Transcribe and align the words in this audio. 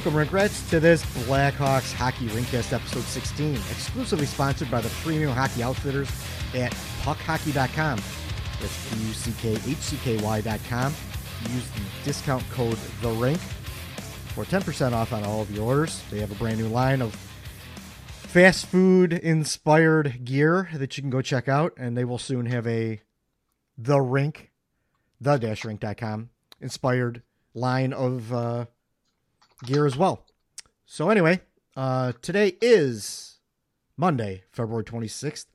Welcome, 0.00 0.16
Rink 0.16 0.32
Rats, 0.32 0.70
to 0.70 0.80
this 0.80 1.04
Blackhawks 1.26 1.92
Hockey 1.92 2.28
Rinkcast 2.28 2.72
episode 2.72 3.02
16, 3.02 3.56
exclusively 3.56 4.24
sponsored 4.24 4.70
by 4.70 4.80
the 4.80 4.88
premium 5.02 5.30
hockey 5.30 5.62
outfitters 5.62 6.08
at 6.54 6.72
puckhockey.com. 7.02 8.00
That's 8.60 8.94
P-U-C-K-H-C-K-Y.com. 8.94 10.94
Use 11.52 11.70
the 11.72 11.82
discount 12.02 12.42
code 12.48 12.78
The 13.02 13.10
Rink 13.10 13.38
for 14.32 14.46
10% 14.46 14.94
off 14.94 15.12
on 15.12 15.22
all 15.22 15.42
of 15.42 15.50
your 15.50 15.66
orders. 15.66 16.02
They 16.10 16.20
have 16.20 16.32
a 16.32 16.36
brand 16.36 16.58
new 16.58 16.68
line 16.68 17.02
of 17.02 17.14
fast 17.14 18.68
food 18.68 19.12
inspired 19.12 20.24
gear 20.24 20.70
that 20.72 20.96
you 20.96 21.02
can 21.02 21.10
go 21.10 21.20
check 21.20 21.46
out, 21.46 21.74
and 21.76 21.94
they 21.94 22.06
will 22.06 22.16
soon 22.16 22.46
have 22.46 22.66
a 22.66 23.02
The 23.76 24.00
Rink, 24.00 24.50
the 25.20 25.36
dash 25.36 25.62
rink.com 25.62 26.30
inspired 26.58 27.22
line 27.52 27.92
of 27.92 28.32
uh, 28.32 28.64
gear 29.64 29.86
as 29.86 29.96
well. 29.96 30.24
So, 30.86 31.10
anyway, 31.10 31.40
uh, 31.76 32.12
today 32.22 32.56
is 32.60 33.38
Monday, 33.96 34.42
February 34.50 34.84
26th, 34.84 35.46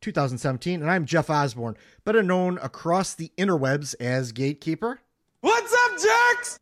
2017, 0.00 0.80
and 0.80 0.90
I'm 0.90 1.04
Jeff 1.04 1.28
Osborne, 1.30 1.76
better 2.04 2.22
known 2.22 2.58
across 2.58 3.14
the 3.14 3.32
interwebs 3.36 3.94
as 4.00 4.32
Gatekeeper. 4.32 5.00
What's 5.40 5.72
up, 5.72 5.92
jerks? 6.00 6.58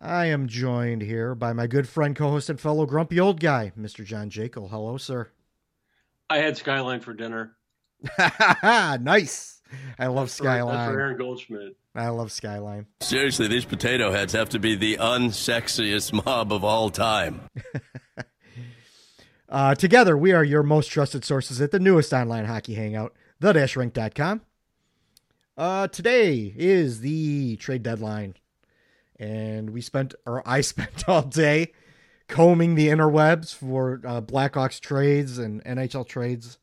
I 0.00 0.26
am 0.26 0.48
joined 0.48 1.02
here 1.02 1.34
by 1.34 1.52
my 1.52 1.66
good 1.66 1.88
friend, 1.88 2.14
co 2.16 2.30
host, 2.30 2.50
and 2.50 2.60
fellow 2.60 2.84
grumpy 2.86 3.20
old 3.20 3.40
guy, 3.40 3.72
Mr. 3.78 4.04
John 4.04 4.28
Jekyll. 4.28 4.68
Hello, 4.68 4.96
sir. 4.96 5.30
I 6.28 6.38
had 6.38 6.56
Skyline 6.56 7.00
for 7.00 7.14
dinner. 7.14 7.56
nice. 8.62 9.62
I 9.98 10.06
love 10.08 10.26
That's 10.26 10.38
for- 10.38 10.44
That's 10.44 10.92
for 10.92 11.00
Aaron 11.00 11.16
Goldschmidt. 11.18 11.76
I 11.94 12.08
love 12.08 12.32
Skyline. 12.32 12.86
Seriously, 13.00 13.46
these 13.46 13.64
potato 13.64 14.10
heads 14.10 14.32
have 14.32 14.48
to 14.50 14.58
be 14.58 14.74
the 14.74 14.96
unsexiest 14.96 16.24
mob 16.24 16.52
of 16.52 16.64
all 16.64 16.90
time. 16.90 17.42
Uh, 19.46 19.72
together, 19.72 20.16
we 20.16 20.32
are 20.32 20.42
your 20.42 20.64
most 20.64 20.88
trusted 20.88 21.24
sources 21.24 21.60
at 21.60 21.70
the 21.70 21.78
newest 21.78 22.12
online 22.12 22.44
hockey 22.44 22.74
hangout, 22.74 23.14
the-rink.com. 23.38 24.40
Uh, 25.56 25.86
today 25.86 26.52
is 26.56 27.00
the 27.00 27.54
trade 27.56 27.84
deadline, 27.84 28.34
and 29.16 29.70
we 29.70 29.80
spent, 29.80 30.12
or 30.26 30.42
I 30.44 30.60
spent 30.62 31.08
all 31.08 31.22
day 31.22 31.72
combing 32.26 32.74
the 32.74 32.88
interwebs 32.88 33.54
for 33.54 34.00
uh, 34.04 34.20
Blackhawks 34.20 34.80
trades 34.80 35.38
and 35.38 35.62
NHL 35.62 36.08
trades, 36.08 36.58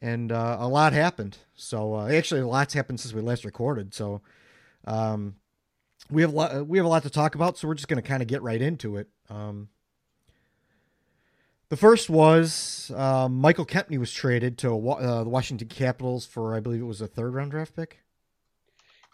and 0.00 0.32
uh, 0.32 0.56
a 0.58 0.66
lot 0.66 0.94
happened. 0.94 1.38
So 1.54 1.94
uh, 1.94 2.08
actually, 2.08 2.40
a 2.40 2.46
lot's 2.46 2.74
happened 2.74 3.00
since 3.00 3.14
we 3.14 3.20
last 3.20 3.44
recorded. 3.44 3.94
So 3.94 4.22
um, 4.86 5.36
we 6.10 6.22
have 6.22 6.32
a 6.32 6.36
lot, 6.36 6.66
we 6.66 6.78
have 6.78 6.86
a 6.86 6.90
lot 6.90 7.02
to 7.04 7.10
talk 7.10 7.34
about. 7.34 7.58
So 7.58 7.68
we're 7.68 7.74
just 7.74 7.88
going 7.88 8.02
to 8.02 8.08
kind 8.08 8.22
of 8.22 8.28
get 8.28 8.42
right 8.42 8.60
into 8.60 8.96
it. 8.96 9.08
Um, 9.30 9.68
the 11.68 11.76
first 11.76 12.10
was 12.10 12.92
uh, 12.94 13.28
Michael 13.28 13.66
Kempny 13.66 13.98
was 13.98 14.12
traded 14.12 14.58
to 14.58 14.90
uh, 14.90 15.24
the 15.24 15.30
Washington 15.30 15.68
Capitals 15.68 16.26
for, 16.26 16.54
I 16.54 16.60
believe 16.60 16.80
it 16.80 16.84
was 16.84 17.00
a 17.00 17.06
third 17.06 17.34
round 17.34 17.50
draft 17.50 17.74
pick. 17.74 18.00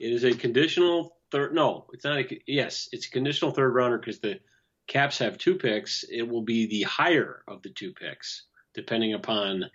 It 0.01 0.13
is 0.13 0.25
a 0.25 0.35
conditional 0.35 1.17
third. 1.31 1.55
No, 1.55 1.87
it's 1.93 2.05
not. 2.05 2.19
A, 2.19 2.41
yes, 2.47 2.89
it's 2.93 3.07
a 3.07 3.11
conditional 3.11 3.51
third 3.51 3.75
rounder 3.75 3.99
because 3.99 4.19
the 4.19 4.41
Caps 4.87 5.19
have 5.19 5.39
two 5.39 5.55
picks. 5.55 6.05
It 6.11 6.23
will 6.23 6.43
be 6.43 6.67
the 6.67 6.83
higher 6.83 7.45
of 7.47 7.63
the 7.63 7.71
two 7.71 7.93
picks, 7.93 8.43
depending 8.75 9.15
upon 9.15 9.71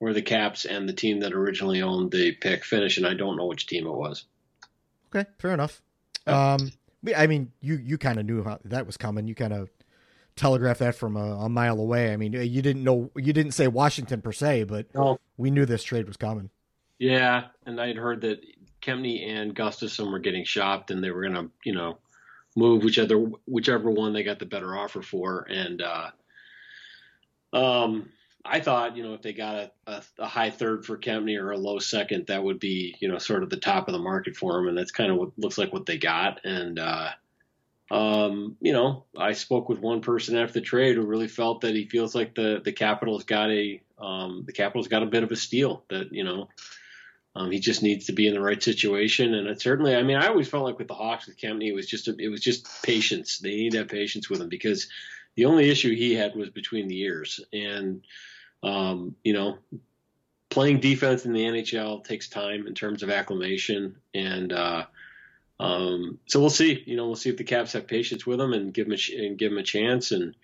where 0.00 0.12
the 0.12 0.22
Caps 0.22 0.64
and 0.64 0.88
the 0.88 0.92
team 0.92 1.20
that 1.20 1.32
originally 1.32 1.80
owned 1.82 2.10
the 2.10 2.32
pick 2.32 2.64
finish. 2.64 2.96
And 2.96 3.06
I 3.06 3.14
don't 3.14 3.36
know 3.36 3.46
which 3.46 3.66
team 3.66 3.86
it 3.86 3.92
was. 3.92 4.24
Okay, 5.14 5.28
fair 5.38 5.54
enough. 5.54 5.80
Um, 6.26 6.72
I 7.16 7.26
mean, 7.26 7.52
you 7.60 7.76
you 7.76 7.96
kind 7.96 8.18
of 8.18 8.26
knew 8.26 8.42
how 8.42 8.58
that 8.64 8.86
was 8.86 8.96
coming. 8.96 9.28
You 9.28 9.34
kind 9.34 9.52
of 9.52 9.70
telegraphed 10.36 10.80
that 10.80 10.94
from 10.94 11.16
a, 11.16 11.44
a 11.44 11.48
mile 11.48 11.78
away. 11.78 12.12
I 12.12 12.16
mean, 12.16 12.32
you 12.32 12.62
didn't 12.62 12.82
know, 12.82 13.10
you 13.14 13.32
didn't 13.32 13.52
say 13.52 13.68
Washington 13.68 14.22
per 14.22 14.32
se, 14.32 14.64
but 14.64 14.92
No. 14.94 15.18
we 15.36 15.50
knew 15.50 15.66
this 15.66 15.82
trade 15.82 16.06
was 16.06 16.16
coming. 16.16 16.50
Yeah, 16.98 17.46
and 17.66 17.80
I 17.80 17.88
had 17.88 17.96
heard 17.96 18.22
that 18.22 18.40
Kempny 18.80 19.28
and 19.28 19.54
Gustafsson 19.54 20.10
were 20.10 20.18
getting 20.18 20.44
shopped, 20.44 20.90
and 20.90 21.02
they 21.02 21.10
were 21.10 21.22
gonna, 21.22 21.48
you 21.64 21.74
know, 21.74 21.98
move 22.56 22.82
whichever 22.84 23.16
whichever 23.46 23.90
one 23.90 24.12
they 24.12 24.22
got 24.22 24.38
the 24.38 24.46
better 24.46 24.76
offer 24.76 25.02
for. 25.02 25.46
And 25.50 25.82
uh, 25.82 26.10
um, 27.52 28.10
I 28.44 28.60
thought, 28.60 28.96
you 28.96 29.02
know, 29.02 29.14
if 29.14 29.22
they 29.22 29.32
got 29.32 29.56
a, 29.56 29.70
a, 29.86 30.02
a 30.20 30.26
high 30.26 30.50
third 30.50 30.86
for 30.86 30.96
Kempny 30.96 31.38
or 31.38 31.50
a 31.50 31.58
low 31.58 31.78
second, 31.78 32.26
that 32.28 32.42
would 32.42 32.58
be, 32.58 32.96
you 33.00 33.08
know, 33.08 33.18
sort 33.18 33.42
of 33.42 33.50
the 33.50 33.56
top 33.56 33.88
of 33.88 33.92
the 33.92 33.98
market 33.98 34.36
for 34.36 34.58
him, 34.58 34.68
and 34.68 34.78
that's 34.78 34.92
kind 34.92 35.10
of 35.10 35.18
what 35.18 35.38
looks 35.38 35.58
like 35.58 35.72
what 35.72 35.86
they 35.86 35.98
got. 35.98 36.40
And 36.44 36.78
uh, 36.78 37.10
um, 37.90 38.56
you 38.60 38.72
know, 38.72 39.04
I 39.16 39.32
spoke 39.32 39.68
with 39.68 39.80
one 39.80 40.00
person 40.00 40.36
after 40.36 40.54
the 40.54 40.60
trade 40.60 40.96
who 40.96 41.02
really 41.02 41.28
felt 41.28 41.62
that 41.62 41.74
he 41.74 41.86
feels 41.86 42.14
like 42.14 42.34
the 42.34 42.60
the 42.64 42.72
Capitals 42.72 43.24
got 43.24 43.50
a 43.50 43.82
um, 43.98 44.44
the 44.46 44.52
Capitals 44.52 44.88
got 44.88 45.02
a 45.02 45.06
bit 45.06 45.22
of 45.22 45.32
a 45.32 45.36
steal 45.36 45.84
that 45.90 46.12
you 46.12 46.24
know 46.24 46.48
um, 47.36 47.50
he 47.50 47.60
just 47.60 47.82
needs 47.82 48.06
to 48.06 48.12
be 48.12 48.26
in 48.26 48.34
the 48.34 48.40
right 48.40 48.62
situation, 48.62 49.34
and 49.34 49.48
it 49.48 49.60
certainly. 49.60 49.94
I 49.94 50.02
mean, 50.02 50.16
I 50.16 50.28
always 50.28 50.48
felt 50.48 50.64
like 50.64 50.78
with 50.78 50.88
the 50.88 50.94
Hawks 50.94 51.26
with 51.26 51.36
Kempny, 51.36 51.68
it 51.68 51.74
was 51.74 51.86
just 51.86 52.08
a, 52.08 52.16
it 52.18 52.28
was 52.28 52.40
just 52.40 52.82
patience. 52.82 53.38
They 53.38 53.50
need 53.50 53.72
to 53.72 53.78
have 53.78 53.88
patience 53.88 54.30
with 54.30 54.40
him 54.40 54.48
because 54.48 54.88
the 55.36 55.44
only 55.46 55.70
issue 55.70 55.94
he 55.94 56.14
had 56.14 56.34
was 56.34 56.50
between 56.50 56.88
the 56.88 57.00
ears, 57.00 57.40
and 57.52 58.02
um, 58.62 59.16
you 59.24 59.32
know, 59.32 59.58
playing 60.48 60.80
defense 60.80 61.24
in 61.24 61.32
the 61.32 61.44
NHL 61.44 62.04
takes 62.04 62.28
time 62.28 62.66
in 62.66 62.74
terms 62.74 63.02
of 63.02 63.10
acclimation, 63.10 63.96
and 64.14 64.52
uh, 64.52 64.84
um, 65.58 66.18
so 66.26 66.40
we'll 66.40 66.50
see. 66.50 66.82
You 66.86 66.96
know, 66.96 67.06
we'll 67.06 67.16
see 67.16 67.30
if 67.30 67.36
the 67.36 67.44
Caps 67.44 67.72
have 67.72 67.86
patience 67.86 68.26
with 68.26 68.40
him 68.40 68.52
and 68.52 68.74
give 68.74 68.86
him 68.86 68.92
a, 68.92 69.26
and 69.26 69.38
give 69.38 69.52
him 69.52 69.58
a 69.58 69.62
chance, 69.62 70.12
and 70.12 70.34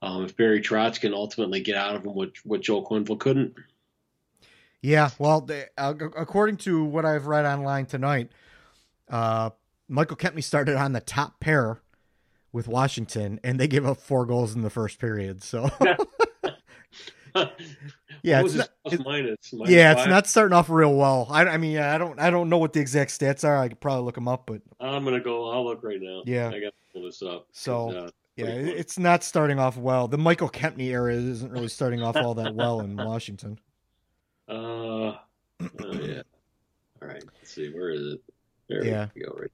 um, 0.00 0.24
if 0.24 0.36
Barry 0.36 0.60
Trotz 0.60 1.00
can 1.00 1.14
ultimately 1.14 1.60
get 1.60 1.76
out 1.76 1.96
of 1.96 2.04
him 2.04 2.14
what 2.14 2.32
what 2.44 2.60
Joel 2.60 2.86
Quenneville 2.86 3.20
couldn't. 3.20 3.54
Yeah, 4.80 5.10
well, 5.18 5.40
they, 5.42 5.66
uh, 5.78 5.94
according 6.16 6.56
to 6.58 6.84
what 6.84 7.04
I've 7.04 7.26
read 7.26 7.44
online 7.44 7.86
tonight, 7.86 8.32
uh, 9.08 9.50
Michael 9.88 10.16
Kempny 10.16 10.42
started 10.42 10.76
on 10.76 10.92
the 10.92 11.00
top 11.00 11.38
pair 11.38 11.80
with 12.50 12.66
Washington, 12.66 13.38
and 13.44 13.60
they 13.60 13.68
gave 13.68 13.86
up 13.86 13.98
four 13.98 14.26
goals 14.26 14.56
in 14.56 14.62
the 14.62 14.70
first 14.70 14.98
period. 14.98 15.44
So 15.44 15.70
Yeah, 18.24 18.40
it's 18.42 18.52
his 18.52 18.58
not- 18.60 18.68
plus 18.86 19.00
minus? 19.04 19.52
Minus 19.52 19.70
yeah, 19.70 19.92
it's 19.98 20.06
not 20.06 20.28
starting 20.28 20.54
off 20.56 20.70
real 20.70 20.94
well. 20.94 21.26
I, 21.28 21.42
I 21.44 21.56
mean, 21.56 21.78
I 21.78 21.98
don't, 21.98 22.20
I 22.20 22.30
don't 22.30 22.48
know 22.48 22.58
what 22.58 22.72
the 22.72 22.78
exact 22.78 23.10
stats 23.10 23.42
are. 23.44 23.56
I 23.58 23.68
could 23.68 23.80
probably 23.80 24.04
look 24.04 24.14
them 24.14 24.28
up, 24.28 24.44
but 24.46 24.62
I'm 24.78 25.02
gonna 25.04 25.18
go. 25.18 25.50
I'll 25.50 25.64
look 25.64 25.82
right 25.82 26.00
now. 26.00 26.22
Yeah. 26.24 26.46
I 26.48 26.60
got 26.60 26.66
to 26.68 26.72
pull 26.92 27.02
this 27.02 27.20
up. 27.22 27.48
So, 27.50 27.90
uh, 27.90 28.10
yeah, 28.36 28.44
pretty 28.44 28.70
it's 28.72 28.96
not 28.96 29.24
starting 29.24 29.58
off 29.58 29.76
well. 29.76 30.06
The 30.06 30.18
Michael 30.18 30.48
Kempny 30.50 30.86
era 30.92 31.12
isn't 31.14 31.50
really 31.50 31.66
starting 31.66 32.00
off 32.00 32.14
all 32.16 32.34
that 32.34 32.54
well 32.54 32.80
in 32.80 32.94
Washington. 33.04 33.58
uh, 34.48 34.54
oh 34.54 35.18
yeah. 35.80 36.22
All 37.00 37.08
right. 37.08 37.24
Let's 37.24 37.52
see. 37.52 37.72
Where 37.72 37.90
is 37.90 38.14
it? 38.14 38.20
There 38.68 38.84
Yeah. 38.84 39.08
we 39.16 39.22
go. 39.22 39.36
Right. 39.38 39.50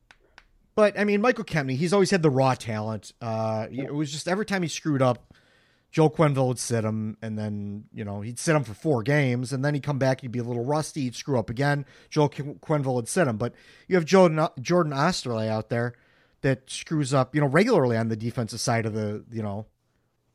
But 0.74 0.98
I 0.98 1.04
mean, 1.04 1.22
Michael 1.22 1.44
Kempny, 1.44 1.74
he's 1.76 1.92
always 1.94 2.10
had 2.10 2.22
the 2.22 2.30
raw 2.30 2.54
talent. 2.54 3.12
Uh, 3.22 3.66
it 3.70 3.94
was 3.94 4.12
just 4.12 4.28
every 4.28 4.44
time 4.44 4.62
he 4.62 4.68
screwed 4.68 5.00
up, 5.02 5.32
Joe 5.90 6.10
Quenneville 6.10 6.48
would 6.48 6.58
sit 6.58 6.84
him, 6.84 7.16
and 7.22 7.38
then 7.38 7.84
you 7.94 8.04
know 8.04 8.20
he'd 8.20 8.38
sit 8.38 8.54
him 8.54 8.64
for 8.64 8.74
four 8.74 9.02
games, 9.02 9.52
and 9.52 9.64
then 9.64 9.74
he'd 9.74 9.82
come 9.82 9.98
back, 9.98 10.20
he'd 10.20 10.32
be 10.32 10.38
a 10.38 10.44
little 10.44 10.64
rusty, 10.64 11.02
he'd 11.02 11.14
screw 11.16 11.38
up 11.38 11.48
again. 11.48 11.86
Joe 12.10 12.28
Qu- 12.28 12.58
Quenneville 12.60 12.94
would 12.94 13.08
sit 13.08 13.26
him, 13.26 13.38
but 13.38 13.54
you 13.88 13.94
have 13.96 14.04
Jordan 14.04 14.46
Jordan 14.60 14.92
Oesterle 14.92 15.48
out 15.48 15.70
there 15.70 15.94
that 16.42 16.68
screws 16.70 17.12
up, 17.14 17.34
you 17.34 17.40
know, 17.40 17.46
regularly 17.48 17.96
on 17.96 18.08
the 18.08 18.16
defensive 18.16 18.60
side 18.60 18.84
of 18.86 18.92
the 18.92 19.24
you 19.30 19.42
know 19.42 19.66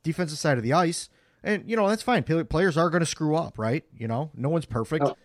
defensive 0.02 0.38
side 0.38 0.58
of 0.58 0.64
the 0.64 0.72
ice, 0.72 1.08
and 1.42 1.68
you 1.70 1.76
know 1.76 1.88
that's 1.88 2.02
fine. 2.02 2.24
Players 2.24 2.76
are 2.76 2.90
going 2.90 3.00
to 3.00 3.06
screw 3.06 3.36
up, 3.36 3.56
right? 3.58 3.84
You 3.96 4.08
know, 4.08 4.30
no 4.34 4.48
one's 4.48 4.66
perfect. 4.66 5.04
Oh. 5.06 5.16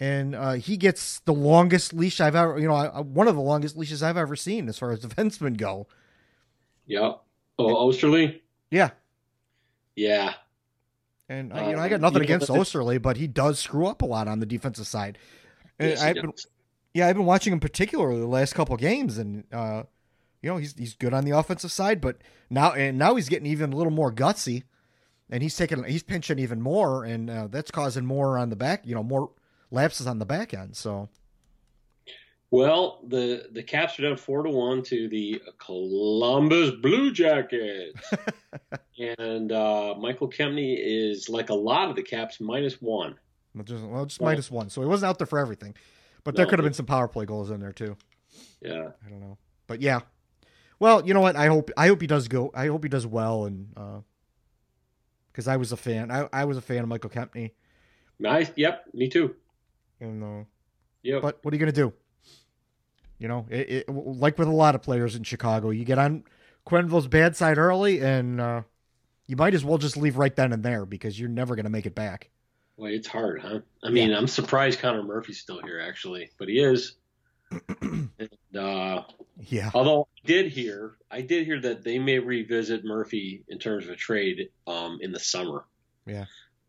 And 0.00 0.36
uh, 0.36 0.52
he 0.52 0.76
gets 0.76 1.18
the 1.24 1.34
longest 1.34 1.92
leash 1.92 2.20
I've 2.20 2.36
ever, 2.36 2.56
you 2.60 2.68
know, 2.68 2.74
I- 2.74 3.00
one 3.00 3.26
of 3.26 3.34
the 3.34 3.40
longest 3.42 3.76
leashes 3.76 4.00
I've 4.00 4.16
ever 4.16 4.36
seen 4.36 4.68
as 4.68 4.78
far 4.78 4.92
as 4.92 5.00
defensemen 5.04 5.56
go. 5.56 5.88
Yeah. 6.86 7.14
Oh, 7.58 7.88
Oesterle. 7.88 8.40
Yeah, 8.70 8.90
Yeah. 9.98 10.34
and 11.28 11.52
Uh, 11.52 11.56
I, 11.56 11.70
you 11.70 11.76
know, 11.76 11.82
I 11.82 11.88
got 11.88 12.00
nothing 12.00 12.22
against 12.22 12.48
Oesterle, 12.48 13.02
but 13.02 13.16
he 13.16 13.26
does 13.26 13.58
screw 13.58 13.86
up 13.86 14.02
a 14.02 14.06
lot 14.06 14.28
on 14.28 14.38
the 14.38 14.46
defensive 14.46 14.86
side. 14.86 15.18
And 15.78 15.90
Yes, 15.90 16.02
I've 16.02 16.14
been, 16.14 16.32
yeah, 16.94 17.08
I've 17.08 17.16
been 17.16 17.26
watching 17.26 17.52
him 17.52 17.60
particularly 17.60 18.20
the 18.20 18.26
last 18.26 18.54
couple 18.54 18.76
games, 18.76 19.18
and 19.18 19.44
uh, 19.52 19.82
you 20.40 20.50
know, 20.50 20.56
he's 20.56 20.74
he's 20.74 20.94
good 20.94 21.12
on 21.12 21.24
the 21.24 21.32
offensive 21.32 21.72
side, 21.72 22.00
but 22.00 22.18
now 22.48 22.72
and 22.72 22.96
now 22.96 23.16
he's 23.16 23.28
getting 23.28 23.46
even 23.46 23.72
a 23.72 23.76
little 23.76 23.92
more 23.92 24.12
gutsy, 24.12 24.62
and 25.30 25.42
he's 25.42 25.56
taking 25.56 25.82
he's 25.84 26.02
pinching 26.02 26.38
even 26.38 26.60
more, 26.60 27.04
and 27.04 27.28
uh, 27.28 27.48
that's 27.48 27.70
causing 27.70 28.06
more 28.06 28.38
on 28.38 28.50
the 28.50 28.56
back, 28.56 28.86
you 28.86 28.94
know, 28.94 29.02
more 29.02 29.30
lapses 29.70 30.06
on 30.06 30.18
the 30.18 30.26
back 30.26 30.54
end. 30.54 30.76
So 30.76 31.08
Well, 32.50 33.00
the 33.06 33.48
the 33.52 33.62
Caps 33.62 33.98
are 33.98 34.02
down 34.02 34.16
four 34.16 34.42
to 34.42 34.50
one 34.50 34.82
to 34.84 35.08
the 35.08 35.42
Columbus 35.58 36.70
Blue 36.80 37.12
Jackets, 37.12 38.00
and 38.98 39.52
uh, 39.52 39.94
Michael 39.98 40.30
Kempny 40.30 40.76
is 40.78 41.28
like 41.28 41.50
a 41.50 41.54
lot 41.54 41.90
of 41.90 41.96
the 41.96 42.02
Caps 42.02 42.40
minus 42.40 42.80
one. 42.80 43.16
well, 43.54 43.64
just, 43.64 43.84
well, 43.84 44.06
just 44.06 44.20
Well- 44.20 44.32
minus 44.32 44.50
one, 44.50 44.70
so 44.70 44.80
he 44.80 44.86
wasn't 44.86 45.10
out 45.10 45.18
there 45.18 45.26
for 45.26 45.38
everything, 45.38 45.74
but 46.24 46.36
there 46.36 46.46
could 46.46 46.58
have 46.58 46.64
been 46.64 46.72
some 46.72 46.86
power 46.86 47.06
play 47.06 47.26
goals 47.26 47.50
in 47.50 47.60
there 47.60 47.72
too. 47.72 47.96
Yeah. 48.62 48.88
I 49.04 49.08
don't 49.10 49.20
know. 49.20 49.36
But 49.66 49.82
yeah. 49.82 50.00
Well, 50.80 51.06
you 51.06 51.12
know 51.12 51.20
what? 51.20 51.36
I 51.36 51.46
hope 51.48 51.70
I 51.76 51.88
hope 51.88 52.00
he 52.00 52.06
does 52.06 52.28
go. 52.28 52.50
I 52.54 52.68
hope 52.68 52.82
he 52.82 52.88
does 52.88 53.06
well, 53.06 53.44
and 53.44 53.74
because 55.32 55.48
uh, 55.48 55.52
I 55.52 55.56
was 55.56 55.72
a 55.72 55.76
fan, 55.76 56.10
I, 56.10 56.28
I 56.32 56.44
was 56.46 56.56
a 56.56 56.62
fan 56.62 56.78
of 56.78 56.88
Michael 56.88 57.10
Kempny. 57.10 57.50
Nice. 58.18 58.50
Yep. 58.56 58.84
Me 58.94 59.08
too. 59.08 59.34
And 60.00 60.22
uh, 60.22 60.44
yeah. 61.02 61.18
But 61.20 61.40
what 61.42 61.52
are 61.52 61.56
you 61.56 61.60
gonna 61.60 61.72
do? 61.72 61.92
You 63.18 63.28
know, 63.28 63.46
it, 63.50 63.70
it, 63.70 63.88
like 63.88 64.38
with 64.38 64.48
a 64.48 64.52
lot 64.52 64.74
of 64.74 64.82
players 64.82 65.16
in 65.16 65.24
Chicago, 65.24 65.70
you 65.70 65.84
get 65.84 65.98
on 65.98 66.24
Quenneville's 66.66 67.08
bad 67.08 67.36
side 67.36 67.58
early, 67.58 68.00
and 68.00 68.40
uh, 68.40 68.62
you 69.26 69.36
might 69.36 69.54
as 69.54 69.64
well 69.64 69.78
just 69.78 69.96
leave 69.96 70.16
right 70.16 70.34
then 70.34 70.52
and 70.52 70.62
there 70.62 70.86
because 70.86 71.18
you're 71.18 71.28
never 71.28 71.56
gonna 71.56 71.70
make 71.70 71.86
it 71.86 71.94
back. 71.94 72.30
Well, 72.76 72.92
it's 72.92 73.08
hard, 73.08 73.42
huh? 73.42 73.60
I 73.82 73.90
mean, 73.90 74.10
yeah. 74.10 74.18
I'm 74.18 74.28
surprised 74.28 74.78
Connor 74.78 75.02
Murphy's 75.02 75.40
still 75.40 75.60
here, 75.60 75.80
actually, 75.80 76.30
but 76.38 76.48
he 76.48 76.60
is. 76.60 76.94
and, 77.80 78.10
uh, 78.56 79.02
yeah. 79.40 79.70
Although 79.74 80.02
I 80.02 80.26
did 80.26 80.52
hear, 80.52 80.94
I 81.10 81.22
did 81.22 81.44
hear 81.44 81.60
that 81.60 81.82
they 81.82 81.98
may 81.98 82.20
revisit 82.20 82.84
Murphy 82.84 83.42
in 83.48 83.58
terms 83.58 83.84
of 83.84 83.90
a 83.90 83.96
trade 83.96 84.50
um, 84.68 84.98
in 85.00 85.10
the 85.10 85.18
summer. 85.18 85.64
Yeah. 86.06 86.26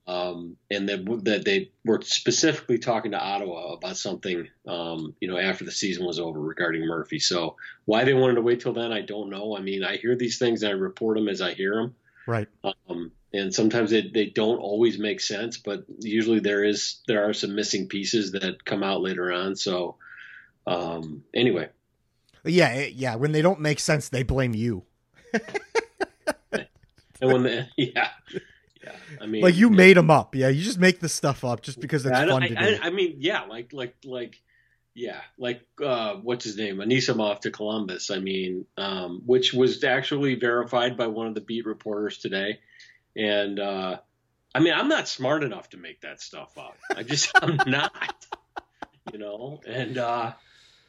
Um, 0.10 0.58
and 0.72 0.90
that 0.90 1.06
that 1.26 1.46
they 1.46 1.70
were 1.86 2.02
specifically 2.02 2.80
talking 2.80 3.12
to 3.12 3.20
Ottawa 3.20 3.74
about 3.74 3.96
something, 3.96 4.48
um, 4.68 5.14
you 5.20 5.28
know, 5.28 5.38
after 5.38 5.66
the 5.66 5.72
season 5.72 6.04
was 6.04 6.20
over 6.20 6.40
regarding 6.40 6.88
Murphy. 6.88 7.20
So 7.20 7.58
why 7.86 8.06
they 8.06 8.16
wanted 8.16 8.36
to 8.36 8.42
wait 8.42 8.62
till 8.62 8.74
then, 8.74 8.92
I 8.92 9.02
don't 9.02 9.30
know. 9.30 9.56
I 9.56 9.62
mean, 9.62 9.84
I 9.84 9.98
hear 9.98 10.16
these 10.16 10.40
things 10.40 10.64
and 10.64 10.72
I 10.72 10.74
report 10.74 11.16
them 11.16 11.30
as 11.30 11.42
I 11.42 11.54
hear 11.54 11.76
them. 11.76 11.96
Right. 12.26 12.48
Um, 12.64 13.12
and 13.34 13.54
sometimes 13.54 13.92
they, 13.92 14.02
they 14.02 14.26
don't 14.26 14.58
always 14.58 14.98
make 14.98 15.20
sense, 15.20 15.58
but 15.58 15.84
usually 16.00 16.40
there 16.40 16.64
is 16.64 17.02
there 17.08 17.30
are 17.30 17.34
some 17.34 17.54
missing 17.54 17.88
pieces 17.88 18.32
that 18.32 18.66
come 18.66 18.82
out 18.82 19.02
later 19.02 19.32
on. 19.32 19.56
So 19.56 19.98
um, 20.66 21.24
anyway, 21.36 21.70
yeah, 22.44 22.70
eh, 22.70 22.92
yeah. 22.96 23.16
When 23.16 23.32
they 23.32 23.44
don't 23.44 23.60
make 23.60 23.80
sense, 23.80 24.10
they 24.10 24.24
blame 24.24 24.56
you. 24.56 24.86
and 26.52 27.32
when 27.32 27.44
they, 27.44 27.70
yeah, 27.78 28.10
yeah. 28.92 29.18
I 29.22 29.26
mean, 29.26 29.42
like 29.42 29.56
you 29.56 29.70
made 29.70 29.98
them 29.98 30.10
up. 30.10 30.36
Yeah, 30.36 30.50
you 30.50 30.64
just 30.64 30.80
make 30.80 31.00
the 31.00 31.10
stuff 31.10 31.44
up 31.44 31.62
just 31.62 31.80
because 31.80 32.06
it's 32.06 32.18
yeah, 32.18 32.28
fun 32.28 32.44
I, 32.44 32.48
to 32.48 32.60
I, 32.60 32.70
do. 32.70 32.80
I 32.84 32.90
mean, 32.90 33.16
yeah, 33.20 33.44
like 33.44 33.74
like 33.74 33.96
like 34.04 34.42
yeah, 34.94 35.22
like 35.38 35.62
uh, 35.84 36.16
what's 36.16 36.44
his 36.44 36.58
name, 36.58 36.78
Anisimov 36.78 37.42
to 37.42 37.52
Columbus. 37.52 38.12
I 38.12 38.20
mean, 38.20 38.66
um, 38.78 39.22
which 39.26 39.54
was 39.54 39.84
actually 39.84 40.36
verified 40.36 40.98
by 40.98 41.08
one 41.08 41.28
of 41.28 41.36
the 41.36 41.42
beat 41.42 41.66
reporters 41.66 42.18
today, 42.18 42.60
and 43.16 43.60
uh, 43.60 43.98
I 44.54 44.60
mean, 44.60 44.74
I'm 44.74 44.90
not 44.90 45.08
smart 45.08 45.44
enough 45.44 45.70
to 45.70 45.78
make 45.78 46.02
that 46.02 46.22
stuff 46.22 46.58
up. 46.58 46.78
I 46.96 47.04
just 47.04 47.32
I'm 47.42 47.60
not, 47.68 47.94
you 49.14 49.20
know, 49.20 49.62
and. 49.68 49.98
uh 49.98 50.34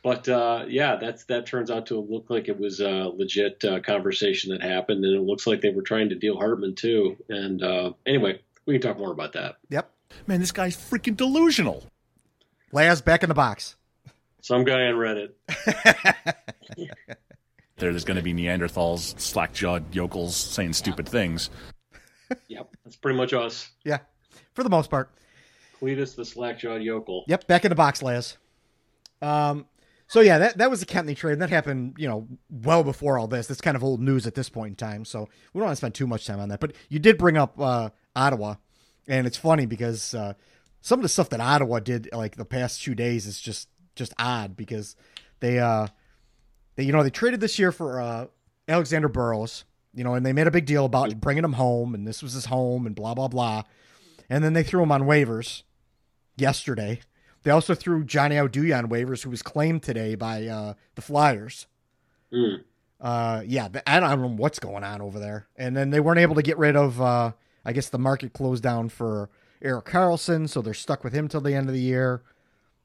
but 0.03 0.29
uh, 0.29 0.65
yeah, 0.69 0.97
that's 0.97 1.25
that 1.25 1.47
turns 1.47 1.71
out 1.71 1.87
to 1.87 2.01
look 2.01 2.31
like 2.31 2.49
it 2.49 2.59
was 2.59 2.81
a 2.81 3.11
legit 3.15 3.65
uh, 3.65 3.81
conversation 3.81 4.53
that 4.53 4.63
happened, 4.63 5.05
and 5.05 5.15
it 5.15 5.23
looks 5.23 5.47
like 5.47 5.61
they 5.61 5.71
were 5.71 5.83
trying 5.83 6.09
to 6.09 6.15
deal 6.15 6.37
Hartman 6.37 6.75
too. 6.75 7.17
And 7.29 7.63
uh, 7.63 7.93
anyway, 8.07 8.41
we 8.67 8.75
can 8.75 8.83
talk 8.83 8.99
more 8.99 9.13
about 9.13 9.35
that. 9.35 9.57
Yep. 9.69 9.91
Man, 10.27 10.41
this 10.41 10.53
guy's 10.53 10.77
freaking 10.77 11.17
delusional. 11.17 11.85
Laz 12.73 13.03
back 13.03 13.23
in 13.23 13.29
the 13.29 13.35
box. 13.35 13.77
Some 14.41 14.65
guy 14.65 14.87
on 14.87 14.95
Reddit. 14.95 15.33
There's 17.77 18.05
going 18.05 18.17
to 18.17 18.23
be 18.23 18.35
Neanderthals, 18.35 19.19
slack-jawed 19.19 19.95
yokels 19.95 20.37
saying 20.37 20.75
stupid 20.75 21.07
yeah. 21.07 21.13
things. 21.13 21.51
Yep, 22.49 22.77
that's 22.85 22.97
pretty 22.97 23.19
much 23.19 23.33
us. 23.33 23.71
Yeah, 23.85 23.99
for 24.55 24.63
the 24.63 24.71
most 24.71 24.91
part. 24.91 25.11
Cletus 25.81 26.15
the 26.15 26.25
slack-jawed 26.25 26.83
yokel. 26.83 27.25
Yep, 27.27 27.47
back 27.49 27.65
in 27.65 27.71
the 27.71 27.75
box, 27.75 28.03
Laz. 28.03 28.37
Um, 29.23 29.67
so 30.11 30.23
yeah, 30.23 30.39
that 30.39 30.59
that 30.59 30.71
was 30.71 30.81
the 30.81 30.87
Kempny 30.87 31.17
trade. 31.17 31.39
That 31.39 31.51
happened, 31.51 31.95
you 31.97 32.09
know, 32.09 32.27
well 32.51 32.83
before 32.83 33.17
all 33.17 33.29
this. 33.29 33.47
That's 33.47 33.61
kind 33.61 33.77
of 33.77 33.85
old 33.85 34.01
news 34.01 34.27
at 34.27 34.35
this 34.35 34.49
point 34.49 34.71
in 34.71 34.75
time. 34.75 35.05
So 35.05 35.29
we 35.53 35.61
don't 35.61 35.67
want 35.67 35.73
to 35.75 35.77
spend 35.77 35.95
too 35.95 36.09
much 36.09 36.27
time 36.27 36.41
on 36.41 36.49
that. 36.49 36.59
But 36.59 36.73
you 36.89 36.99
did 36.99 37.17
bring 37.17 37.37
up 37.37 37.55
uh, 37.61 37.91
Ottawa, 38.17 38.57
and 39.07 39.25
it's 39.25 39.37
funny 39.37 39.67
because 39.67 40.13
uh, 40.13 40.35
some 40.81 40.99
of 40.99 41.05
the 41.05 41.09
stuff 41.09 41.29
that 41.29 41.39
Ottawa 41.39 41.79
did 41.79 42.09
like 42.13 42.35
the 42.35 42.45
past 42.45 42.83
two 42.83 42.97
days 42.97 43.25
is 43.25 43.41
just 43.41 43.69
just 43.95 44.13
odd 44.19 44.57
because 44.57 44.97
they 45.39 45.61
uh 45.61 45.87
they 46.75 46.83
you 46.83 46.91
know 46.91 47.05
they 47.05 47.11
traded 47.11 47.39
this 47.39 47.57
year 47.61 47.71
for 47.71 48.01
uh, 48.01 48.27
Alexander 48.67 49.09
Burrows, 49.09 49.65
you 49.95 50.03
know, 50.03 50.15
and 50.15 50.27
they 50.27 50.33
made 50.33 50.49
a 50.49 50.51
big 50.51 50.67
deal 50.67 50.87
about 50.87 51.21
bringing 51.21 51.45
him 51.45 51.53
home, 51.53 51.95
and 51.95 52.05
this 52.05 52.21
was 52.21 52.33
his 52.33 52.47
home, 52.47 52.85
and 52.85 52.97
blah 52.97 53.15
blah 53.15 53.29
blah, 53.29 53.63
and 54.29 54.43
then 54.43 54.55
they 54.55 54.65
threw 54.65 54.83
him 54.83 54.91
on 54.91 55.03
waivers 55.03 55.63
yesterday 56.37 56.99
they 57.43 57.51
also 57.51 57.75
threw 57.75 58.05
Johnny 58.05 58.37
Oduya 58.37 58.79
on 58.79 58.89
waivers, 58.89 59.23
who 59.23 59.31
was 59.31 59.43
claimed 59.43 59.83
today 59.83 60.15
by 60.15 60.47
uh, 60.47 60.75
the 60.95 61.03
Flyers. 61.03 61.67
Mm. 62.33 62.65
Uh, 63.01 63.43
yeah, 63.47 63.69
I 63.87 63.99
don't 64.01 64.21
know 64.21 64.29
what's 64.29 64.59
going 64.59 64.85
on 64.85 65.01
over 65.01 65.19
there. 65.19 65.49
And 65.57 65.77
then 65.77 65.91
they 65.91 66.01
weren't 66.01 66.21
able 66.21 66.35
to 66.35 66.43
get 66.43 66.59
rid 66.59 66.77
of. 66.77 67.01
Uh, 67.01 67.33
I 67.65 67.73
guess 67.73 67.89
the 67.89 67.99
market 67.99 68.33
closed 68.33 68.63
down 68.63 68.89
for 68.89 69.31
Erik 69.63 69.87
Karlsson, 69.87 70.49
so 70.49 70.61
they're 70.61 70.75
stuck 70.75 71.03
with 71.03 71.13
him 71.13 71.29
till 71.29 71.41
the 71.41 71.55
end 71.55 71.69
of 71.69 71.75
the 71.75 71.81
year. 71.81 72.23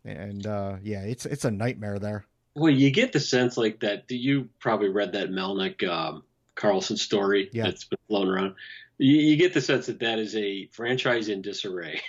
And 0.04 0.46
uh, 0.46 0.76
yeah, 0.84 1.02
it's 1.02 1.26
it's 1.26 1.46
a 1.46 1.52
nightmare 1.52 2.00
there. 2.00 2.26
Well, 2.56 2.72
you 2.72 2.92
get 2.92 3.12
the 3.12 3.20
sense 3.20 3.58
like 3.58 3.82
that. 3.82 4.10
You 4.10 4.48
probably 4.60 4.90
read 4.90 5.12
that 5.14 5.30
Melnyk 5.30 5.88
um, 5.90 6.24
Karlsson 6.56 6.98
story 6.98 7.50
yeah. 7.52 7.64
that's 7.64 7.84
been 7.84 8.00
flown 8.08 8.30
around. 8.30 8.56
You, 8.98 9.16
you 9.16 9.36
get 9.36 9.54
the 9.54 9.62
sense 9.62 9.88
that 9.88 10.00
that 10.00 10.20
is 10.20 10.36
a 10.36 10.68
franchise 10.68 11.28
in 11.28 11.42
disarray. 11.42 12.02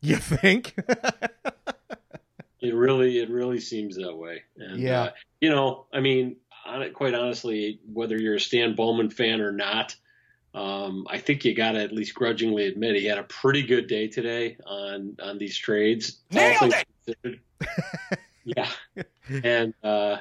You 0.00 0.16
think? 0.16 0.74
It 2.64 2.74
really, 2.74 3.18
it 3.18 3.30
really 3.30 3.60
seems 3.60 3.96
that 3.96 4.16
way. 4.16 4.42
And, 4.56 4.80
yeah. 4.80 5.02
Uh, 5.02 5.10
you 5.40 5.50
know, 5.50 5.86
I 5.92 6.00
mean, 6.00 6.36
quite 6.94 7.14
honestly, 7.14 7.80
whether 7.92 8.16
you're 8.18 8.36
a 8.36 8.40
Stan 8.40 8.74
Bowman 8.74 9.10
fan 9.10 9.40
or 9.40 9.52
not, 9.52 9.94
um, 10.54 11.06
I 11.10 11.18
think 11.18 11.44
you 11.44 11.54
got 11.54 11.72
to 11.72 11.82
at 11.82 11.92
least 11.92 12.14
grudgingly 12.14 12.66
admit 12.66 12.94
he 12.94 13.06
had 13.06 13.18
a 13.18 13.24
pretty 13.24 13.62
good 13.62 13.88
day 13.88 14.06
today 14.06 14.56
on 14.64 15.16
on 15.20 15.36
these 15.36 15.56
trades. 15.56 16.20
Nailed 16.30 16.74
it. 17.06 17.40
yeah, 18.44 18.70
and 19.42 19.74
uh, 19.82 20.18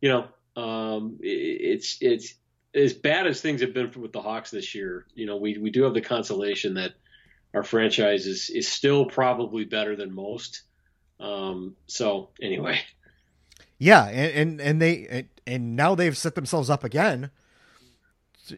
you 0.00 0.08
know, 0.08 0.28
um, 0.60 1.18
it, 1.20 1.26
it's 1.26 1.98
it's 2.00 2.34
as 2.74 2.94
bad 2.94 3.26
as 3.26 3.42
things 3.42 3.60
have 3.60 3.74
been 3.74 3.92
with 4.00 4.12
the 4.12 4.22
Hawks 4.22 4.50
this 4.50 4.74
year. 4.74 5.06
You 5.14 5.26
know, 5.26 5.36
we 5.36 5.58
we 5.58 5.70
do 5.70 5.82
have 5.82 5.92
the 5.92 6.00
consolation 6.00 6.74
that 6.74 6.94
our 7.52 7.62
franchise 7.62 8.26
is 8.26 8.48
is 8.48 8.66
still 8.66 9.04
probably 9.04 9.64
better 9.64 9.96
than 9.96 10.14
most. 10.14 10.62
Um, 11.18 11.76
so 11.86 12.30
anyway, 12.40 12.80
yeah, 13.78 14.06
and 14.06 14.32
and, 14.32 14.60
and 14.60 14.82
they 14.82 15.26
and 15.46 15.76
now 15.76 15.94
they've 15.94 16.16
set 16.16 16.34
themselves 16.34 16.70
up 16.70 16.84
again. 16.84 17.30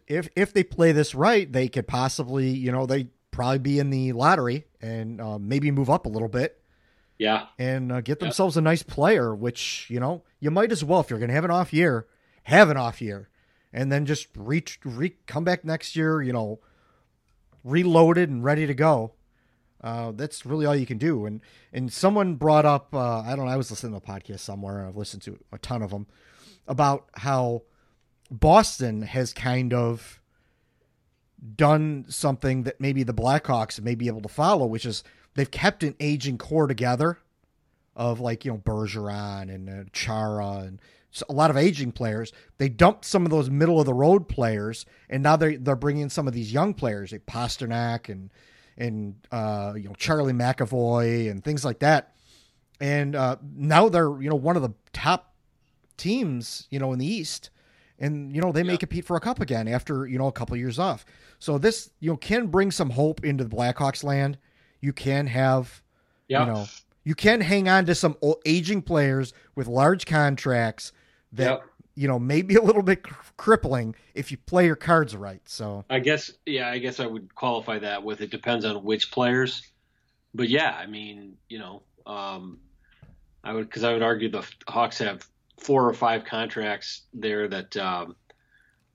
If 0.07 0.29
if 0.37 0.53
they 0.53 0.65
play 0.65 0.93
this 0.93 1.15
right, 1.15 1.51
they 1.51 1.69
could 1.69 1.87
possibly, 1.87 2.49
you 2.49 2.73
know, 2.73 2.87
they 2.87 3.09
probably 3.31 3.59
be 3.59 3.79
in 3.79 3.91
the 3.91 4.13
lottery 4.13 4.67
and 4.81 5.21
uh, 5.21 5.39
maybe 5.39 5.71
move 5.71 5.91
up 5.91 6.07
a 6.07 6.09
little 6.09 6.29
bit. 6.29 6.61
Yeah, 7.19 7.47
and 7.59 7.91
uh, 7.91 8.01
get 8.01 8.21
themselves 8.21 8.57
yeah. 8.57 8.61
a 8.61 8.63
nice 8.63 8.83
player, 8.83 9.35
which 9.35 9.87
you 9.91 9.99
know 9.99 10.23
you 10.41 10.51
might 10.51 10.73
as 10.73 10.85
well 10.85 11.01
if 11.01 11.11
you're 11.11 11.19
going 11.19 11.31
to 11.31 11.35
have 11.35 11.45
an 11.45 11.51
off 11.51 11.73
year, 11.73 12.07
have 12.45 12.71
an 12.71 12.77
off 12.77 13.01
year, 13.03 13.29
and 13.73 13.91
then 13.91 14.07
just 14.07 14.29
reach 14.37 14.79
re- 14.85 15.17
come 15.27 15.43
back 15.43 15.65
next 15.65 15.97
year, 15.97 16.23
you 16.23 16.33
know, 16.33 16.61
reloaded 17.65 18.29
and 18.29 18.45
ready 18.45 18.67
to 18.67 18.75
go. 18.75 19.13
Uh, 19.81 20.13
that's 20.13 20.45
really 20.45 20.67
all 20.67 20.75
you 20.75 20.87
can 20.87 20.99
do. 20.99 21.27
And 21.27 21.41
and 21.73 21.93
someone 21.93 22.35
brought 22.35 22.67
up, 22.67 22.95
uh, 22.95 23.21
I 23.21 23.37
don't 23.37 23.47
know, 23.47 23.53
I 23.53 23.57
was 23.57 23.71
listening 23.71 23.99
to 23.99 23.99
a 23.99 24.15
podcast 24.15 24.41
somewhere, 24.41 24.87
I've 24.87 24.97
listened 24.97 25.23
to 25.23 25.39
a 25.53 25.59
ton 25.59 25.83
of 25.83 25.91
them, 25.91 26.07
about 26.67 27.09
how 27.15 27.63
Boston 28.31 29.03
has 29.03 29.33
kind 29.33 29.73
of 29.73 30.21
done 31.55 32.05
something 32.09 32.65
that 32.65 32.81
maybe 32.81 33.05
the 33.05 33.15
Blackhawks 33.15 33.81
may 33.81 33.95
be 33.95 34.09
able 34.09 34.21
to 34.23 34.29
follow, 34.29 34.67
which 34.67 34.85
is 34.85 35.05
they've 35.35 35.51
kept 35.51 35.83
an 35.85 35.95
aging 36.01 36.39
core 36.39 36.67
together 36.67 37.19
of 37.95 38.21
like, 38.21 38.45
you 38.45 38.51
know, 38.51 38.59
Bergeron 38.59 39.55
and 39.55 39.69
uh, 39.69 39.85
Chara 39.93 40.65
and 40.67 40.81
a 41.29 41.33
lot 41.33 41.51
of 41.51 41.57
aging 41.57 41.93
players. 41.93 42.33
They 42.59 42.69
dumped 42.69 43.05
some 43.05 43.25
of 43.25 43.31
those 43.31 43.49
middle 43.51 43.81
of 43.81 43.87
the 43.87 43.95
road 43.95 44.29
players, 44.29 44.85
and 45.09 45.23
now 45.23 45.37
they're 45.37 45.57
they're 45.57 45.77
bringing 45.77 46.09
some 46.09 46.29
of 46.29 46.35
these 46.35 46.53
young 46.53 46.75
players, 46.75 47.13
like 47.13 47.27
Pastrnak 47.27 48.09
and 48.09 48.31
and 48.79 49.17
uh, 49.31 49.75
you 49.77 49.85
know 49.85 49.95
Charlie 49.95 50.33
McAvoy 50.33 51.31
and 51.31 51.45
things 51.45 51.65
like 51.65 51.81
that. 51.81 52.15
And 52.81 53.15
uh, 53.17 53.37
now 53.55 53.89
they're 53.89 54.21
you 54.23 54.31
know 54.31 54.37
one 54.37 54.57
of 54.57 54.63
the 54.63 54.73
top 54.93 55.35
teams 55.97 56.67
you 56.71 56.79
know 56.79 56.93
in 56.93 56.99
the 56.99 57.07
East, 57.07 57.51
and 57.99 58.35
you 58.35 58.41
know 58.41 58.53
they 58.53 58.61
yeah. 58.61 58.69
may 58.69 58.77
compete 58.77 59.05
for 59.05 59.17
a 59.17 59.21
cup 59.21 59.41
again 59.41 59.69
after 59.69 60.07
you 60.07 60.19
know 60.19 60.29
a 60.29 60.33
couple 60.33 60.55
of 60.55 60.61
years 60.61 60.79
off. 60.79 61.05
So 61.39 61.59
this 61.59 61.91
you 62.01 62.11
know 62.11 62.17
can 62.17 62.47
bring 62.47 62.71
some 62.71 62.91
hope 62.91 63.25
into 63.25 63.45
the 63.45 63.55
Blackhawks 63.55 64.03
land. 64.03 64.39
You 64.81 64.93
can 64.93 65.27
have 65.27 65.83
yeah. 66.29 66.47
you 66.47 66.53
know 66.53 66.67
you 67.05 67.15
can 67.15 67.41
hang 67.41 67.69
on 67.69 67.85
to 67.87 67.95
some 67.95 68.17
aging 68.47 68.83
players 68.83 69.33
with 69.57 69.67
large 69.67 70.07
contracts 70.07 70.93
that 71.33 71.51
yep 71.51 71.65
you 71.99 72.07
know, 72.07 72.19
maybe 72.21 72.55
a 72.55 72.63
little 72.63 72.83
bit 72.83 73.03
crippling 73.37 73.97
if 74.15 74.31
you 74.31 74.37
play 74.37 74.67
your 74.67 74.77
cards 74.77 75.17
right. 75.17 75.41
So 75.47 75.85
I 75.91 75.99
guess, 75.99 76.31
yeah, 76.47 76.69
I 76.69 76.79
guess 76.79 77.01
I 77.01 77.07
would 77.07 77.35
qualify 77.35 77.81
that 77.81 78.05
with 78.05 78.21
it 78.21 78.31
depends 78.31 78.65
on 78.65 78.85
which 78.85 79.11
players. 79.11 79.69
But 80.33 80.49
yeah, 80.49 80.71
I 80.71 80.87
mean, 80.87 81.37
you 81.49 81.59
know, 81.59 81.83
um, 82.07 82.61
I 83.43 83.53
would 83.53 83.69
because 83.69 83.83
I 83.83 83.93
would 83.93 84.03
argue 84.03 84.31
the 84.31 84.47
Hawks 84.69 84.99
have 84.99 85.27
four 85.59 85.89
or 85.89 85.93
five 85.93 86.25
contracts 86.25 87.03
there 87.13 87.49
that 87.49 87.77
um, 87.77 88.15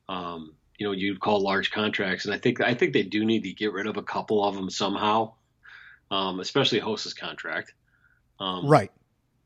um, 0.07 0.53
you 0.77 0.87
know 0.87 0.93
you'd 0.93 1.19
call 1.19 1.41
large 1.41 1.71
contracts, 1.71 2.23
and 2.23 2.33
I 2.33 2.37
think 2.37 2.61
I 2.61 2.73
think 2.73 2.93
they 2.93 3.03
do 3.03 3.25
need 3.25 3.43
to 3.43 3.51
get 3.51 3.73
rid 3.73 3.85
of 3.85 3.97
a 3.97 4.03
couple 4.03 4.45
of 4.45 4.55
them 4.55 4.69
somehow, 4.69 5.33
um, 6.09 6.39
especially 6.39 6.79
Hossa's 6.79 7.13
contract. 7.13 7.73
Um, 8.39 8.65
right. 8.65 8.91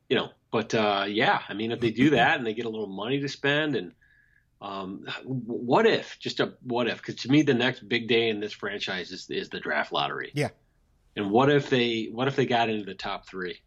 You 0.08 0.16
know, 0.16 0.30
but 0.50 0.74
uh, 0.74 1.06
yeah, 1.08 1.40
I 1.48 1.54
mean, 1.54 1.72
if 1.72 1.80
they 1.80 1.90
do 1.90 2.10
that 2.10 2.38
and 2.38 2.46
they 2.46 2.54
get 2.54 2.66
a 2.66 2.70
little 2.70 2.86
money 2.86 3.20
to 3.20 3.28
spend, 3.28 3.76
and 3.76 3.92
um, 4.60 5.06
what 5.24 5.86
if 5.86 6.18
just 6.18 6.40
a 6.40 6.54
what 6.62 6.88
if? 6.88 6.98
Because 6.98 7.16
to 7.22 7.30
me, 7.30 7.42
the 7.42 7.54
next 7.54 7.88
big 7.88 8.08
day 8.08 8.28
in 8.28 8.40
this 8.40 8.52
franchise 8.52 9.10
is 9.10 9.28
is 9.30 9.48
the 9.48 9.60
draft 9.60 9.92
lottery. 9.92 10.30
Yeah. 10.34 10.50
And 11.16 11.30
what 11.30 11.50
if 11.50 11.68
they 11.68 12.08
what 12.12 12.28
if 12.28 12.36
they 12.36 12.46
got 12.46 12.70
into 12.70 12.84
the 12.84 12.94
top 12.94 13.26
three? 13.26 13.60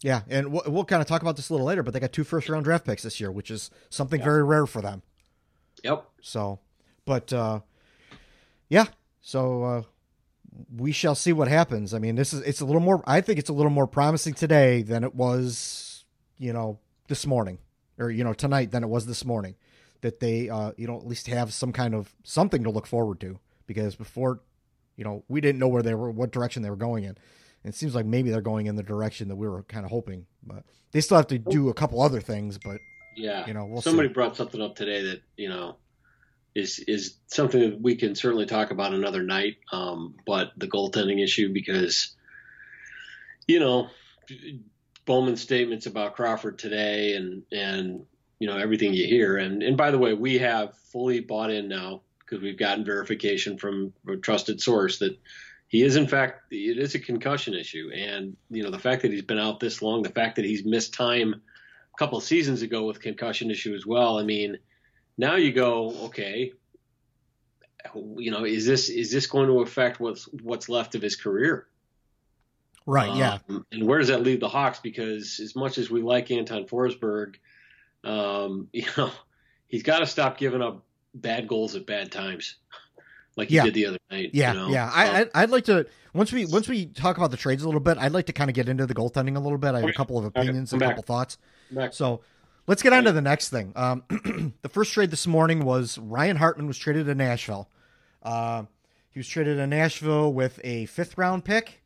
Yeah, 0.00 0.22
and 0.28 0.52
we'll, 0.52 0.62
we'll 0.66 0.84
kind 0.84 1.02
of 1.02 1.08
talk 1.08 1.22
about 1.22 1.36
this 1.36 1.50
a 1.50 1.52
little 1.52 1.66
later, 1.66 1.82
but 1.82 1.92
they 1.92 2.00
got 2.00 2.12
two 2.12 2.24
first 2.24 2.48
round 2.48 2.64
draft 2.64 2.84
picks 2.84 3.02
this 3.02 3.18
year, 3.20 3.32
which 3.32 3.50
is 3.50 3.70
something 3.90 4.20
yeah. 4.20 4.24
very 4.24 4.44
rare 4.44 4.66
for 4.66 4.80
them. 4.80 5.02
Yep. 5.82 6.08
So, 6.20 6.60
but 7.04 7.32
uh, 7.32 7.60
yeah, 8.68 8.86
so 9.20 9.62
uh, 9.64 9.82
we 10.76 10.92
shall 10.92 11.14
see 11.14 11.32
what 11.32 11.48
happens. 11.48 11.94
I 11.94 11.98
mean, 11.98 12.14
this 12.14 12.32
is 12.32 12.42
it's 12.42 12.60
a 12.60 12.64
little 12.64 12.80
more. 12.80 13.02
I 13.06 13.20
think 13.20 13.38
it's 13.38 13.50
a 13.50 13.52
little 13.52 13.70
more 13.70 13.86
promising 13.86 14.34
today 14.34 14.82
than 14.82 15.04
it 15.04 15.14
was, 15.14 15.87
you 16.38 16.52
know, 16.52 16.78
this 17.08 17.26
morning 17.26 17.58
or 17.98 18.10
you 18.10 18.24
know 18.24 18.32
tonight 18.32 18.70
than 18.70 18.82
it 18.82 18.88
was 18.88 19.06
this 19.06 19.24
morning. 19.24 19.56
That 20.00 20.20
they, 20.20 20.48
uh, 20.48 20.72
you 20.76 20.86
know, 20.86 20.96
at 20.96 21.06
least 21.06 21.26
have 21.26 21.52
some 21.52 21.72
kind 21.72 21.92
of 21.92 22.14
something 22.22 22.62
to 22.62 22.70
look 22.70 22.86
forward 22.86 23.18
to 23.20 23.40
because 23.66 23.96
before, 23.96 24.40
you 24.96 25.02
know, 25.02 25.24
we 25.26 25.40
didn't 25.40 25.58
know 25.58 25.66
where 25.66 25.82
they 25.82 25.94
were, 25.94 26.10
what 26.10 26.30
direction 26.30 26.62
they 26.62 26.70
were 26.70 26.76
going 26.76 27.02
in. 27.02 27.16
And 27.64 27.74
it 27.74 27.76
seems 27.76 27.96
like 27.96 28.06
maybe 28.06 28.30
they're 28.30 28.40
going 28.40 28.66
in 28.66 28.76
the 28.76 28.84
direction 28.84 29.26
that 29.28 29.34
we 29.34 29.48
were 29.48 29.64
kind 29.64 29.84
of 29.84 29.90
hoping, 29.90 30.26
but 30.44 30.62
they 30.92 31.00
still 31.00 31.16
have 31.16 31.26
to 31.28 31.38
do 31.38 31.68
a 31.68 31.74
couple 31.74 32.00
other 32.00 32.20
things. 32.20 32.58
But 32.58 32.78
yeah, 33.16 33.46
you 33.46 33.54
know, 33.54 33.66
we'll 33.66 33.82
somebody 33.82 34.08
see. 34.08 34.14
brought 34.14 34.36
something 34.36 34.62
up 34.62 34.76
today 34.76 35.02
that 35.02 35.22
you 35.36 35.48
know 35.48 35.76
is 36.54 36.78
is 36.80 37.16
something 37.26 37.60
that 37.60 37.80
we 37.80 37.96
can 37.96 38.14
certainly 38.14 38.46
talk 38.46 38.70
about 38.70 38.94
another 38.94 39.22
night. 39.22 39.56
Um, 39.72 40.14
but 40.26 40.52
the 40.56 40.68
goaltending 40.68 41.22
issue, 41.22 41.52
because 41.52 42.14
you 43.48 43.58
know 43.58 43.88
Bowman's 45.08 45.40
statements 45.40 45.86
about 45.86 46.14
Crawford 46.14 46.58
today, 46.58 47.16
and 47.16 47.42
and 47.50 48.04
you 48.38 48.46
know 48.46 48.58
everything 48.58 48.92
you 48.92 49.06
hear, 49.06 49.38
and 49.38 49.62
and 49.62 49.74
by 49.76 49.90
the 49.90 49.98
way, 49.98 50.12
we 50.12 50.38
have 50.38 50.76
fully 50.76 51.20
bought 51.20 51.50
in 51.50 51.66
now 51.66 52.02
because 52.20 52.42
we've 52.42 52.58
gotten 52.58 52.84
verification 52.84 53.56
from 53.56 53.94
a 54.06 54.16
trusted 54.16 54.60
source 54.60 54.98
that 54.98 55.18
he 55.68 55.82
is 55.82 55.96
in 55.96 56.06
fact 56.06 56.52
it 56.52 56.76
is 56.78 56.94
a 56.94 56.98
concussion 57.00 57.54
issue, 57.54 57.90
and 57.94 58.36
you 58.50 58.62
know 58.62 58.70
the 58.70 58.78
fact 58.78 59.00
that 59.00 59.10
he's 59.10 59.22
been 59.22 59.38
out 59.38 59.60
this 59.60 59.80
long, 59.80 60.02
the 60.02 60.10
fact 60.10 60.36
that 60.36 60.44
he's 60.44 60.66
missed 60.66 60.92
time 60.92 61.32
a 61.34 61.98
couple 61.98 62.18
of 62.18 62.24
seasons 62.24 62.60
ago 62.60 62.84
with 62.84 63.00
concussion 63.00 63.50
issue 63.50 63.74
as 63.74 63.86
well. 63.86 64.18
I 64.18 64.24
mean 64.24 64.58
now 65.16 65.36
you 65.36 65.52
go, 65.52 65.94
okay, 66.04 66.52
you 67.94 68.30
know, 68.30 68.44
is 68.44 68.66
this 68.66 68.90
is 68.90 69.10
this 69.10 69.26
going 69.26 69.48
to 69.48 69.60
affect 69.60 70.00
what's 70.00 70.24
what's 70.42 70.68
left 70.68 70.94
of 70.94 71.00
his 71.00 71.16
career? 71.16 71.66
Right. 72.88 73.14
Yeah. 73.14 73.38
Um, 73.50 73.66
and 73.70 73.86
where 73.86 73.98
does 73.98 74.08
that 74.08 74.22
leave 74.22 74.40
the 74.40 74.48
Hawks? 74.48 74.80
Because 74.80 75.40
as 75.40 75.54
much 75.54 75.76
as 75.76 75.90
we 75.90 76.00
like 76.00 76.30
Anton 76.30 76.64
Forsberg, 76.64 77.34
um, 78.02 78.68
you 78.72 78.86
know, 78.96 79.10
he's 79.66 79.82
got 79.82 79.98
to 79.98 80.06
stop 80.06 80.38
giving 80.38 80.62
up 80.62 80.84
bad 81.14 81.46
goals 81.48 81.76
at 81.76 81.84
bad 81.84 82.10
times, 82.10 82.56
like 83.36 83.48
he 83.50 83.56
Yeah. 83.56 83.64
did 83.64 83.74
the 83.74 83.86
other 83.86 83.98
night. 84.10 84.30
Yeah, 84.32 84.54
you 84.54 84.58
know? 84.58 84.68
yeah. 84.70 84.90
I, 84.92 85.20
I 85.20 85.42
I'd 85.42 85.50
like 85.50 85.64
to 85.66 85.86
once 86.14 86.32
we 86.32 86.46
once 86.46 86.66
we 86.66 86.86
talk 86.86 87.18
about 87.18 87.30
the 87.30 87.36
trades 87.36 87.62
a 87.62 87.66
little 87.66 87.78
bit, 87.80 87.98
I'd 87.98 88.12
like 88.12 88.24
to 88.26 88.32
kind 88.32 88.48
of 88.48 88.54
get 88.54 88.70
into 88.70 88.86
the 88.86 88.94
goaltending 88.94 89.36
a 89.36 89.40
little 89.40 89.58
bit. 89.58 89.74
I 89.74 89.80
have 89.80 89.90
a 89.90 89.92
couple 89.92 90.16
of 90.16 90.24
opinions 90.24 90.72
and 90.72 90.80
a 90.80 90.86
couple 90.86 91.02
thoughts. 91.02 91.36
So 91.90 92.22
let's 92.66 92.82
get 92.82 92.94
on 92.94 93.04
to 93.04 93.12
the 93.12 93.20
next 93.20 93.50
thing. 93.50 93.74
Um, 93.76 94.02
the 94.62 94.68
first 94.70 94.94
trade 94.94 95.10
this 95.10 95.26
morning 95.26 95.62
was 95.62 95.98
Ryan 95.98 96.36
Hartman 96.36 96.66
was 96.66 96.78
traded 96.78 97.04
to 97.04 97.14
Nashville. 97.14 97.68
Uh, 98.22 98.64
he 99.10 99.18
was 99.18 99.28
traded 99.28 99.58
to 99.58 99.66
Nashville 99.66 100.32
with 100.32 100.58
a 100.64 100.86
fifth 100.86 101.18
round 101.18 101.44
pick. 101.44 101.82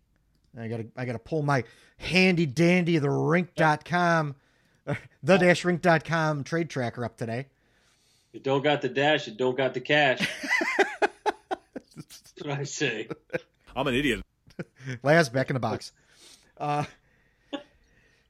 I 0.58 0.68
gotta 0.68 0.86
I 0.96 1.04
gotta 1.04 1.18
pull 1.18 1.42
my 1.42 1.64
handy 1.98 2.46
dandy 2.46 2.98
the 2.98 3.10
rink.com 3.10 4.34
the 5.22 5.36
dash 5.38 5.64
rink.com 5.64 6.44
trade 6.44 6.68
tracker 6.68 7.04
up 7.04 7.16
today. 7.16 7.46
You 8.32 8.40
don't 8.40 8.62
got 8.62 8.82
the 8.82 8.88
dash, 8.88 9.26
you 9.26 9.34
don't 9.34 9.56
got 9.56 9.74
the 9.74 9.80
cash. 9.80 10.28
That's 11.96 12.32
what 12.40 12.50
I 12.58 12.64
say. 12.64 13.08
I'm 13.76 13.86
an 13.86 13.94
idiot. 13.94 14.22
Last 15.02 15.32
back 15.32 15.50
in 15.50 15.54
the 15.54 15.60
box. 15.60 15.92
Uh, 16.58 16.84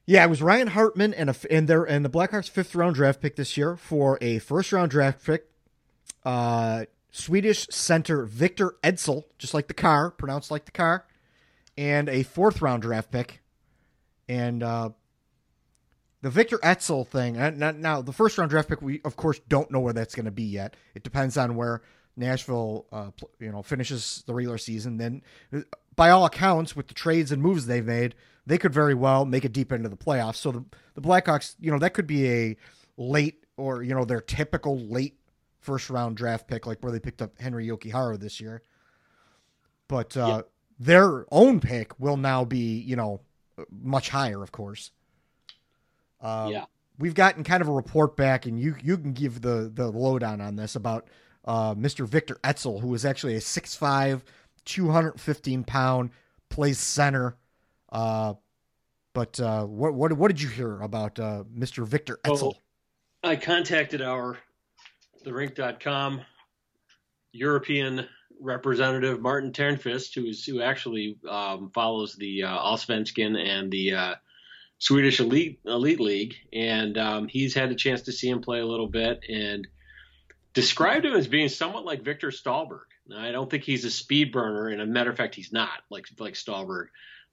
yeah, 0.05 0.23
it 0.23 0.29
was 0.29 0.41
Ryan 0.41 0.67
Hartman 0.67 1.13
and 1.13 1.29
a 1.29 1.35
and 1.49 1.67
their 1.67 1.83
and 1.83 2.03
the 2.03 2.09
Blackhawks 2.09 2.49
fifth 2.49 2.75
round 2.75 2.95
draft 2.95 3.21
pick 3.21 3.35
this 3.35 3.55
year 3.55 3.77
for 3.77 4.17
a 4.21 4.39
first 4.39 4.71
round 4.71 4.91
draft 4.91 5.25
pick. 5.25 5.49
Uh, 6.25 6.85
Swedish 7.11 7.67
center 7.69 8.25
Victor 8.25 8.75
Ejdsell, 8.83 9.23
just 9.37 9.53
like 9.53 9.67
the 9.67 9.73
car, 9.73 10.11
pronounced 10.11 10.51
like 10.51 10.65
the 10.65 10.71
car, 10.71 11.05
and 11.77 12.09
a 12.09 12.23
fourth 12.23 12.61
round 12.61 12.81
draft 12.81 13.11
pick. 13.11 13.41
And 14.29 14.63
uh, 14.63 14.89
the 16.21 16.29
Victor 16.29 16.57
Ejdsell 16.59 17.07
thing. 17.07 17.37
uh, 17.37 17.51
Now, 17.51 18.01
the 18.01 18.13
first 18.13 18.37
round 18.37 18.49
draft 18.49 18.69
pick, 18.69 18.81
we 18.81 19.01
of 19.03 19.15
course 19.15 19.39
don't 19.47 19.69
know 19.71 19.79
where 19.79 19.93
that's 19.93 20.15
going 20.15 20.25
to 20.25 20.31
be 20.31 20.43
yet. 20.43 20.75
It 20.95 21.03
depends 21.03 21.37
on 21.37 21.55
where 21.55 21.81
Nashville, 22.15 22.85
uh, 22.91 23.11
you 23.39 23.51
know, 23.51 23.61
finishes 23.61 24.23
the 24.25 24.33
regular 24.33 24.57
season. 24.57 24.97
Then, 24.97 25.21
uh, 25.53 25.61
by 25.95 26.09
all 26.09 26.25
accounts, 26.25 26.75
with 26.75 26.87
the 26.87 26.93
trades 26.93 27.31
and 27.31 27.41
moves 27.41 27.65
they've 27.65 27.85
made, 27.85 28.15
they 28.45 28.57
could 28.57 28.73
very 28.73 28.93
well 28.93 29.25
make 29.25 29.45
it 29.45 29.51
deep 29.53 29.71
into 29.71 29.89
the 29.89 29.97
playoffs. 29.97 30.35
So 30.37 30.51
the 30.51 30.65
the 30.95 31.01
Blackhawks, 31.01 31.55
you 31.59 31.71
know, 31.71 31.79
that 31.79 31.93
could 31.93 32.07
be 32.07 32.29
a 32.29 32.57
late 32.97 33.45
or 33.57 33.83
you 33.83 33.93
know 33.93 34.05
their 34.05 34.21
typical 34.21 34.79
late 34.79 35.19
first 35.59 35.89
round 35.89 36.17
draft 36.17 36.47
pick, 36.47 36.65
like 36.65 36.79
where 36.81 36.91
they 36.91 36.99
picked 36.99 37.21
up 37.21 37.33
Henri 37.39 37.67
Jokiharju 37.67 38.19
this 38.19 38.39
year. 38.39 38.61
But 39.87 40.15
uh. 40.15 40.43
Their 40.83 41.25
own 41.31 41.61
pick 41.61 41.97
will 41.97 42.17
now 42.17 42.43
be, 42.43 42.79
you 42.79 42.97
know, 42.97 43.21
much 43.71 44.09
higher, 44.09 44.43
of 44.43 44.51
course. 44.51 44.91
Um, 46.19 46.51
Yeah. 46.51 46.65
We've 46.99 47.15
gotten 47.15 47.43
kind 47.43 47.61
of 47.61 47.67
a 47.67 47.71
report 47.71 48.15
back, 48.15 48.45
and 48.45 48.59
you 48.59 48.75
you 48.83 48.97
can 48.97 49.13
give 49.13 49.41
the 49.41 49.71
the 49.73 49.87
lowdown 49.89 50.41
on 50.41 50.55
this 50.57 50.75
about 50.75 51.07
uh, 51.45 51.73
Mr. 51.73 52.07
Victor 52.07 52.35
Ejdsell, 52.43 52.81
who 52.81 52.93
is 52.93 53.03
actually 53.03 53.35
a 53.35 53.39
6'5", 53.39 54.21
215 54.65 55.63
pound, 55.63 56.11
plays 56.49 56.77
center. 56.77 57.35
Uh, 57.91 58.35
but 59.13 59.39
uh, 59.39 59.65
what 59.65 59.95
what 59.95 60.13
what 60.13 60.27
did 60.27 60.39
you 60.41 60.49
hear 60.49 60.79
about 60.81 61.17
uh, 61.19 61.43
Mr. 61.57 61.85
Victor 61.85 62.19
Ejdsell? 62.25 62.55
I 63.23 63.35
contacted 63.37 64.01
our 64.01 64.37
therink.com 65.25 66.21
European 67.31 68.07
representative 68.43 69.21
Martin 69.21 69.51
Ternfist, 69.51 70.13
who 70.13 70.25
is 70.25 70.45
who 70.45 70.61
actually 70.61 71.17
um, 71.27 71.71
follows 71.73 72.15
the 72.15 72.43
uh, 72.43 72.57
Allsvenskan 72.57 73.37
and 73.37 73.71
the 73.71 73.93
uh, 73.93 74.15
Swedish 74.79 75.19
elite 75.19 75.59
elite 75.65 75.99
league, 75.99 76.35
and 76.51 76.97
um, 76.97 77.27
he's 77.27 77.53
had 77.53 77.71
a 77.71 77.75
chance 77.75 78.03
to 78.03 78.11
see 78.11 78.29
him 78.29 78.41
play 78.41 78.59
a 78.59 78.65
little 78.65 78.87
bit 78.87 79.23
and 79.29 79.67
described 80.53 81.05
him 81.05 81.13
as 81.13 81.27
being 81.27 81.49
somewhat 81.49 81.85
like 81.85 82.03
Victor 82.03 82.29
Stahlberg. 82.29 82.85
Now, 83.07 83.19
I 83.19 83.31
don't 83.31 83.49
think 83.49 83.63
he's 83.63 83.85
a 83.85 83.91
speed 83.91 84.31
burner, 84.31 84.67
and 84.67 84.81
a 84.81 84.85
matter 84.85 85.09
of 85.09 85.17
fact, 85.17 85.35
he's 85.35 85.53
not 85.53 85.69
like 85.89 86.07
like 86.19 86.33
Stahlberg, 86.33 86.87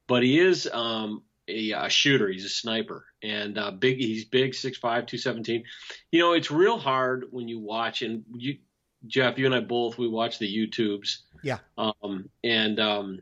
but 0.07 0.23
he 0.23 0.39
is 0.39 0.69
um, 0.73 1.23
a, 1.49 1.73
a 1.73 1.89
shooter. 1.89 2.29
He's 2.29 2.45
a 2.45 2.49
sniper, 2.49 3.05
and 3.23 3.59
uh, 3.59 3.71
big. 3.73 3.99
He's 3.99 4.25
big, 4.25 4.53
6'5", 4.53 4.81
217. 4.81 5.65
You 6.11 6.21
know, 6.21 6.33
it's 6.33 6.51
real 6.51 6.79
hard 6.79 7.27
when 7.31 7.49
you 7.49 7.59
watch, 7.59 8.03
and 8.03 8.25
you, 8.37 8.59
Jeff, 9.07 9.39
you 9.39 9.47
and 9.47 9.55
I 9.55 9.61
both, 9.61 9.99
we 9.99 10.09
watch 10.09 10.39
the 10.39 10.47
YouTubes. 10.49 11.19
Yeah. 11.43 11.59
Um, 11.79 12.29
and 12.45 12.79
um, 12.79 13.21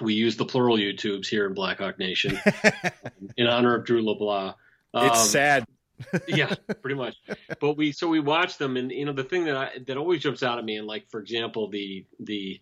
we 0.00 0.14
use 0.14 0.36
the 0.36 0.44
plural 0.44 0.76
YouTubes 0.76 1.26
here 1.26 1.46
in 1.46 1.54
Blackhawk 1.54 1.98
Nation 1.98 2.38
in 3.36 3.46
honor 3.46 3.74
of 3.74 3.84
Drew 3.84 4.02
LeBlanc. 4.04 4.54
It's 4.94 5.20
Um, 5.20 5.26
sad. 5.26 5.66
yeah, 6.28 6.54
pretty 6.82 6.94
much. 6.94 7.16
But 7.58 7.76
we 7.78 7.90
so 7.92 8.06
we 8.08 8.20
watch 8.20 8.58
them, 8.58 8.76
and 8.76 8.92
you 8.92 9.06
know 9.06 9.14
the 9.14 9.24
thing 9.24 9.46
that 9.46 9.56
I, 9.56 9.70
that 9.86 9.96
always 9.96 10.20
jumps 10.22 10.42
out 10.42 10.58
at 10.58 10.64
me, 10.64 10.76
and 10.76 10.86
like 10.86 11.08
for 11.10 11.20
example, 11.20 11.70
the 11.70 12.04
the 12.20 12.60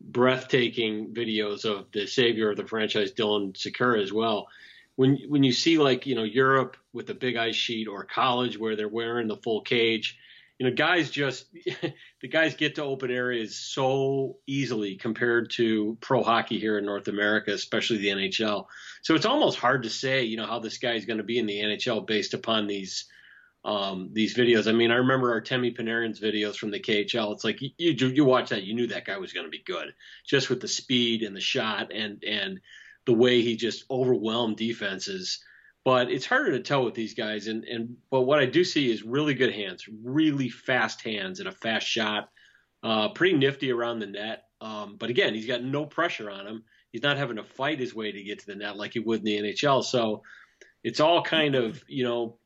breathtaking 0.00 1.14
videos 1.14 1.64
of 1.64 1.86
the 1.92 2.06
savior 2.06 2.50
of 2.50 2.56
the 2.56 2.66
franchise, 2.66 3.12
Dylan 3.12 3.54
Sikura, 3.54 4.02
as 4.02 4.12
well. 4.12 4.48
When 4.96 5.18
when 5.28 5.42
you 5.42 5.52
see 5.52 5.78
like 5.78 6.06
you 6.06 6.14
know 6.14 6.24
Europe 6.24 6.76
with 6.92 7.06
the 7.06 7.14
big 7.14 7.36
ice 7.36 7.54
sheet 7.54 7.88
or 7.88 8.04
college 8.04 8.58
where 8.58 8.76
they're 8.76 8.88
wearing 8.88 9.28
the 9.28 9.36
full 9.36 9.60
cage, 9.60 10.18
you 10.58 10.66
know 10.66 10.74
guys 10.74 11.10
just 11.10 11.46
the 12.20 12.28
guys 12.28 12.54
get 12.54 12.76
to 12.76 12.84
open 12.84 13.10
areas 13.10 13.56
so 13.56 14.36
easily 14.46 14.96
compared 14.96 15.50
to 15.50 15.96
pro 16.00 16.22
hockey 16.22 16.58
here 16.58 16.78
in 16.78 16.84
North 16.84 17.08
America, 17.08 17.52
especially 17.52 17.98
the 17.98 18.08
NHL. 18.08 18.66
So 19.02 19.14
it's 19.14 19.26
almost 19.26 19.58
hard 19.58 19.82
to 19.82 19.90
say, 19.90 20.24
you 20.24 20.36
know, 20.36 20.46
how 20.46 20.60
this 20.60 20.78
guy 20.78 20.92
is 20.92 21.06
going 21.06 21.18
to 21.18 21.24
be 21.24 21.38
in 21.38 21.46
the 21.46 21.60
NHL 21.60 22.06
based 22.06 22.34
upon 22.34 22.66
these 22.66 23.06
um, 23.64 24.10
these 24.12 24.36
videos. 24.36 24.68
I 24.68 24.72
mean, 24.72 24.90
I 24.90 24.96
remember 24.96 25.40
Artemi 25.40 25.76
Panarin's 25.76 26.20
videos 26.20 26.56
from 26.56 26.70
the 26.70 26.80
KHL. 26.80 27.32
It's 27.32 27.44
like 27.44 27.60
you 27.60 27.70
you, 27.78 28.08
you 28.08 28.24
watch 28.24 28.50
that, 28.50 28.64
you 28.64 28.74
knew 28.74 28.88
that 28.88 29.06
guy 29.06 29.16
was 29.18 29.32
going 29.32 29.46
to 29.46 29.50
be 29.50 29.62
good, 29.64 29.94
just 30.26 30.50
with 30.50 30.60
the 30.60 30.68
speed 30.68 31.22
and 31.22 31.34
the 31.34 31.40
shot 31.40 31.92
and 31.92 32.22
and 32.24 32.60
the 33.06 33.14
way 33.14 33.42
he 33.42 33.56
just 33.56 33.84
overwhelmed 33.90 34.56
defenses. 34.56 35.42
But 35.84 36.10
it's 36.10 36.26
harder 36.26 36.52
to 36.52 36.60
tell 36.60 36.84
with 36.84 36.94
these 36.94 37.14
guys. 37.14 37.46
And 37.46 37.64
and 37.64 37.96
but 38.10 38.22
what 38.22 38.38
I 38.38 38.46
do 38.46 38.64
see 38.64 38.90
is 38.90 39.02
really 39.02 39.34
good 39.34 39.54
hands, 39.54 39.84
really 40.02 40.48
fast 40.48 41.02
hands, 41.02 41.40
and 41.40 41.48
a 41.48 41.52
fast 41.52 41.86
shot. 41.86 42.30
Uh, 42.82 43.08
pretty 43.10 43.36
nifty 43.36 43.72
around 43.72 43.98
the 43.98 44.06
net. 44.06 44.44
Um, 44.60 44.96
but 44.98 45.10
again, 45.10 45.34
he's 45.34 45.46
got 45.46 45.62
no 45.62 45.86
pressure 45.86 46.30
on 46.30 46.46
him. 46.46 46.64
He's 46.90 47.02
not 47.02 47.16
having 47.16 47.36
to 47.36 47.44
fight 47.44 47.80
his 47.80 47.94
way 47.94 48.12
to 48.12 48.22
get 48.22 48.40
to 48.40 48.46
the 48.46 48.54
net 48.54 48.76
like 48.76 48.92
he 48.92 48.98
would 48.98 49.20
in 49.20 49.24
the 49.24 49.38
NHL. 49.38 49.82
So 49.84 50.22
it's 50.82 51.00
all 51.00 51.22
kind 51.22 51.54
of 51.54 51.82
you 51.86 52.04
know 52.04 52.38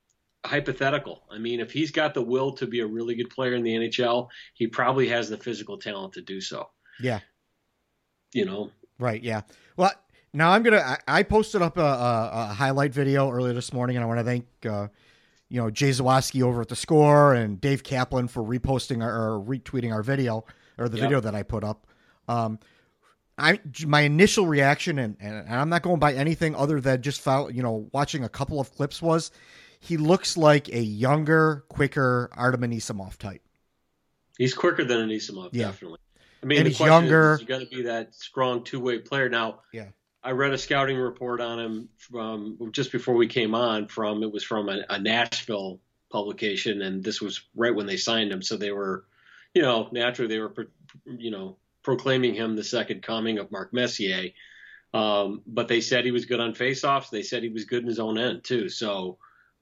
hypothetical. 0.45 1.25
I 1.31 1.39
mean, 1.39 1.61
if 1.61 1.73
he's 1.73 1.91
got 1.91 2.15
the 2.15 2.23
will 2.23 2.53
to 2.53 2.67
be 2.67 2.81
a 2.81 2.87
really 2.87 3.15
good 3.15 3.31
player 3.31 3.55
in 3.55 3.63
the 3.63 3.75
NHL, 3.75 4.29
he 4.55 4.67
probably 4.67 5.09
has 5.09 5.29
the 5.29 5.37
physical 5.37 5.79
talent 5.79 6.15
to 6.15 6.23
do 6.23 6.41
so. 6.41 6.71
Yeah. 7.01 7.21
You 8.33 8.45
know. 8.45 8.71
Right. 8.99 9.23
Yeah. 9.23 9.43
Well, 9.77 9.93
now 10.33 10.51
I'm 10.51 10.63
gonna. 10.63 10.79
I, 10.79 10.99
I 11.07 11.23
posted 11.23 11.63
up 11.63 11.77
a, 11.77 11.83
a, 11.83 12.31
a, 12.33 12.45
highlight 12.55 12.93
video 12.93 13.31
earlier 13.31 13.53
this 13.53 13.73
morning, 13.73 13.97
and 13.97 14.05
I 14.05 14.07
want 14.07 14.21
to 14.21 14.25
thank 14.25 14.47
uh, 14.67 14.89
you 15.49 15.61
know 15.61 15.71
Jay 15.71 15.91
Zawaski 15.91 16.43
over 16.43 16.63
at 16.63 16.69
the 16.69 16.77
Score 16.77 17.35
and 17.35 17.61
Dave 17.61 17.83
Kaplan 17.83 18.29
for 18.29 18.43
reposting 18.43 19.03
our, 19.03 19.35
or 19.35 19.41
retweeting 19.41 19.93
our 19.93 20.03
video 20.03 20.45
or 20.79 20.89
the 20.89 20.99
yep. 20.99 21.05
video 21.05 21.21
that 21.21 21.35
I 21.35 21.43
put 21.43 21.65
up. 21.65 21.87
Um, 22.29 22.59
I 23.39 23.61
my 23.87 24.03
initial 24.03 24.47
reaction, 24.47 24.99
and, 24.99 25.17
and 25.21 25.49
I'm 25.49 25.69
not 25.69 25.83
going 25.83 26.01
by 26.01 26.15
anything 26.15 26.55
other 26.55 26.81
than 26.81 27.03
just 27.03 27.21
found, 27.21 27.55
you 27.55 27.63
know 27.63 27.89
watching 27.93 28.25
a 28.25 28.29
couple 28.29 28.61
of 28.61 28.73
clips 28.75 29.01
was 29.01 29.31
he 29.81 29.97
looks 29.97 30.37
like 30.37 30.69
a 30.69 30.81
younger, 30.81 31.65
quicker 31.69 32.31
Artem 32.33 32.63
Anisimov 32.63 33.17
type. 33.17 33.43
He's 34.37 34.55
quicker 34.55 34.85
than 34.85 35.09
Anisimov, 35.09 35.51
yeah. 35.53 35.67
definitely. 35.67 35.99
I 36.43 36.47
mean, 36.47 36.59
and 36.59 36.69
he's 36.69 36.79
younger. 36.79 37.35
Is, 37.35 37.41
is 37.41 37.47
got 37.47 37.61
to 37.61 37.67
be 37.67 37.83
that 37.83 38.15
strong 38.15 38.65
two 38.65 38.81
way 38.81 38.99
player. 38.99 39.29
Now, 39.29 39.61
yeah, 39.73 39.89
I 40.23 40.33
read 40.33 40.53
a 40.53 40.59
scouting 40.59 40.99
report 40.99 41.41
on 41.41 41.59
him 41.59 41.89
from 41.97 42.59
just 42.73 42.93
before 42.93 43.15
we 43.15 43.29
came 43.29 43.55
on. 43.55 43.89
From 43.89 44.23
it 44.23 44.33
was 44.33 44.45
from 44.45 44.69
a, 44.69 44.85
a 44.91 44.99
Nashville 44.99 45.81
publication, 46.11 46.83
and 46.83 47.05
this 47.05 47.21
was 47.21 47.43
right 47.55 47.75
when 47.75 47.87
they 47.87 47.97
signed 47.97 48.33
him. 48.33 48.43
So 48.43 48.57
they 48.57 48.73
were, 48.73 49.05
you 49.55 49.63
know, 49.63 49.89
naturally 49.93 50.29
they 50.29 50.41
were, 50.41 50.55
you 51.07 51.31
know, 51.31 51.57
proclaiming 51.83 52.35
him 52.35 52.57
the 52.57 52.65
second 52.65 53.03
coming 53.03 53.39
of 53.39 53.53
Mark 53.53 53.73
Messier. 53.73 54.31
Um, 54.93 55.43
but 55.47 55.69
they 55.69 55.81
said 55.81 56.05
he 56.05 56.11
was 56.11 56.27
good 56.27 56.41
on 56.41 56.55
faceoffs. 56.55 57.11
They 57.11 57.23
said 57.23 57.43
he 57.43 57.51
was 57.51 57.65
good 57.65 57.83
in 57.83 57.89
his 57.89 58.01
own 58.01 58.19
end 58.19 58.43
too. 58.45 58.69
So 58.69 59.19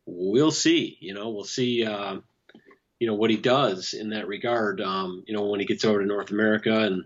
we'll 0.07 0.53
see. 0.53 0.97
You 1.01 1.15
know, 1.15 1.31
we'll 1.31 1.45
see. 1.45 1.85
Uh, 1.85 2.19
you 2.99 3.07
know 3.07 3.15
what 3.15 3.31
he 3.31 3.37
does 3.37 3.93
in 3.93 4.11
that 4.11 4.27
regard. 4.27 4.81
Um, 4.81 5.23
you 5.27 5.35
know 5.35 5.45
when 5.47 5.61
he 5.61 5.67
gets 5.67 5.85
over 5.85 6.01
to 6.01 6.07
North 6.07 6.31
America, 6.31 6.81
and 6.81 7.05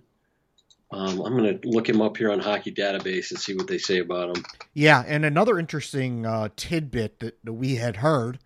um, 0.93 1.21
I'm 1.21 1.37
going 1.37 1.61
to 1.61 1.69
look 1.69 1.89
him 1.89 2.01
up 2.01 2.17
here 2.17 2.31
on 2.31 2.41
Hockey 2.41 2.73
Database 2.73 3.31
and 3.31 3.39
see 3.39 3.55
what 3.55 3.67
they 3.69 3.79
say 3.79 3.99
about 3.99 4.37
him. 4.37 4.45
Yeah, 4.75 5.05
and 5.07 5.25
another 5.25 5.59
interesting 5.59 6.27
uh, 6.27 6.49
tidbit 6.57 7.21
that, 7.21 7.45
that, 7.45 7.53
we 7.53 7.77
had 7.77 7.97
heard 7.97 8.39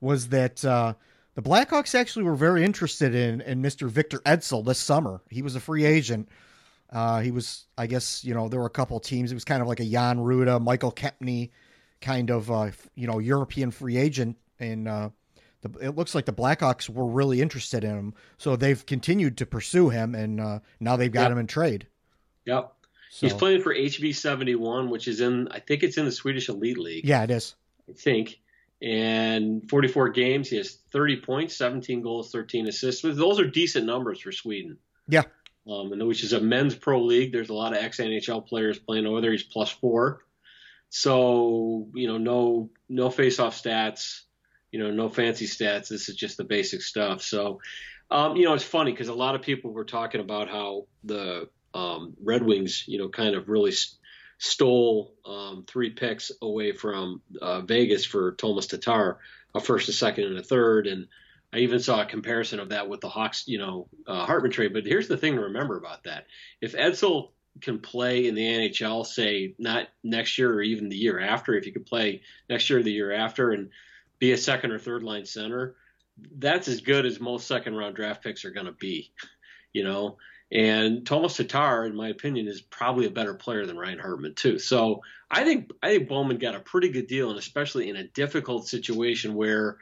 was 0.00 0.28
that 0.28 0.64
uh, 0.64 0.94
the 1.34 1.42
Blackhawks 1.42 1.94
actually 1.94 2.24
were 2.24 2.34
very 2.34 2.64
interested 2.64 3.14
in 3.14 3.40
in 3.42 3.62
Mr. 3.62 3.88
Victor 3.88 4.20
Ejdsell 4.20 4.64
this 4.64 4.78
summer. 4.78 5.20
He 5.30 5.42
was 5.42 5.54
a 5.54 5.60
free 5.60 5.84
agent. 5.84 6.28
Uh, 6.90 7.20
he 7.20 7.30
was, 7.30 7.64
I 7.78 7.86
guess, 7.86 8.22
you 8.22 8.34
know, 8.34 8.48
there 8.48 8.60
were 8.60 8.66
a 8.66 8.70
couple 8.70 9.00
teams. 9.00 9.30
It 9.30 9.34
was 9.34 9.44
kind 9.44 9.62
of 9.62 9.68
like 9.68 9.80
a 9.80 9.84
Jan 9.84 10.18
Rutta, 10.18 10.60
Michael 10.60 10.92
Kempny 10.92 11.50
kind 12.02 12.30
of 12.30 12.50
uh, 12.50 12.70
you 12.94 13.06
know 13.06 13.18
European 13.18 13.70
free 13.70 13.96
agent, 13.96 14.36
and 14.58 14.86
uh, 14.86 15.08
the, 15.62 15.78
it 15.80 15.96
looks 15.96 16.14
like 16.14 16.26
the 16.26 16.32
Blackhawks 16.32 16.88
were 16.88 17.06
really 17.06 17.40
interested 17.40 17.84
in 17.84 17.90
him, 17.90 18.14
so 18.38 18.56
they've 18.56 18.84
continued 18.84 19.38
to 19.38 19.46
pursue 19.46 19.88
him, 19.88 20.14
and 20.14 20.40
uh, 20.40 20.58
now 20.80 20.96
they've 20.96 21.12
got 21.12 21.22
yep. 21.22 21.32
him 21.32 21.38
in 21.38 21.46
trade. 21.46 21.86
Yep. 22.44 22.72
So. 23.10 23.26
He's 23.26 23.34
playing 23.34 23.62
for 23.62 23.74
HV 23.74 24.14
seventy 24.14 24.54
one, 24.54 24.90
which 24.90 25.06
is 25.08 25.20
in 25.20 25.48
I 25.48 25.60
think 25.60 25.82
it's 25.82 25.96
in 25.98 26.04
the 26.04 26.12
Swedish 26.12 26.48
Elite 26.48 26.78
League. 26.78 27.04
Yeah, 27.06 27.22
it 27.22 27.30
is. 27.30 27.54
I 27.88 27.92
think. 27.92 28.38
And 28.80 29.70
44 29.70 30.08
games, 30.08 30.50
he 30.50 30.56
has 30.56 30.72
30 30.90 31.20
points, 31.20 31.56
17 31.56 32.02
goals, 32.02 32.32
13 32.32 32.66
assists. 32.66 33.02
Those 33.02 33.38
are 33.38 33.46
decent 33.46 33.86
numbers 33.86 34.20
for 34.20 34.32
Sweden. 34.32 34.76
Yeah. 35.06 35.22
Um, 35.70 35.92
and 35.92 36.04
which 36.08 36.24
is 36.24 36.32
a 36.32 36.40
men's 36.40 36.74
pro 36.74 37.00
league. 37.00 37.30
There's 37.30 37.50
a 37.50 37.54
lot 37.54 37.76
of 37.76 37.78
ex 37.78 37.98
NHL 37.98 38.44
players 38.44 38.80
playing 38.80 39.06
over 39.06 39.20
there. 39.20 39.30
He's 39.30 39.44
plus 39.44 39.70
four. 39.70 40.24
So 40.88 41.88
you 41.94 42.08
know, 42.08 42.18
no 42.18 42.70
no 42.88 43.08
face 43.08 43.38
off 43.38 43.60
stats, 43.60 44.22
you 44.72 44.80
know, 44.80 44.90
no 44.90 45.08
fancy 45.08 45.46
stats. 45.46 45.88
This 45.88 46.08
is 46.08 46.16
just 46.16 46.38
the 46.38 46.44
basic 46.44 46.82
stuff. 46.82 47.22
So, 47.22 47.60
um, 48.10 48.36
you 48.36 48.44
know, 48.44 48.54
it's 48.54 48.64
funny 48.64 48.90
because 48.90 49.08
a 49.08 49.14
lot 49.14 49.34
of 49.34 49.42
people 49.42 49.70
were 49.70 49.84
talking 49.84 50.20
about 50.20 50.48
how 50.48 50.86
the 51.04 51.48
um, 51.74 52.14
Red 52.22 52.42
Wings, 52.42 52.84
you 52.88 52.98
know, 52.98 53.08
kind 53.08 53.34
of 53.34 53.48
really 53.48 53.72
st- 53.72 53.98
stole 54.38 55.14
um, 55.24 55.64
three 55.68 55.90
picks 55.90 56.32
away 56.42 56.72
from 56.72 57.22
uh, 57.40 57.60
Vegas 57.60 58.04
for 58.04 58.32
Tomas 58.32 58.66
Tatar, 58.66 59.20
a 59.54 59.60
first, 59.60 59.88
a 59.88 59.92
second, 59.92 60.24
and 60.24 60.38
a 60.38 60.42
third, 60.42 60.86
and 60.86 61.06
I 61.52 61.58
even 61.58 61.80
saw 61.80 62.00
a 62.00 62.06
comparison 62.06 62.60
of 62.60 62.70
that 62.70 62.88
with 62.88 63.02
the 63.02 63.10
Hawks, 63.10 63.44
you 63.46 63.58
know, 63.58 63.88
uh, 64.06 64.24
Hartman 64.24 64.52
trade. 64.52 64.72
But 64.72 64.86
here's 64.86 65.08
the 65.08 65.18
thing 65.18 65.34
to 65.34 65.42
remember 65.42 65.76
about 65.76 66.04
that: 66.04 66.26
if 66.60 66.74
Ejdsell 66.74 67.30
can 67.60 67.78
play 67.78 68.26
in 68.26 68.34
the 68.34 68.42
NHL, 68.42 69.04
say 69.04 69.54
not 69.58 69.88
next 70.02 70.38
year 70.38 70.52
or 70.52 70.62
even 70.62 70.88
the 70.88 70.96
year 70.96 71.20
after, 71.20 71.54
if 71.54 71.66
you 71.66 71.72
could 71.72 71.86
play 71.86 72.22
next 72.48 72.70
year 72.70 72.78
or 72.78 72.82
the 72.82 72.92
year 72.92 73.12
after 73.12 73.50
and 73.50 73.68
be 74.22 74.30
a 74.30 74.38
second 74.38 74.70
or 74.70 74.78
third 74.78 75.02
line 75.02 75.26
center, 75.26 75.74
that's 76.38 76.68
as 76.68 76.80
good 76.80 77.06
as 77.06 77.18
most 77.18 77.48
second 77.48 77.74
round 77.74 77.96
draft 77.96 78.22
picks 78.22 78.44
are 78.44 78.52
going 78.52 78.66
to 78.66 78.72
be, 78.72 79.12
you 79.72 79.82
know. 79.82 80.16
And 80.52 81.04
Tomas 81.04 81.36
Tatar, 81.36 81.86
in 81.86 81.96
my 81.96 82.08
opinion, 82.08 82.46
is 82.46 82.60
probably 82.60 83.06
a 83.06 83.10
better 83.10 83.34
player 83.34 83.66
than 83.66 83.76
Ryan 83.76 83.98
Hartman 83.98 84.36
too. 84.36 84.60
So 84.60 85.00
I 85.28 85.42
think 85.42 85.72
I 85.82 85.88
think 85.88 86.08
Bowman 86.08 86.38
got 86.38 86.54
a 86.54 86.60
pretty 86.60 86.90
good 86.90 87.08
deal, 87.08 87.30
and 87.30 87.38
especially 87.38 87.88
in 87.88 87.96
a 87.96 88.06
difficult 88.06 88.68
situation 88.68 89.34
where 89.34 89.78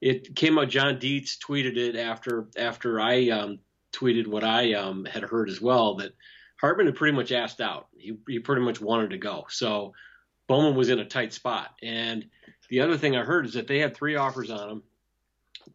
it 0.00 0.34
came 0.34 0.58
out. 0.58 0.68
John 0.68 0.98
Dietz 0.98 1.38
tweeted 1.38 1.76
it 1.76 1.94
after 1.94 2.48
after 2.56 3.00
I 3.00 3.28
um, 3.28 3.60
tweeted 3.92 4.26
what 4.26 4.42
I 4.42 4.72
um, 4.72 5.04
had 5.04 5.22
heard 5.22 5.48
as 5.48 5.60
well 5.60 5.96
that 5.96 6.10
Hartman 6.60 6.86
had 6.86 6.96
pretty 6.96 7.16
much 7.16 7.30
asked 7.30 7.60
out. 7.60 7.86
He, 7.96 8.18
he 8.26 8.40
pretty 8.40 8.62
much 8.62 8.80
wanted 8.80 9.10
to 9.10 9.18
go. 9.18 9.46
So 9.48 9.92
Bowman 10.48 10.76
was 10.76 10.88
in 10.88 10.98
a 10.98 11.04
tight 11.04 11.32
spot. 11.32 11.70
And 11.82 12.26
the 12.68 12.80
other 12.80 12.96
thing 12.96 13.16
I 13.16 13.22
heard 13.22 13.46
is 13.46 13.54
that 13.54 13.66
they 13.66 13.78
had 13.78 13.96
three 13.96 14.16
offers 14.16 14.50
on 14.50 14.70
him, 14.70 14.82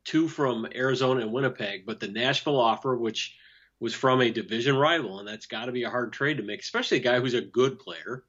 two 0.04 0.28
from 0.28 0.68
Arizona 0.74 1.22
and 1.22 1.32
Winnipeg, 1.32 1.86
but 1.86 2.00
the 2.00 2.08
Nashville 2.08 2.60
offer, 2.60 2.96
which 2.96 3.36
was 3.80 3.94
from 3.94 4.22
a 4.22 4.30
division 4.30 4.78
rival, 4.78 5.20
and 5.20 5.28
that's 5.28 5.48
got 5.48 5.66
to 5.66 5.72
be 5.72 5.84
a 5.84 5.90
hard 5.90 6.14
trade 6.14 6.38
to 6.38 6.44
make, 6.44 6.62
especially 6.62 6.98
a 6.98 7.02
guy 7.02 7.20
who's 7.20 7.34
a 7.34 7.42
good 7.42 7.80
player. 7.80 8.24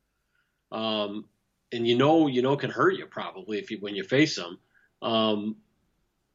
Um, 0.70 1.26
and 1.72 1.86
you 1.86 1.96
know, 1.96 2.26
you 2.26 2.42
know, 2.42 2.56
can 2.56 2.70
hurt 2.70 2.96
you 2.96 3.06
probably 3.06 3.58
if 3.58 3.70
you 3.70 3.78
when 3.78 3.94
you 3.94 4.04
face 4.04 4.36
them. 4.36 4.58
Um, 5.02 5.56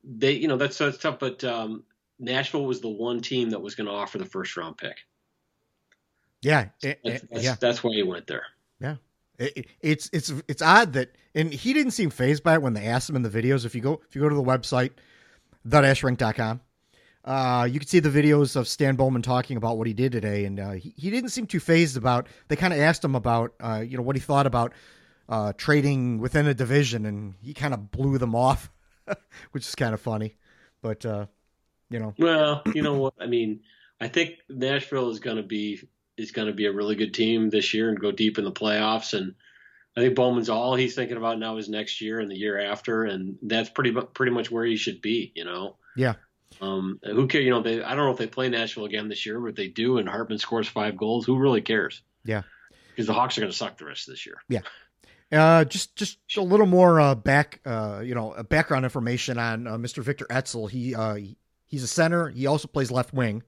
they, 0.04 0.34
you 0.34 0.48
know, 0.48 0.58
that's 0.58 0.78
that's 0.78 0.98
tough. 0.98 1.20
But 1.20 1.44
um, 1.44 1.84
Nashville 2.20 2.66
was 2.66 2.82
the 2.82 2.90
one 2.90 3.22
team 3.22 3.52
that 3.52 3.62
was 3.62 3.76
going 3.76 3.88
to 3.88 3.94
offer 3.94 4.18
the 4.18 4.26
first 4.26 4.56
round 4.56 4.78
pick. 4.78 4.98
Yeah, 6.42 6.70
it, 6.84 7.00
that's, 7.04 7.24
that's, 7.32 7.44
yeah. 7.44 7.56
That's 7.60 7.84
why 7.84 7.94
he 7.94 8.04
went 8.04 8.28
there. 8.28 8.46
It, 9.40 9.68
it's 9.82 10.10
it's 10.14 10.34
it's 10.48 10.62
odd 10.62 10.94
that, 10.94 11.16
and 11.36 11.54
he 11.54 11.74
didn't 11.74 11.92
seem 11.92 12.10
phased 12.10 12.44
by 12.44 12.56
it 12.56 12.62
when 12.62 12.74
they 12.74 12.86
asked 12.86 13.10
him 13.10 13.16
in 13.16 13.22
the 13.22 13.30
videos. 13.30 13.66
If 13.66 13.76
you 13.76 13.82
go 13.82 14.02
if 14.08 14.16
you 14.16 14.22
go 14.22 14.30
to 14.30 14.36
the 14.36 14.44
website, 14.44 14.92
thedashrink.com, 15.68 16.62
uh, 17.28 17.68
you 17.70 17.80
can 17.80 17.88
see 17.88 18.00
the 18.00 18.10
videos 18.10 18.56
of 18.56 18.68
Stan 18.68 18.96
Bowman 18.96 19.22
talking 19.22 19.58
about 19.58 19.78
what 19.78 19.86
he 19.86 19.94
did 19.94 20.14
today, 20.14 20.46
and 20.46 20.60
uh, 20.60 20.72
he, 20.72 20.94
he 20.96 21.10
didn't 21.12 21.30
seem 21.30 21.46
too 21.46 21.60
phased 21.60 21.98
about. 21.98 22.28
They 22.48 22.56
kind 22.56 22.74
of 22.74 22.80
asked 22.80 23.04
him 23.04 23.16
about, 23.16 23.54
uh, 23.60 23.84
you 23.86 23.98
know, 23.98 24.04
what 24.04 24.16
he 24.16 24.22
thought 24.22 24.48
about 24.48 24.74
uh, 25.30 25.54
trading 25.58 26.20
within 26.20 26.48
a 26.48 26.54
division, 26.54 27.06
and 27.06 27.36
he 27.42 27.54
kind 27.54 27.74
of 27.74 27.92
blew 27.92 28.18
them 28.18 28.34
off, 28.34 28.72
which 29.52 29.68
is 29.68 29.76
kind 29.76 29.94
of 29.94 30.02
funny. 30.02 30.38
But 30.82 31.06
uh, 31.06 31.26
you 31.90 32.00
know, 32.00 32.14
well, 32.18 32.64
you 32.74 32.82
know 32.82 32.94
what 32.94 33.14
I 33.20 33.28
mean. 33.28 33.60
I 34.00 34.08
think 34.08 34.36
Nashville 34.50 35.10
is 35.10 35.20
going 35.20 35.38
to 35.38 35.44
be 35.44 35.82
is 36.18 36.32
going 36.32 36.48
to 36.48 36.54
be 36.54 36.66
a 36.66 36.72
really 36.72 36.96
good 36.96 37.14
team 37.14 37.50
this 37.50 37.74
year 37.74 37.90
and 37.90 38.00
go 38.00 38.12
deep 38.12 38.38
in 38.38 38.44
the 38.44 38.52
playoffs. 38.52 39.14
And 39.14 39.36
I 39.96 40.02
think 40.02 40.16
Bowman's 40.16 40.50
all 40.50 40.76
he's 40.76 40.96
thinking 40.96 41.18
about 41.18 41.40
now 41.40 41.58
is 41.58 41.70
next 41.70 42.02
year 42.02 42.20
and 42.20 42.30
the 42.30 42.36
year 42.36 42.60
after, 42.60 43.04
and 43.04 43.38
that's 43.42 43.70
pretty 43.70 43.92
pretty 43.92 44.32
much 44.32 44.52
where 44.52 44.66
he 44.66 44.76
should 44.76 45.02
be. 45.02 45.32
You 45.36 45.46
know. 45.46 45.76
Yeah. 45.96 46.16
Um, 46.62 47.00
who 47.04 47.28
cares? 47.28 47.46
You 47.46 47.52
know, 47.52 47.62
they 47.62 47.82
I 47.82 47.96
don't 47.96 48.06
know 48.06 48.12
if 48.12 48.18
they 48.18 48.28
play 48.28 48.50
Nashville 48.50 48.86
again 48.86 49.10
this 49.10 49.26
year, 49.26 49.40
but 49.40 49.56
they 49.56 49.68
do, 49.68 49.98
and 49.98 50.08
Hartman 50.08 50.40
scores 50.40 50.68
five 50.68 50.98
goals. 50.98 51.26
Who 51.26 51.38
really 51.38 51.62
cares? 51.62 52.02
Yeah. 52.26 52.44
Because 52.90 53.08
the 53.08 53.14
Hawks 53.14 53.38
are 53.38 53.42
going 53.42 53.52
to 53.52 53.58
suck 53.58 53.78
the 53.78 53.86
rest 53.86 54.08
of 54.08 54.14
this 54.14 54.26
year. 54.26 54.38
Yeah. 54.50 54.62
Uh, 55.32 55.66
just 55.66 55.96
just 55.96 56.18
a 56.38 56.42
little 56.42 56.66
more 56.66 57.02
uh, 57.02 57.16
back, 57.16 57.60
uh, 57.66 58.02
you 58.04 58.16
know, 58.16 58.44
background 58.50 58.86
information 58.86 59.38
on 59.38 59.68
uh, 59.68 59.78
Mr. 59.78 60.02
Victor 60.02 60.26
Ejdsell. 60.30 60.70
He 60.70 60.96
uh, 60.96 61.18
he's 61.66 61.84
a 61.84 61.88
center. 61.88 62.30
He 62.30 62.48
also 62.48 62.68
plays 62.68 62.92
left 62.92 63.14
wing. 63.14 63.44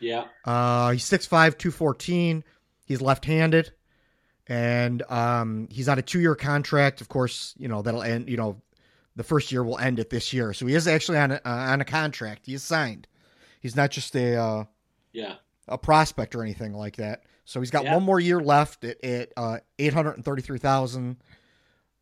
Yeah. 0.00 0.24
Uh, 0.44 0.92
he's 0.92 1.04
6'5", 1.04 1.28
214. 1.58 2.44
He's 2.84 3.00
left-handed, 3.00 3.72
and 4.46 5.02
um, 5.10 5.68
he's 5.70 5.88
on 5.88 5.98
a 5.98 6.02
two-year 6.02 6.34
contract. 6.36 7.00
Of 7.00 7.08
course, 7.08 7.54
you 7.58 7.68
know 7.68 7.82
that'll 7.82 8.02
end. 8.02 8.28
You 8.28 8.36
know, 8.36 8.62
the 9.16 9.24
first 9.24 9.50
year 9.50 9.64
will 9.64 9.78
end 9.78 9.98
it 9.98 10.10
this 10.10 10.32
year, 10.32 10.52
so 10.52 10.66
he 10.66 10.74
is 10.74 10.86
actually 10.86 11.18
on 11.18 11.32
a, 11.32 11.40
uh, 11.44 11.72
on 11.72 11.80
a 11.80 11.84
contract. 11.84 12.46
He 12.46 12.54
is 12.54 12.62
signed. 12.62 13.08
He's 13.60 13.74
not 13.74 13.90
just 13.90 14.14
a 14.14 14.36
uh, 14.36 14.64
yeah 15.12 15.36
a 15.66 15.78
prospect 15.78 16.34
or 16.36 16.42
anything 16.42 16.74
like 16.74 16.96
that. 16.96 17.24
So 17.44 17.60
he's 17.60 17.70
got 17.70 17.84
yeah. 17.84 17.94
one 17.94 18.04
more 18.04 18.20
year 18.20 18.40
left 18.40 18.84
at, 18.84 19.02
at 19.04 19.32
uh, 19.36 19.58
eight 19.78 19.94
hundred 19.94 20.12
and 20.12 20.24
thirty 20.24 20.42
three 20.42 20.58
thousand 20.58 21.16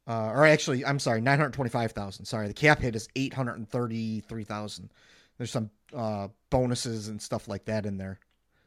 Uh, 0.06 0.32
or 0.34 0.44
actually, 0.46 0.84
I'm 0.84 0.98
sorry, 0.98 1.22
nine 1.22 1.38
hundred 1.38 1.54
twenty-five 1.54 1.92
thousand. 1.92 2.26
Sorry, 2.26 2.46
the 2.46 2.54
cap 2.54 2.80
hit 2.80 2.94
is 2.94 3.08
eight 3.16 3.32
hundred 3.32 3.66
thirty-three 3.70 4.44
thousand. 4.44 4.90
There's 5.38 5.50
some 5.50 5.70
uh, 5.94 6.28
bonuses 6.50 7.08
and 7.08 7.20
stuff 7.20 7.48
like 7.48 7.64
that 7.66 7.86
in 7.86 7.98
there, 7.98 8.18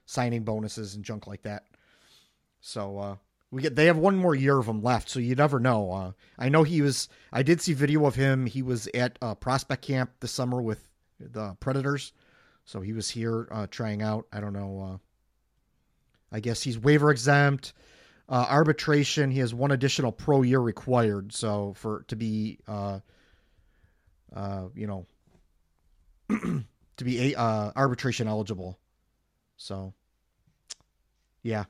signing 0.05 0.43
bonuses 0.43 0.95
and 0.95 1.03
junk 1.03 1.27
like 1.27 1.43
that. 1.43 1.63
So 2.59 2.97
uh, 2.97 3.15
we 3.51 3.61
get 3.61 3.75
they 3.75 3.85
have 3.85 3.97
one 3.97 4.17
more 4.17 4.35
year 4.35 4.57
of 4.57 4.67
him 4.67 4.81
left, 4.81 5.09
so 5.09 5.19
you 5.19 5.35
never 5.35 5.59
know. 5.59 5.91
Uh, 5.91 6.11
I 6.37 6.49
know 6.49 6.63
he 6.63 6.81
was. 6.81 7.07
I 7.31 7.43
did 7.43 7.61
see 7.61 7.73
video 7.73 8.05
of 8.05 8.15
him. 8.15 8.45
He 8.45 8.61
was 8.61 8.87
at 8.93 9.17
uh, 9.21 9.35
prospect 9.35 9.83
camp 9.83 10.11
this 10.19 10.31
summer 10.31 10.61
with 10.61 10.87
the 11.19 11.55
Predators, 11.59 12.11
so 12.65 12.81
he 12.81 12.93
was 12.93 13.09
here 13.09 13.47
uh, 13.51 13.67
trying 13.69 14.01
out. 14.01 14.27
I 14.33 14.41
don't 14.41 14.53
know. 14.53 14.81
Uh, 14.81 14.97
I 16.35 16.41
guess 16.41 16.61
he's 16.61 16.77
waiver 16.77 17.09
exempt. 17.09 17.73
Uh, 18.29 18.45
arbitration, 18.49 19.31
he 19.31 19.39
has 19.39 19.53
one 19.53 19.71
additional 19.71 20.11
pro 20.11 20.41
year 20.41 20.59
required. 20.59 21.31
So 21.31 21.73
for 21.77 22.03
to 22.09 22.17
be, 22.17 22.59
uh, 22.67 22.99
you 24.75 24.87
know, 24.87 25.05
to 26.97 27.03
be 27.03 27.33
a, 27.33 27.39
uh, 27.39 27.71
arbitration 27.75 28.27
eligible. 28.27 28.77
So, 29.57 29.93
yeah. 31.41 31.65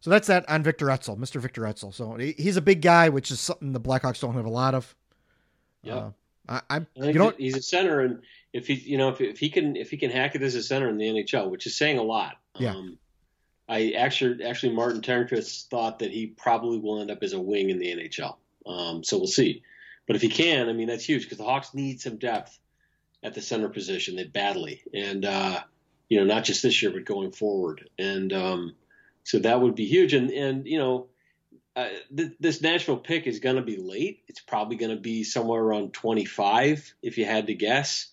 So 0.00 0.10
that's 0.10 0.28
that 0.28 0.48
on 0.48 0.62
Victor 0.62 0.86
Ejdsell, 0.86 1.18
Mr. 1.18 1.40
Victor 1.40 1.62
Ejdsell. 1.62 1.92
So 1.92 2.16
he's 2.16 2.56
a 2.56 2.62
big 2.62 2.80
guy, 2.80 3.08
which 3.08 3.30
is 3.30 3.40
something 3.40 3.72
the 3.72 3.80
Blackhawks 3.80 4.20
don't 4.20 4.34
have 4.34 4.44
a 4.44 4.50
lot 4.50 4.74
of. 4.74 4.94
Yeah, 5.82 5.94
uh, 5.94 6.10
I, 6.48 6.60
I'm. 6.70 6.86
I 7.00 7.06
You 7.06 7.14
know, 7.14 7.32
he's 7.36 7.56
a 7.56 7.62
center, 7.62 8.00
and 8.00 8.22
if 8.52 8.66
he, 8.66 8.74
you 8.74 8.98
know, 8.98 9.08
if, 9.08 9.20
if 9.20 9.38
he 9.38 9.50
can, 9.50 9.74
if 9.74 9.90
he 9.90 9.96
can 9.96 10.10
hack 10.10 10.34
it 10.34 10.42
as 10.42 10.54
a 10.54 10.62
center 10.62 10.88
in 10.88 10.96
the 10.96 11.06
NHL, 11.06 11.50
which 11.50 11.66
is 11.66 11.76
saying 11.76 11.98
a 11.98 12.02
lot. 12.02 12.36
Yeah. 12.58 12.74
Um, 12.74 12.98
I 13.68 13.92
actually, 13.92 14.44
actually, 14.44 14.74
Martin 14.74 15.00
Ternquist 15.00 15.66
thought 15.68 15.98
that 15.98 16.12
he 16.12 16.28
probably 16.28 16.78
will 16.78 17.00
end 17.00 17.10
up 17.10 17.18
as 17.22 17.32
a 17.32 17.40
wing 17.40 17.70
in 17.70 17.78
the 17.78 17.92
NHL. 17.92 18.36
Um, 18.64 19.02
so 19.02 19.18
we'll 19.18 19.26
see. 19.26 19.62
But 20.06 20.14
if 20.14 20.22
he 20.22 20.28
can, 20.28 20.68
I 20.68 20.72
mean, 20.72 20.86
that's 20.86 21.04
huge 21.04 21.24
because 21.24 21.38
the 21.38 21.44
Hawks 21.44 21.74
need 21.74 22.00
some 22.00 22.16
depth 22.16 22.58
at 23.22 23.34
the 23.34 23.40
center 23.40 23.68
position. 23.68 24.16
They 24.16 24.24
badly, 24.24 24.82
and 24.92 25.24
uh, 25.24 25.60
you 26.08 26.18
know, 26.18 26.24
not 26.24 26.44
just 26.44 26.62
this 26.62 26.82
year, 26.82 26.92
but 26.92 27.04
going 27.04 27.32
forward. 27.32 27.88
And 27.98 28.32
um, 28.32 28.74
so 29.24 29.38
that 29.40 29.60
would 29.60 29.74
be 29.74 29.86
huge. 29.86 30.14
And 30.14 30.30
and 30.30 30.66
you 30.66 30.78
know, 30.78 31.08
uh, 31.74 31.88
th- 32.16 32.32
this 32.40 32.62
Nashville 32.62 32.96
pick 32.96 33.26
is 33.26 33.40
going 33.40 33.56
to 33.56 33.62
be 33.62 33.76
late. 33.76 34.22
It's 34.28 34.40
probably 34.40 34.76
going 34.76 34.94
to 34.94 35.00
be 35.00 35.24
somewhere 35.24 35.60
around 35.60 35.92
25, 35.92 36.94
if 37.02 37.18
you 37.18 37.24
had 37.24 37.48
to 37.48 37.54
guess, 37.54 38.08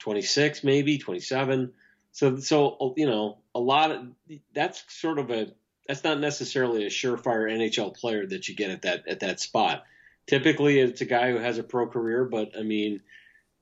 26 0.00 0.64
maybe, 0.64 0.98
27. 0.98 1.72
So 2.12 2.36
so 2.36 2.94
you 2.96 3.06
know, 3.06 3.38
a 3.54 3.60
lot 3.60 3.90
of 3.90 4.06
that's 4.52 4.84
sort 4.88 5.18
of 5.18 5.30
a 5.30 5.52
that's 5.86 6.04
not 6.04 6.18
necessarily 6.18 6.84
a 6.84 6.90
surefire 6.90 7.50
NHL 7.50 7.94
player 7.94 8.26
that 8.26 8.48
you 8.48 8.54
get 8.54 8.70
at 8.70 8.82
that 8.82 9.06
at 9.06 9.20
that 9.20 9.40
spot. 9.40 9.84
Typically, 10.26 10.78
it's 10.78 11.02
a 11.02 11.06
guy 11.06 11.30
who 11.30 11.38
has 11.38 11.58
a 11.58 11.62
pro 11.62 11.86
career, 11.86 12.24
but 12.24 12.52
I 12.58 12.62
mean, 12.62 13.02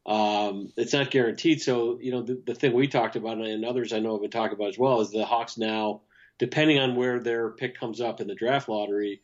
um, 0.07 0.73
it's 0.77 0.93
not 0.93 1.11
guaranteed. 1.11 1.63
So 1.63 1.99
you 2.01 2.13
know, 2.13 2.23
the, 2.23 2.43
the 2.47 2.55
thing 2.55 2.73
we 2.73 2.89
talked 2.89 3.17
about 3.17 3.39
and 3.39 3.65
others 3.65 3.93
I 3.93 4.01
know 4.01 4.13
have 4.13 4.23
been 4.23 4.31
talking 4.31 4.57
about 4.57 4.69
as 4.69 4.79
well 4.79 5.01
is 5.01 5.11
the 5.11 5.25
Hawks 5.25 5.57
now, 5.59 6.03
depending 6.39 6.79
on 6.79 6.97
where 6.97 7.21
their 7.21 7.51
pick 7.51 7.79
comes 7.79 8.01
up 8.01 8.21
in 8.21 8.27
the 8.27 8.35
draft 8.35 8.69
lottery, 8.69 9.23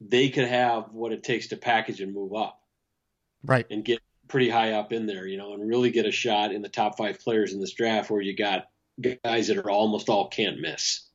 they 0.00 0.28
could 0.28 0.48
have 0.48 0.92
what 0.92 1.12
it 1.12 1.22
takes 1.22 1.48
to 1.48 1.56
package 1.56 2.00
and 2.00 2.14
move 2.14 2.34
up 2.34 2.60
right. 3.44 3.66
and 3.70 3.84
get 3.84 4.00
pretty 4.28 4.50
high 4.50 4.72
up 4.72 4.92
in 4.92 5.06
there, 5.06 5.26
you 5.26 5.38
know, 5.38 5.54
and 5.54 5.66
really 5.66 5.90
get 5.90 6.06
a 6.06 6.12
shot 6.12 6.52
in 6.52 6.62
the 6.62 6.68
top 6.68 6.98
five 6.98 7.18
players 7.20 7.52
in 7.52 7.60
this 7.60 7.72
draft 7.72 8.10
where 8.10 8.20
you 8.20 8.36
got 8.36 8.68
guys 9.24 9.48
that 9.48 9.56
are 9.56 9.70
almost 9.70 10.08
all 10.08 10.28
can't 10.28 10.60
miss 10.60 11.08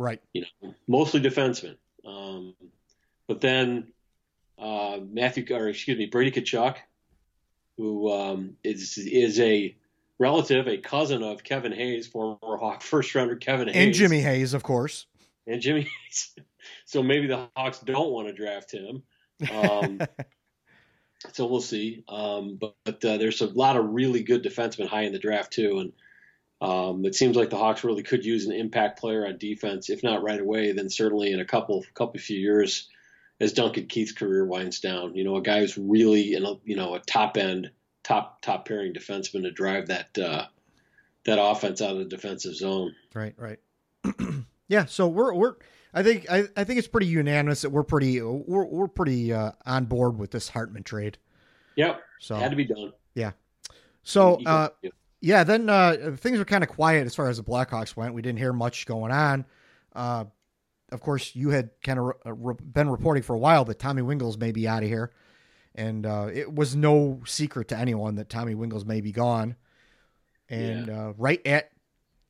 Right. 0.00 0.22
you 0.32 0.44
know, 0.62 0.74
mostly 0.88 1.20
defensemen. 1.20 1.76
Um, 2.06 2.54
but 3.28 3.42
then 3.42 3.92
uh, 4.58 4.98
Matthew, 5.06 5.44
or 5.54 5.68
excuse 5.68 5.98
me, 5.98 6.06
Brady 6.06 6.40
Tkachuk, 6.40 6.76
who 7.80 8.12
um, 8.12 8.56
is 8.62 8.98
is 8.98 9.40
a 9.40 9.74
relative, 10.18 10.68
a 10.68 10.76
cousin 10.76 11.22
of 11.22 11.42
Kevin 11.42 11.72
Hayes, 11.72 12.06
former 12.06 12.36
Hawk 12.42 12.82
first 12.82 13.14
rounder 13.14 13.36
Kevin 13.36 13.68
Hayes, 13.68 13.76
And 13.76 13.94
Jimmy 13.94 14.20
Hayes, 14.20 14.52
of 14.52 14.62
course. 14.62 15.06
and 15.46 15.62
Jimmy 15.62 15.82
Hayes. 15.82 16.34
so 16.84 17.02
maybe 17.02 17.26
the 17.26 17.48
Hawks 17.56 17.80
don't 17.80 18.12
want 18.12 18.28
to 18.28 18.34
draft 18.34 18.70
him. 18.70 19.02
Um, 19.50 20.00
so 21.32 21.46
we'll 21.46 21.62
see. 21.62 22.04
Um, 22.06 22.58
but 22.60 22.74
but 22.84 23.02
uh, 23.04 23.16
there's 23.16 23.40
a 23.40 23.46
lot 23.46 23.76
of 23.76 23.86
really 23.86 24.22
good 24.22 24.44
defensemen 24.44 24.86
high 24.86 25.02
in 25.02 25.12
the 25.12 25.18
draft 25.18 25.52
too, 25.54 25.78
and 25.78 25.92
um, 26.60 27.06
it 27.06 27.14
seems 27.14 27.34
like 27.34 27.48
the 27.48 27.56
Hawks 27.56 27.82
really 27.82 28.02
could 28.02 28.26
use 28.26 28.44
an 28.44 28.52
impact 28.52 29.00
player 29.00 29.26
on 29.26 29.38
defense, 29.38 29.88
if 29.88 30.02
not 30.02 30.22
right 30.22 30.40
away, 30.40 30.72
then 30.72 30.90
certainly 30.90 31.32
in 31.32 31.40
a 31.40 31.46
couple 31.46 31.82
couple 31.94 32.20
few 32.20 32.38
years 32.38 32.90
as 33.40 33.52
Duncan 33.52 33.86
Keith's 33.86 34.12
career 34.12 34.44
winds 34.44 34.80
down. 34.80 35.14
You 35.14 35.24
know, 35.24 35.36
a 35.36 35.42
guy 35.42 35.60
who's 35.60 35.78
really 35.78 36.34
in 36.34 36.44
a 36.44 36.54
you 36.64 36.76
know 36.76 36.94
a 36.94 37.00
top 37.00 37.36
end, 37.36 37.70
top 38.02 38.42
top 38.42 38.66
pairing 38.66 38.92
defenseman 38.92 39.42
to 39.42 39.50
drive 39.50 39.88
that 39.88 40.16
uh, 40.18 40.46
that 41.24 41.38
offense 41.40 41.80
out 41.80 41.92
of 41.92 41.98
the 41.98 42.04
defensive 42.04 42.54
zone. 42.54 42.94
Right, 43.14 43.34
right. 43.36 43.58
yeah, 44.68 44.84
so 44.84 45.08
we're 45.08 45.32
we're 45.34 45.54
I 45.92 46.02
think 46.02 46.30
I, 46.30 46.44
I 46.56 46.64
think 46.64 46.78
it's 46.78 46.88
pretty 46.88 47.06
unanimous 47.06 47.62
that 47.62 47.70
we're 47.70 47.82
pretty 47.82 48.20
we're 48.22 48.64
we're 48.64 48.88
pretty 48.88 49.32
uh, 49.32 49.52
on 49.66 49.86
board 49.86 50.18
with 50.18 50.30
this 50.30 50.48
Hartman 50.48 50.82
trade. 50.82 51.18
Yep, 51.76 52.00
So 52.20 52.36
had 52.36 52.50
to 52.50 52.56
be 52.56 52.64
done. 52.64 52.92
Yeah. 53.14 53.32
So 54.02 54.40
uh, 54.46 54.68
yeah, 55.20 55.44
then 55.44 55.68
uh, 55.68 56.16
things 56.16 56.38
were 56.38 56.44
kind 56.44 56.64
of 56.64 56.70
quiet 56.70 57.06
as 57.06 57.14
far 57.14 57.28
as 57.28 57.36
the 57.36 57.42
Blackhawks 57.42 57.96
went. 57.96 58.14
We 58.14 58.22
didn't 58.22 58.38
hear 58.38 58.52
much 58.52 58.86
going 58.86 59.12
on. 59.12 59.44
Of 60.92 61.00
course, 61.00 61.34
you 61.34 61.50
had 61.50 61.70
kind 61.82 61.98
of 61.98 62.04
re- 62.06 62.14
uh, 62.26 62.32
re- 62.32 62.54
been 62.60 62.88
reporting 62.88 63.22
for 63.22 63.34
a 63.34 63.38
while 63.38 63.64
that 63.66 63.78
Tommy 63.78 64.02
Wingels 64.02 64.38
may 64.38 64.52
be 64.52 64.66
out 64.66 64.82
of 64.82 64.88
here, 64.88 65.12
and 65.74 66.04
uh, 66.04 66.28
it 66.32 66.52
was 66.52 66.74
no 66.74 67.20
secret 67.26 67.68
to 67.68 67.78
anyone 67.78 68.16
that 68.16 68.28
Tommy 68.28 68.54
Wingels 68.54 68.84
may 68.84 69.00
be 69.00 69.12
gone. 69.12 69.56
And 70.48 70.90
uh, 70.90 71.12
right 71.16 71.40
at 71.46 71.70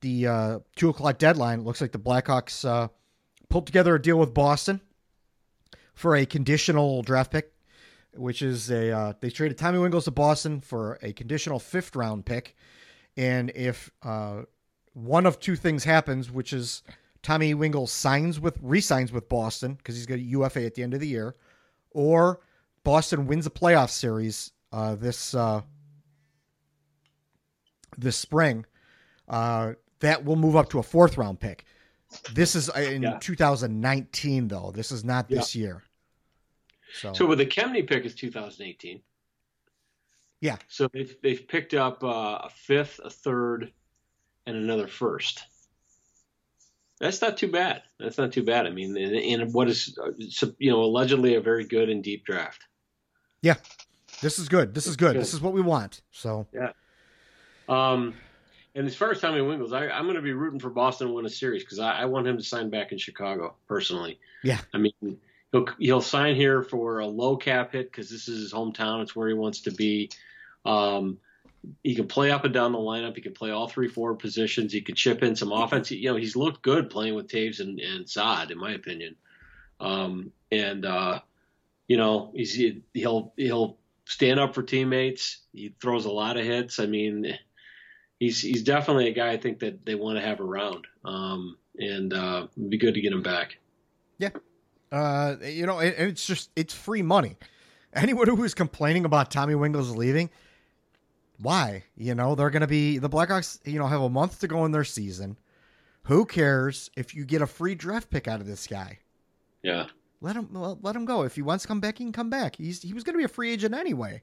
the 0.03 0.27
uh, 0.27 0.59
two 0.77 0.91
o'clock 0.91 1.19
deadline, 1.19 1.61
it 1.61 1.65
looks 1.65 1.81
like 1.81 1.93
the 1.93 1.99
Blackhawks 1.99 2.69
uh, 2.69 2.89
pulled 3.49 3.67
together 3.67 3.95
a 3.95 4.03
deal 4.03 4.19
with 4.19 4.35
Boston 4.35 4.81
for 5.95 6.17
a 6.17 6.27
conditional 6.27 7.03
draft 7.03 7.31
pick, 7.33 7.53
which 8.15 8.43
is 8.43 8.71
a 8.71 8.91
uh, 8.91 9.13
they 9.21 9.31
traded 9.31 9.59
Tommy 9.59 9.79
Wingels 9.79 10.05
to 10.05 10.11
Boston 10.11 10.61
for 10.61 10.99
a 11.03 11.13
conditional 11.13 11.59
fifth 11.59 11.97
round 11.97 12.27
pick, 12.27 12.57
and 13.17 13.51
if 13.55 13.91
uh, 14.03 14.43
one 14.93 15.27
of 15.27 15.41
two 15.41 15.57
things 15.57 15.85
happens, 15.85 16.31
which 16.31 16.53
is 16.53 16.83
Tommy 17.23 17.55
Wingels 17.55 17.89
signs 17.89 18.41
with 18.41 18.59
re-signs 18.63 19.13
with 19.13 19.29
Boston 19.29 19.75
because 19.75 19.95
he's 19.97 20.07
got 20.07 20.15
a 20.15 20.23
UFA 20.23 20.65
at 20.65 20.75
the 20.75 20.83
end 20.83 20.95
of 20.95 21.01
the 21.01 21.09
year, 21.09 21.37
or 21.91 22.41
Boston 22.85 23.27
wins 23.27 23.47
a 23.47 23.51
playoff 23.51 23.91
series 23.91 24.53
uh, 24.73 24.95
this 24.95 25.35
uh, 25.35 25.61
this 27.99 28.17
spring, 28.17 28.65
uh, 29.29 29.73
that 30.01 30.25
will 30.25 30.37
move 30.37 30.57
up 30.57 30.71
to 30.71 30.79
a 30.79 30.83
fourth 30.83 31.19
round 31.19 31.41
pick. 31.41 31.65
This 32.33 32.55
is 32.55 32.69
in 32.71 33.03
Yeah. 33.03 33.19
2019, 33.21 34.49
though. 34.49 34.73
This 34.75 34.91
is 34.91 35.05
not 35.05 35.29
this 35.29 35.55
year. 35.55 35.83
So, 36.93 37.13
So 37.13 37.27
with 37.27 37.39
the 37.39 37.47
Kempny 37.47 37.87
pick 37.87 38.05
is 38.05 38.15
2018. 38.15 39.01
Yeah. 40.41 40.57
So 40.69 40.89
they've 40.89 41.15
they've 41.23 41.47
picked 41.47 41.75
up 41.75 42.03
uh, 42.03 42.41
a 42.45 42.51
fifth, 42.51 42.99
a 43.05 43.11
third, 43.11 43.73
and 44.47 44.57
another 44.57 44.89
first. 44.89 45.45
That's 47.01 47.23
not 47.23 47.39
too 47.39 47.49
bad. 47.49 47.83
That's 47.99 48.19
not 48.19 48.33
too 48.33 48.43
bad. 48.43 48.67
I 48.67 48.71
mean, 48.71 48.97
in, 48.97 49.15
in 49.15 49.53
what 49.53 49.69
is 49.69 49.99
you 50.59 50.71
know 50.71 50.83
allegedly 50.83 51.35
a 51.35 51.41
very 51.41 51.65
good 51.65 51.89
and 51.89 52.05
deep 52.05 52.25
draft. 52.25 52.67
Yeah, 53.43 53.57
this 54.21 54.39
is 54.39 54.49
good. 54.49 54.75
This 54.75 54.87
is 54.87 54.97
good. 54.97 55.15
Good. 55.15 55.23
This 55.23 55.33
is 55.33 55.41
what 55.41 55.55
we 55.55 55.63
want. 55.63 56.03
So, 56.11 56.47
yeah. 56.53 56.73
Um, 57.69 58.15
and 58.75 58.87
as 58.87 58.95
far 58.95 59.11
as 59.11 59.21
Tommy 59.21 59.41
Wingels, 59.41 59.73
I, 59.73 59.89
I'm 59.89 60.05
going 60.05 60.17
to 60.17 60.23
be 60.23 60.33
rooting 60.33 60.61
for 60.61 60.71
Boston 60.71 61.09
to 61.09 61.15
win 61.15 61.25
a 61.25 61.31
series 61.31 61.65
because 61.65 61.79
I, 61.79 62.03
I 62.03 62.05
want 62.05 62.27
him 62.27 62.37
to 62.37 62.45
sign 62.45 62.69
back 62.69 62.93
in 62.93 62.99
Chicago 62.99 63.55
personally. 63.67 64.19
Yeah. 64.45 64.59
I 64.75 64.79
mean, 64.79 64.93
he'll 65.53 65.67
he'll 65.79 66.03
sign 66.03 66.37
here 66.37 66.63
for 66.63 66.99
a 66.99 67.07
low 67.07 67.37
cap 67.37 67.73
hit 67.73 67.91
because 67.91 68.11
this 68.11 68.29
is 68.29 68.43
his 68.43 68.53
hometown. 68.53 69.03
It's 69.03 69.17
where 69.17 69.29
he 69.29 69.35
wants 69.35 69.63
to 69.63 69.73
be. 69.73 70.11
Um, 70.67 71.19
he 71.83 71.95
can 71.95 72.07
play 72.07 72.31
up 72.31 72.45
and 72.45 72.55
down 72.55 72.73
the 72.73 72.79
lineup. 72.79 73.15
He 73.15 73.23
can 73.23 73.35
play 73.35 73.51
all 73.51 73.69
three 73.69 73.89
forward 73.89 74.19
positions. 74.19 74.73
He 74.73 74.81
could 74.81 74.97
chip 74.97 75.23
in 75.23 75.37
some 75.37 75.53
offense. 75.53 75.91
You 75.91 76.11
know, 76.11 76.17
he's 76.17 76.37
looked 76.37 76.63
good 76.63 76.91
playing 76.91 77.15
with 77.15 77.29
Toews 77.29 77.61
and, 77.61 77.79
and 77.81 78.09
Saad, 78.09 78.51
in 78.51 78.59
my 78.59 78.73
opinion. 78.73 79.17
Um, 79.79 80.33
and 80.51 80.85
uh, 80.85 81.21
you 81.89 81.97
know, 81.97 82.33
he's 82.35 82.61
he'll 82.95 83.33
he'll 83.37 83.79
stand 84.05 84.41
up 84.41 84.55
for 84.55 84.63
teammates. 84.63 85.39
He 85.53 85.75
throws 85.81 86.05
a 86.05 86.11
lot 86.11 86.37
of 86.37 86.45
hits. 86.45 86.79
I 86.79 86.87
mean, 86.87 87.37
he's 88.19 88.41
he's 88.41 88.63
definitely 88.63 89.09
a 89.09 89.15
guy 89.15 89.31
I 89.31 89.37
think 89.37 89.61
that 89.61 89.85
they 89.85 89.95
want 89.95 90.19
to 90.19 90.25
have 90.25 90.41
around. 90.41 90.87
Um, 91.05 91.57
and 91.79 92.13
uh, 92.13 92.47
it'd 92.57 92.71
be 92.71 92.79
good 92.79 92.95
to 92.95 93.01
get 93.01 93.13
him 93.13 93.23
back. 93.23 93.59
Yeah, 94.19 94.31
uh, 94.93 95.37
you 95.43 95.67
know, 95.67 95.79
it, 95.79 95.95
it's 95.99 96.27
just 96.27 96.51
it's 96.57 96.75
free 96.75 97.03
money. 97.03 97.37
Anyone 97.93 98.29
who 98.29 98.45
is 98.45 98.55
complaining 98.55 99.05
about 99.05 99.31
Tommy 99.31 99.55
Wingels 99.55 99.97
leaving, 99.97 100.31
why? 101.41 101.85
You 101.97 102.15
know, 102.15 102.35
they're 102.35 102.51
going 102.51 102.61
to 102.63 102.67
be 102.67 102.99
the 102.99 103.09
Blackhawks. 103.11 103.59
You 103.65 103.79
know, 103.79 103.87
have 103.87 104.01
a 104.03 104.09
month 104.11 104.41
to 104.41 104.49
go 104.49 104.65
in 104.65 104.73
their 104.73 104.85
season. 104.85 105.37
Who 106.05 106.25
cares 106.25 106.91
if 106.97 107.15
you 107.15 107.25
get 107.25 107.43
a 107.43 107.47
free 107.47 107.75
draft 107.75 108.11
pick 108.11 108.27
out 108.29 108.41
of 108.41 108.47
this 108.47 108.67
guy? 108.67 108.99
Yeah. 109.63 109.87
let 110.21 110.37
him 110.37 110.49
let 110.83 110.97
him 110.97 111.05
go. 111.05 111.23
If 111.23 111.35
he 111.35 111.43
wants 111.43 111.63
to 111.63 111.69
come 111.69 111.81
back, 111.81 111.99
he 111.99 112.05
can 112.05 112.13
come 112.13 112.31
back. 112.31 112.57
He's 112.57 112.83
he 112.83 112.93
was 112.95 113.05
going 113.05 113.15
to 113.15 113.19
be 113.19 113.25
a 113.25 113.29
free 113.29 113.53
agent 113.53 113.75
anyway. 113.75 114.23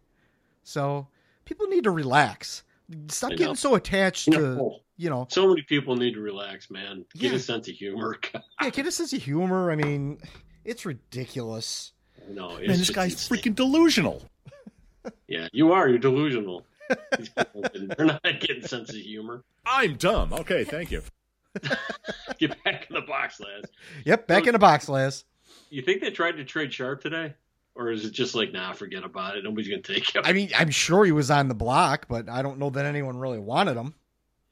So 0.63 1.07
people 1.45 1.67
need 1.67 1.83
to 1.85 1.91
relax. 1.91 2.63
Stop 3.09 3.31
getting 3.31 3.55
so 3.55 3.75
attached 3.75 4.27
You 4.27 4.33
to 4.33 4.71
you 4.95 5.09
know. 5.09 5.27
so 5.29 5.47
many 5.47 5.61
people 5.61 5.95
need 5.95 6.13
to 6.15 6.19
relax, 6.21 6.71
man. 6.71 7.05
Get 7.15 7.31
Yeah. 7.31 7.37
a 7.37 7.39
sense 7.39 7.67
of 7.67 7.75
humor. 7.75 8.17
Yeah, 8.63 8.69
get 8.71 8.87
a 8.87 8.91
sense 8.91 9.13
of 9.13 9.21
humor. 9.21 9.69
I 9.71 9.75
mean, 9.75 10.19
it's 10.65 10.85
ridiculous. 10.85 11.91
no, 12.29 12.55
it's 12.57 12.67
Man, 12.67 12.77
this 12.79 12.89
guy's 12.89 13.11
insane. 13.13 13.37
freaking 13.37 13.55
delusional. 13.55 14.23
Yeah, 15.27 15.47
you 15.53 15.71
are. 15.71 15.87
You're 15.87 15.99
delusional. 15.99 16.65
These 17.17 17.29
people, 17.29 17.63
They're 17.97 18.05
not 18.05 18.21
getting 18.39 18.61
sense 18.63 18.89
of 18.89 18.95
humor. 18.95 19.43
I'm 19.65 19.95
dumb. 19.95 20.33
Okay, 20.33 20.63
thank 20.63 20.91
you. 20.91 21.01
Get 22.39 22.63
back 22.63 22.87
in 22.89 22.95
the 22.95 23.01
box, 23.01 23.39
lads. 23.39 23.69
Yep, 24.05 24.27
back 24.27 24.45
in 24.47 24.53
the 24.53 24.59
box, 24.59 24.87
Laz. 24.89 25.23
You 25.69 25.81
think 25.81 26.01
they 26.01 26.11
tried 26.11 26.33
to 26.33 26.45
trade 26.45 26.71
Sharp 26.73 27.01
today, 27.01 27.33
or 27.75 27.89
is 27.91 28.05
it 28.05 28.11
just 28.11 28.35
like, 28.35 28.51
nah, 28.53 28.73
forget 28.73 29.03
about 29.03 29.35
it. 29.37 29.43
Nobody's 29.43 29.67
gonna 29.67 29.81
take 29.81 30.13
him. 30.15 30.21
I 30.25 30.33
mean, 30.33 30.49
I'm 30.55 30.69
sure 30.69 31.03
he 31.03 31.11
was 31.11 31.31
on 31.31 31.47
the 31.47 31.55
block, 31.55 32.07
but 32.07 32.29
I 32.29 32.41
don't 32.41 32.59
know 32.59 32.69
that 32.69 32.85
anyone 32.85 33.17
really 33.17 33.39
wanted 33.39 33.75
him. 33.75 33.93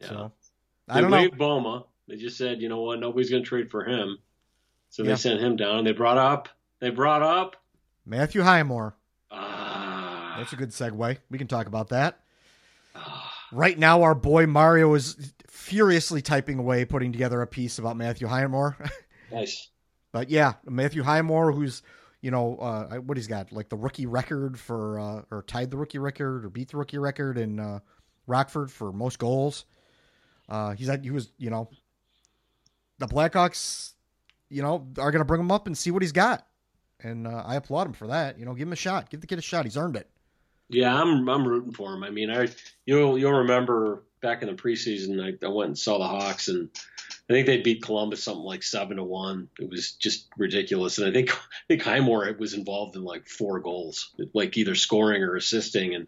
Yeah. 0.02 0.08
So 0.08 0.32
They 0.88 0.93
I 0.95 1.02
don't 1.02 1.12
know. 1.12 1.17
waived 1.17 1.38
Bouma. 1.38 1.86
They 2.08 2.15
just 2.17 2.38
said, 2.38 2.62
you 2.62 2.69
know 2.69 2.82
what, 2.82 3.00
nobody's 3.00 3.30
gonna 3.30 3.43
trade 3.43 3.69
for 3.69 3.84
him. 3.86 4.17
So 4.89 5.04
they 5.04 5.10
Yeah. 5.10 5.15
sent 5.15 5.39
him 5.41 5.56
down. 5.56 5.80
And 5.80 5.88
they 5.88 5.91
brought 5.93 6.17
up. 6.17 6.50
They 6.80 6.89
brought 6.89 7.21
up. 7.21 7.56
Matthew 8.06 8.41
Highmore. 8.41 8.95
Ah, 9.32 10.36
That's 10.38 10.54
a 10.54 10.56
good 10.56 10.69
segue. 10.69 11.17
We 11.30 11.38
can 11.38 11.48
talk 11.48 11.67
about 11.67 11.89
that. 11.89 12.19
Right 13.51 13.77
now, 13.77 14.01
our 14.01 14.15
boy 14.15 14.47
Mario 14.47 14.93
is 14.95 15.34
furiously 15.47 16.21
typing 16.21 16.60
away, 16.60 16.84
putting 16.84 17.12
together 17.12 17.41
a 17.41 17.47
piece 17.47 17.79
about 17.79 17.95
Matthew 17.95 18.27
Highmore. 18.27 18.75
nice. 19.31 19.69
but 20.12 20.29
yeah, 20.29 20.53
Matthew 20.65 21.03
Highmore, 21.03 21.51
who's 21.51 21.81
you 22.21 22.31
know 22.31 22.58
uh, 22.58 22.95
what 22.97 23.17
he's 23.17 23.27
got, 23.27 23.51
like 23.51 23.69
the 23.69 23.77
rookie 23.77 24.08
record 24.08 24.60
for, 24.60 24.99
uh, 24.99 25.21
or 25.31 25.43
tied 25.43 25.71
the 25.71 25.77
rookie 25.77 25.99
record, 25.99 26.43
or 26.43 26.49
beat 26.49 26.71
the 26.71 26.77
rookie 26.77 26.97
record 26.97 27.38
in 27.38 27.60
uh, 27.60 27.79
Rockford 28.27 28.71
for 28.71 28.91
most 28.91 29.19
goals. 29.19 29.65
Uh, 30.49 30.73
he's 30.73 30.89
at, 30.89 31.03
he 31.03 31.12
was 31.12 31.31
you 31.38 31.49
know 31.49 31.69
the 32.97 33.08
Blackhawks, 33.08 33.93
you 34.49 34.62
know, 34.62 34.88
are 34.97 35.12
going 35.12 35.19
to 35.19 35.25
bring 35.25 35.41
him 35.41 35.51
up 35.51 35.67
and 35.67 35.77
see 35.77 35.91
what 35.91 36.01
he's 36.01 36.12
got, 36.12 36.45
and 36.99 37.27
uh, 37.27 37.43
I 37.45 37.55
applaud 37.55 37.88
him 37.88 37.93
for 37.93 38.08
that. 38.08 38.39
You 38.39 38.45
know, 38.45 38.53
give 38.53 38.67
him 38.67 38.73
a 38.73 38.77
shot, 38.77 39.10
give 39.10 39.21
the 39.21 39.27
kid 39.27 39.39
a 39.39 39.43
shot. 39.43 39.65
He's 39.65 39.77
earned 39.77 39.95
it. 39.95 40.10
Yeah, 40.69 40.99
I'm 40.99 41.28
I'm 41.30 41.47
rooting 41.47 41.73
for 41.73 41.93
him. 41.93 42.04
I 42.04 42.10
mean, 42.10 42.32
I 42.32 42.47
you'll 42.86 43.17
you'll 43.17 43.39
remember 43.39 44.04
back 44.21 44.41
in 44.41 44.47
the 44.47 44.56
preseason, 44.56 45.21
I, 45.23 45.45
I 45.45 45.49
went 45.49 45.67
and 45.67 45.78
saw 45.78 45.99
the 45.99 46.08
Hawks, 46.08 46.47
and 46.47 46.69
I 47.30 47.34
think 47.34 47.45
they 47.45 47.62
beat 47.62 47.84
Columbus 47.84 48.23
something 48.23 48.43
like 48.43 48.63
seven 48.63 48.97
to 48.97 49.04
one. 49.04 49.49
It 49.60 49.69
was 49.69 49.91
just 49.91 50.28
ridiculous, 50.38 50.97
and 50.97 51.08
I 51.08 51.12
think 51.12 51.32
I 51.32 51.63
think 51.67 51.84
Highmore 51.84 52.36
was 52.39 52.56
involved 52.56 52.95
in 52.95 53.04
like 53.04 53.28
four 53.28 53.60
goals, 53.60 54.13
like 54.34 54.58
either 54.58 54.73
scoring 54.73 55.21
or 55.21 55.36
assisting. 55.36 55.93
And 55.93 56.08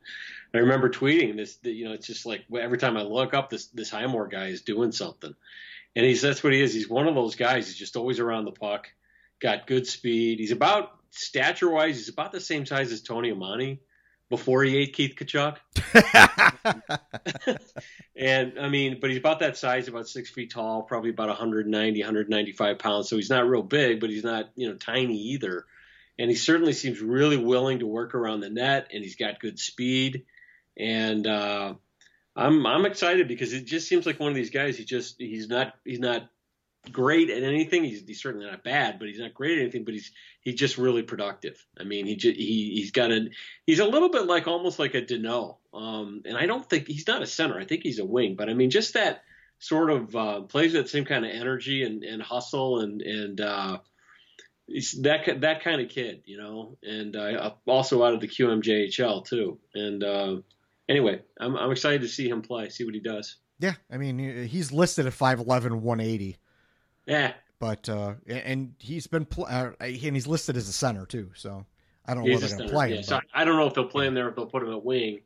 I 0.54 0.60
remember 0.60 0.90
tweeting 0.90 1.38
this. 1.38 1.60
You 1.62 1.86
know, 1.86 1.94
it's 1.94 2.08
just 2.08 2.26
like 2.26 2.46
every 2.60 2.80
time 2.80 2.98
I 2.98 3.04
look 3.04 3.36
up, 3.36 3.52
this 3.52 3.68
this 3.68 3.92
Highmore 3.92 4.28
guy 4.28 4.48
is 4.48 4.62
doing 4.64 4.92
something, 4.92 5.36
and 5.96 6.06
he's 6.06 6.24
that's 6.24 6.44
what 6.44 6.54
he 6.54 6.62
is. 6.62 6.74
He's 6.74 6.90
one 6.90 7.08
of 7.08 7.14
those 7.14 7.36
guys. 7.36 7.68
He's 7.68 7.78
just 7.78 7.96
always 7.96 8.20
around 8.20 8.46
the 8.46 8.52
puck, 8.52 8.88
got 9.40 9.68
good 9.68 9.86
speed. 9.86 10.40
He's 10.40 10.52
about 10.52 10.98
stature 11.12 11.70
wise, 11.70 11.98
he's 11.98 12.10
about 12.10 12.32
the 12.32 12.40
same 12.40 12.66
size 12.66 12.92
as 12.92 13.02
Tony 13.02 13.32
Amonte 13.32 13.80
before 14.30 14.64
he 14.64 14.78
ate 14.78 14.94
Keith 14.94 15.16
Tkachuk. 15.16 15.58
and 18.16 18.60
I 18.60 18.70
mean, 18.70 18.98
but 19.00 19.10
he's 19.10 19.20
about 19.20 19.40
that 19.40 19.58
size, 19.58 19.88
about 19.88 20.08
six 20.08 20.30
feet 20.30 20.52
tall, 20.52 20.84
probably 20.84 21.12
about 21.12 21.30
190, 21.30 22.00
195 22.00 22.80
pounds. 22.80 23.10
So 23.10 23.16
he's 23.16 23.30
not 23.30 23.48
real 23.48 23.64
big, 23.64 24.00
but 24.00 24.10
he's 24.10 24.24
not, 24.24 24.50
you 24.56 24.70
know, 24.70 24.76
tiny 24.76 25.18
either. 25.34 25.66
And 26.20 26.30
he 26.30 26.36
certainly 26.36 26.74
seems 26.74 27.00
really 27.00 27.38
willing 27.38 27.80
to 27.80 27.88
work 27.88 28.16
around 28.16 28.40
the 28.40 28.50
net, 28.50 28.90
and 28.92 29.04
he's 29.04 29.16
got 29.16 29.40
good 29.40 29.60
speed. 29.60 30.26
And 30.76 31.26
uh, 31.28 31.76
I'm 32.36 32.66
I'm 32.66 32.86
excited 32.86 33.28
because 33.28 33.54
it 33.54 33.66
just 33.66 33.88
seems 33.88 34.06
like 34.06 34.20
one 34.20 34.30
of 34.30 34.36
these 34.36 34.50
guys. 34.50 34.78
He 34.78 34.84
just 34.84 35.16
he's 35.20 35.48
not 35.48 35.74
he's 35.86 36.00
not 36.00 36.30
great 36.92 37.30
at 37.30 37.44
anything. 37.44 37.84
He's, 37.84 38.04
he's 38.06 38.22
certainly 38.22 38.46
not 38.46 38.64
bad, 38.64 39.00
but 39.00 39.08
he's 39.08 39.20
not 39.20 39.34
great 39.34 39.58
at 39.58 39.64
anything. 39.64 39.84
But 39.84 39.94
he's 39.94 40.12
he's 40.42 40.56
just 40.56 40.78
really 40.78 41.04
productive. 41.04 41.64
I 41.80 41.84
mean, 41.84 42.06
he 42.06 42.16
just, 42.16 42.38
he 42.38 42.72
he's 42.76 42.92
got 42.92 43.12
a 43.12 43.28
he's 43.66 43.80
a 43.80 43.86
little 43.86 44.10
bit 44.10 44.26
like 44.26 44.48
almost 44.48 44.80
like 44.80 44.96
a 44.96 45.02
Danault. 45.02 45.58
Um, 45.74 46.24
and 46.26 46.38
I 46.38 46.46
don't 46.46 46.68
think 46.68 46.88
he's 46.88 47.08
not 47.08 47.22
a 47.22 47.28
center. 47.28 47.60
I 47.60 47.66
think 47.66 47.84
he's 47.84 48.00
a 48.00 48.06
wing. 48.06 48.36
But 48.36 48.50
I 48.50 48.54
mean, 48.54 48.70
just 48.70 48.94
that 48.94 49.22
sort 49.60 49.90
of 49.90 50.16
uh, 50.16 50.42
plays 50.42 50.74
that 50.74 50.90
same 50.90 51.06
kind 51.06 51.26
of 51.26 51.32
energy 51.32 51.84
and, 51.84 52.04
and 52.04 52.22
hustle 52.22 52.80
and 52.80 53.02
and 53.02 53.42
uh, 53.42 53.78
that 55.02 55.42
that 55.42 55.64
kind 55.64 55.82
of 55.82 55.90
kid, 55.90 56.24
you 56.26 56.38
know. 56.38 56.78
And 56.84 57.16
uh, 57.16 57.52
also 57.66 58.04
out 58.04 58.14
of 58.14 58.22
the 58.22 58.28
QMJHL 58.28 59.26
too. 59.26 59.60
And 59.74 60.04
uh, 60.04 60.38
anyway, 60.88 61.22
I'm 61.40 61.56
I'm 61.56 61.72
excited 61.72 62.02
to 62.02 62.08
see 62.08 62.30
him 62.30 62.42
play, 62.42 62.70
see 62.70 62.86
what 62.86 62.94
he 62.94 63.02
does. 63.02 63.38
yeah, 63.60 63.74
I 63.92 63.98
mean, 63.98 64.48
he's 64.48 64.72
listed 64.72 65.06
at 65.08 65.14
5'11", 65.14 65.82
180. 65.82 66.38
Yeah, 67.08 67.34
but 67.60 67.88
uh, 67.90 68.16
and 68.28 68.74
he's 68.80 69.08
been 69.08 69.26
pl- 69.26 69.48
uh, 69.50 69.72
and 69.80 69.96
he's 69.96 70.28
listed 70.28 70.58
as 70.58 70.68
a 70.70 70.74
center 70.74 71.06
too. 71.06 71.32
So 71.34 71.66
I 72.06 72.14
don't 72.14 72.24
know 72.24 72.30
he's 72.32 72.42
whether 72.42 72.46
a 72.46 72.50
they're 72.50 72.58
going 72.58 72.70
to 72.70 72.74
center. 72.74 72.74
play 72.74 72.90
Yeah, 72.92 72.98
him. 72.98 73.04
so 73.04 73.20
I 73.34 73.46
don't 73.46 73.56
know 73.58 73.66
if 73.68 73.74
they'll 73.74 73.86
play 73.88 74.08
him 74.08 74.14
there, 74.14 74.30
if 74.30 74.36
they'll 74.36 74.46
put 74.46 74.64
him 74.64 74.72
at 74.74 74.84
wing. 74.84 75.22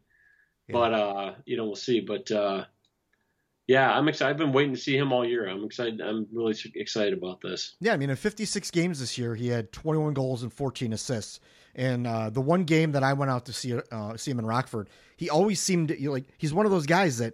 Yeah. 0.68 0.74
But 0.74 0.94
uh, 0.94 1.34
you 1.46 1.58
know, 1.58 1.66
we'll 1.66 1.76
see. 1.76 2.00
But 2.00 2.32
uh, 2.32 2.66
yeah, 3.68 3.92
I'm 3.92 4.08
excited. 4.08 4.32
I've 4.32 4.38
been 4.38 4.52
waiting 4.54 4.74
to 4.74 4.80
see 4.80 4.98
him 4.98 5.12
all 5.14 5.26
year. 5.26 5.48
I'm 5.48 5.64
excited. 5.64 6.02
I'm 6.02 6.28
really 6.32 6.56
excited 6.76 7.14
about 7.18 7.42
this. 7.42 7.76
yeah, 7.80 7.94
I 7.94 7.98
mean, 7.98 8.10
in 8.10 8.16
56 8.16 8.70
games 8.72 9.00
this 9.00 9.18
year, 9.18 9.34
he 9.36 9.48
had 9.48 9.72
21 9.72 10.14
goals 10.14 10.44
and 10.44 10.52
14 10.52 10.94
assists. 10.94 11.40
And 11.74 12.06
uh, 12.06 12.30
the 12.30 12.42
one 12.42 12.66
game 12.66 12.92
that 12.92 13.04
I 13.04 13.14
went 13.14 13.32
out 13.32 13.46
to 13.46 13.54
see 13.54 13.80
uh, 13.92 14.18
see 14.18 14.30
him 14.32 14.40
in 14.40 14.46
Rockford, 14.46 14.90
he 15.16 15.30
always 15.30 15.60
seemed 15.62 15.90
you 15.92 16.08
know, 16.08 16.12
like 16.12 16.26
he's 16.38 16.54
one 16.54 16.66
of 16.66 16.72
those 16.72 16.86
guys 16.86 17.18
that, 17.20 17.34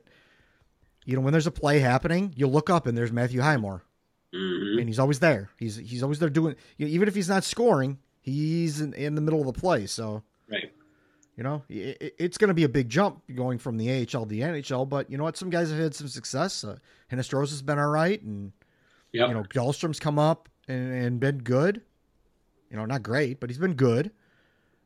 you 1.05 1.15
know, 1.15 1.21
when 1.21 1.31
there's 1.31 1.47
a 1.47 1.51
play 1.51 1.79
happening, 1.79 2.33
you 2.36 2.45
look 2.47 2.69
up 2.69 2.86
and 2.86 2.95
there's 2.95 3.12
Matthew 3.12 3.41
Highmore, 3.41 3.81
hmm 4.33 4.77
and 4.79 4.87
he's 4.87 4.99
always 4.99 5.19
there. 5.19 5.49
He's 5.57 5.75
he's 5.77 6.03
always 6.03 6.19
there 6.19 6.29
doing. 6.29 6.55
You 6.77 6.85
know, 6.85 6.91
even 6.91 7.07
if 7.07 7.15
he's 7.15 7.29
not 7.29 7.43
scoring, 7.43 7.97
he's 8.21 8.81
in, 8.81 8.93
in 8.93 9.15
the 9.15 9.21
middle 9.21 9.39
of 9.39 9.47
the 9.47 9.59
play. 9.59 9.85
So 9.85 10.23
Right. 10.49 10.71
You 11.35 11.43
know, 11.43 11.63
it, 11.69 11.97
it- 12.01 12.15
it's 12.17 12.37
going 12.37 12.47
to 12.49 12.53
be 12.53 12.63
a 12.63 12.69
big 12.69 12.89
jump 12.89 13.21
going 13.35 13.57
from 13.59 13.77
the 13.77 13.91
AHL 13.91 14.23
to 14.23 14.25
the 14.25 14.41
NHL. 14.41 14.89
But 14.89 15.09
you 15.11 15.17
know 15.17 15.23
what? 15.23 15.37
Some 15.37 15.49
guys 15.49 15.69
have 15.69 15.79
had 15.79 15.93
some 15.95 16.07
success. 16.07 16.63
Uh, 16.63 16.77
Hinostroza's 17.11 17.51
has 17.51 17.61
been 17.61 17.77
all 17.79 17.89
right, 17.89 18.21
and 18.21 18.51
Yep. 19.13 19.27
you 19.29 19.33
know, 19.35 19.43
Dahlstrom's 19.43 19.99
come 19.99 20.17
up 20.19 20.49
and, 20.67 20.91
and 20.93 21.19
been 21.19 21.37
good. 21.39 21.81
You 22.71 22.77
know, 22.77 22.85
not 22.85 23.03
great, 23.03 23.39
but 23.39 23.49
he's 23.49 23.59
been 23.59 23.75
good. 23.75 24.11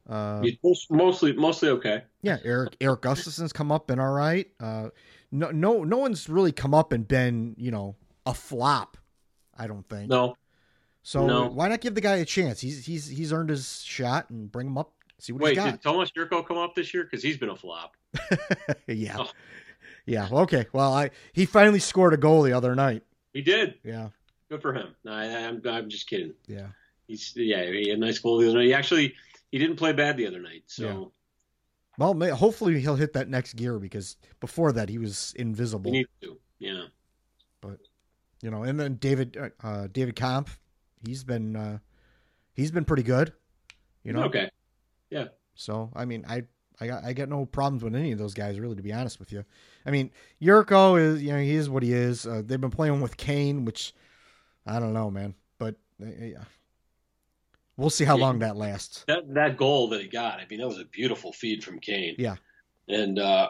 Uh, 0.10 0.42
mostly 0.90 1.32
mostly 1.34 1.70
okay. 1.70 2.04
yeah, 2.22 2.38
Eric 2.44 2.76
Eric 2.82 3.02
Gustafsson's 3.02 3.54
come 3.54 3.72
up 3.72 3.90
and 3.90 4.02
all 4.02 4.12
right. 4.12 4.48
Uh, 4.60 4.90
no, 5.32 5.52
no, 5.52 5.84
no 5.84 5.98
one's 5.98 6.28
really 6.28 6.52
come 6.52 6.74
up 6.74 6.92
and 6.92 7.08
been 7.08 7.56
you 7.58 7.72
know 7.72 7.96
a 8.26 8.34
flop. 8.34 8.98
I 9.62 9.68
don't 9.68 9.88
think. 9.88 10.10
No. 10.10 10.36
So 11.04 11.28
no. 11.28 11.48
why 11.48 11.68
not 11.68 11.82
give 11.82 11.94
the 11.94 12.02
guy 12.02 12.16
a 12.16 12.26
chance? 12.26 12.60
He's 12.60 12.84
he's 12.84 13.08
he's 13.08 13.32
earned 13.32 13.50
his 13.50 13.84
shot 13.84 14.30
and 14.32 14.52
bring 14.52 14.68
him 14.68 14.78
up. 14.78 14.92
See 15.20 15.34
what 15.34 15.44
Wait, 15.44 15.50
he's 15.52 15.58
got. 15.58 15.72
did 15.72 15.82
Tomas 15.84 16.12
Jurco 16.12 16.42
come 16.46 16.58
up 16.58 16.74
this 16.74 16.94
year? 16.94 17.04
Because 17.04 17.22
he's 17.22 17.38
been 17.38 17.50
a 17.50 17.56
flop. 17.56 17.96
yeah. 18.88 19.18
Oh. 19.20 19.30
Yeah. 20.08 20.28
Okay. 20.32 20.66
Well, 20.74 20.92
I 20.92 21.12
he 21.34 21.46
finally 21.46 21.80
scored 21.80 22.14
a 22.14 22.18
goal 22.18 22.42
the 22.42 22.54
other 22.54 22.74
night. 22.74 23.04
He 23.34 23.42
did. 23.42 23.76
Yeah. 23.84 24.10
Good 24.50 24.64
for 24.64 24.74
him. 24.74 24.96
No, 25.04 25.12
I, 25.12 25.26
I'm 25.26 25.62
I'm 25.68 25.90
just 25.90 26.08
kidding. 26.08 26.34
Yeah. 26.48 26.68
He's 27.08 27.34
yeah, 27.36 27.64
he 27.66 27.90
had 27.90 27.98
a 27.98 28.02
nice 28.02 28.18
goal 28.18 28.40
the 28.40 28.48
other 28.48 28.58
night. 28.58 28.66
He 28.66 28.74
actually 28.74 29.14
he 29.52 29.60
didn't 29.60 29.76
play 29.76 29.94
bad 29.94 30.18
the 30.18 30.26
other 30.26 30.42
night. 30.42 30.64
So 30.66 30.84
Yeah. 30.84 31.06
Well, 31.98 32.36
hopefully 32.36 32.80
he'll 32.80 32.96
hit 32.96 33.14
that 33.14 33.30
next 33.30 33.54
gear 33.54 33.78
because 33.78 34.18
before 34.40 34.72
that 34.72 34.90
he 34.90 34.98
was 34.98 35.34
invisible. 35.36 35.92
he 35.92 36.00
needs 36.00 36.10
to. 36.22 36.38
Yeah. 36.58 36.86
You 38.42 38.50
know, 38.52 38.64
and 38.64 38.80
then 38.80 38.96
David 38.96 39.38
uh, 39.38 39.50
uh, 39.66 39.88
David 39.92 40.16
Kampf, 40.16 40.60
he's 41.06 41.24
been 41.24 41.56
uh, 41.56 41.78
he's 42.54 42.72
been 42.72 42.86
pretty 42.86 43.04
good. 43.04 43.34
You 44.04 44.14
know. 44.14 44.24
Okay. 44.24 44.50
Yeah. 45.10 45.26
So 45.56 45.92
I 45.96 46.06
mean, 46.06 46.26
I 46.28 46.44
I 46.80 46.88
got 46.88 47.04
I 47.04 47.14
got 47.14 47.30
no 47.30 47.46
problems 47.46 47.84
with 47.84 47.96
any 47.96 48.12
of 48.12 48.18
those 48.18 48.34
guys 48.34 48.60
really, 48.60 48.76
to 48.76 48.82
be 48.82 48.94
honest 48.94 49.20
with 49.20 49.32
you. 49.32 49.46
I 49.86 49.92
mean, 49.92 50.12
Jurco 50.42 51.00
is 51.00 51.22
you 51.22 51.32
know 51.32 51.40
he 51.40 51.54
is 51.56 51.70
what 51.70 51.84
he 51.84 51.94
is. 51.94 52.26
Uh, 52.26 52.42
they've 52.44 52.60
been 52.60 52.72
playing 52.72 53.00
with 53.02 53.18
Kane, 53.18 53.66
which 53.66 53.94
I 54.66 54.80
don't 54.80 54.94
know, 54.94 55.12
man, 55.12 55.36
but 55.60 55.76
uh, 56.02 56.08
yeah. 56.20 56.44
We'll 57.78 57.90
see 57.90 58.06
how 58.06 58.18
Yeah. 58.18 58.26
long 58.26 58.40
that 58.40 58.58
lasts. 58.58 59.06
That 59.08 59.34
that 59.34 59.58
goal 59.58 59.90
that 59.90 60.02
he 60.02 60.08
got, 60.08 60.40
I 60.40 60.46
mean, 60.50 60.60
that 60.60 60.68
was 60.68 60.80
a 60.80 60.86
beautiful 60.86 61.32
feed 61.32 61.64
from 61.64 61.80
Kane. 61.80 62.16
Yeah. 62.18 62.36
And 62.88 63.18
uh, 63.18 63.50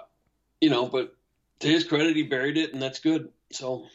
you 0.60 0.70
know, 0.70 0.88
but 0.88 1.16
to 1.60 1.68
his 1.68 1.84
credit, 1.84 2.16
he 2.16 2.24
buried 2.24 2.58
it, 2.58 2.74
and 2.74 2.82
that's 2.82 3.00
good. 3.00 3.30
So 3.52 3.88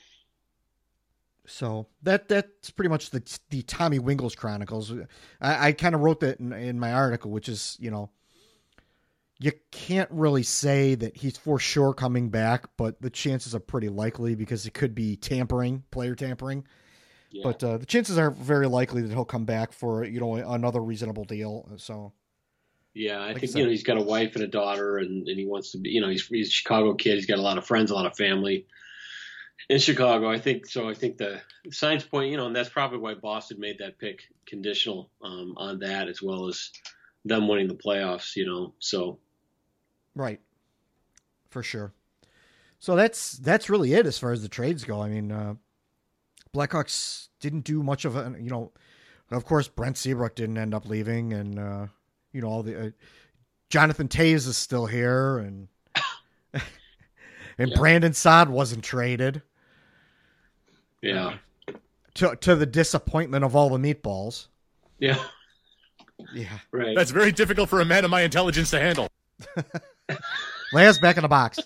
So 1.46 1.88
that 2.02 2.28
that's 2.28 2.70
pretty 2.70 2.88
much 2.88 3.11
the 3.11 3.22
the 3.50 3.62
Tommy 3.62 3.98
Wingels 3.98 4.37
Chronicles. 4.37 4.92
I, 5.40 5.68
I 5.68 5.72
kind 5.72 5.94
of 5.94 6.00
wrote 6.00 6.20
that 6.20 6.40
in, 6.40 6.52
in 6.52 6.78
my 6.78 6.92
article, 6.92 7.30
which 7.30 7.48
is 7.48 7.76
you 7.80 7.90
know 7.90 8.11
you 9.38 9.52
can't 9.70 10.11
really 10.11 10.42
say 10.42 10.94
that 10.94 11.16
he's 11.16 11.37
for 11.37 11.59
sure 11.59 11.92
coming 11.92 12.30
back, 12.30 12.68
but 12.76 13.00
the 13.02 13.11
chances 13.11 13.54
are 13.54 13.61
pretty 13.61 13.88
likely 13.88 14.35
because 14.35 14.66
it 14.66 14.72
could 14.72 14.94
be 14.94 15.16
tampering, 15.16 15.85
player 15.90 16.14
tampering. 16.14 16.66
Yeah. 17.30 17.42
But 17.44 17.62
uh, 17.62 17.78
the 17.78 17.87
chances 17.87 18.16
are 18.18 18.30
very 18.30 18.66
likely 18.66 19.02
that 19.02 19.11
he'll 19.11 19.24
come 19.24 19.44
back 19.44 19.72
for 19.72 20.04
you 20.04 20.20
know 20.20 20.37
another 20.37 20.80
reasonable 20.80 21.24
deal. 21.24 21.68
So 21.76 22.12
Yeah, 22.94 23.18
I 23.18 23.28
Like 23.28 23.37
I 23.37 23.40
think 23.40 23.52
said- 23.52 23.59
you 23.59 23.64
know 23.66 23.70
he's 23.70 23.82
got 23.82 23.98
a 23.98 24.02
wife 24.02 24.35
and 24.37 24.44
a 24.44 24.48
daughter, 24.48 24.98
and, 24.98 25.28
and 25.28 25.38
he 25.38 25.46
wants 25.46 25.72
to 25.72 25.78
be. 25.78 25.90
You 25.90 26.00
know, 26.00 26.09
he's 26.09 26.26
he's 26.26 26.48
a 26.48 26.52
Chicago 26.52 26.94
kid. 26.94 27.16
He's 27.16 27.26
got 27.26 27.38
a 27.38 27.42
lot 27.42 27.59
of 27.59 27.66
friends, 27.66 27.90
a 27.90 27.94
lot 27.94 28.06
of 28.06 28.16
family 28.16 28.66
in 29.69 29.79
Chicago. 29.79 30.31
I 30.31 30.38
think 30.38 30.66
so. 30.66 30.88
I 30.88 30.95
think 30.95 31.19
the 31.19 31.40
science 31.71 32.05
point, 32.05 32.31
you 32.31 32.37
know, 32.37 32.47
and 32.47 32.57
that's 32.57 32.69
probably 32.69 32.99
why 32.99 33.14
Boston 33.14 33.59
made 33.61 33.79
that 33.79 33.99
pick 33.99 34.23
conditional 34.47 35.11
um, 35.23 35.55
on 35.57 35.79
that, 35.81 36.09
as 36.09 36.23
well 36.23 36.49
as 36.49 36.71
them 37.25 37.49
winning 37.49 37.69
the 37.69 37.75
playoffs. 37.75 38.37
You 38.37 38.47
know, 38.47 38.75
so 38.79 39.19
right, 40.14 40.40
for 41.51 41.62
sure. 41.62 41.92
So 42.79 42.95
that's 42.95 43.33
that's 43.33 43.71
really 43.71 43.95
it 43.95 44.07
as 44.07 44.19
far 44.19 44.33
as 44.33 44.42
the 44.42 44.49
trades 44.49 44.85
go. 44.85 45.01
I 45.01 45.09
mean, 45.09 45.33
uh, 45.33 45.55
Blackhawks 46.55 47.29
didn't 47.40 47.64
do 47.64 47.83
much 47.83 48.05
of 48.05 48.16
a 48.16 48.35
you 48.40 48.51
know, 48.51 48.73
of 49.31 49.45
course 49.45 49.69
Brent 49.69 49.97
Seabrook 49.97 50.35
didn't 50.35 50.59
end 50.59 50.75
up 50.75 50.88
leaving, 50.88 51.33
and 51.33 51.59
uh, 51.59 51.87
you 52.33 52.40
know 52.40 52.49
all 52.49 52.62
the 52.62 52.87
uh, 52.87 52.90
Jonathan 53.71 54.09
Toews 54.09 54.47
is 54.47 54.57
still 54.57 54.87
here, 54.87 55.38
and 55.38 55.69
and 57.59 57.71
Yeah. 57.71 57.77
Brandon 57.77 58.12
Saad 58.12 58.49
wasn't 58.49 58.85
traded. 58.85 59.42
yeah, 61.03 61.38
to 62.14 62.37
to 62.37 62.55
the 62.57 62.66
disappointment 62.66 63.45
of 63.45 63.55
all 63.57 63.71
the 63.71 63.79
meatballs. 63.79 64.49
yeah, 64.99 65.23
Yeah. 66.33 66.59
right. 66.73 66.97
That's 66.97 67.11
very 67.11 67.33
difficult 67.33 67.69
for 67.69 67.81
a 67.81 67.85
man 67.85 68.05
of 68.05 68.11
my 68.11 68.23
intelligence 68.23 68.71
to 68.71 68.81
handle. 68.81 69.09
Leia's 70.75 70.99
back 70.99 71.16
in 71.16 71.23
the 71.23 71.29
box. 71.29 71.59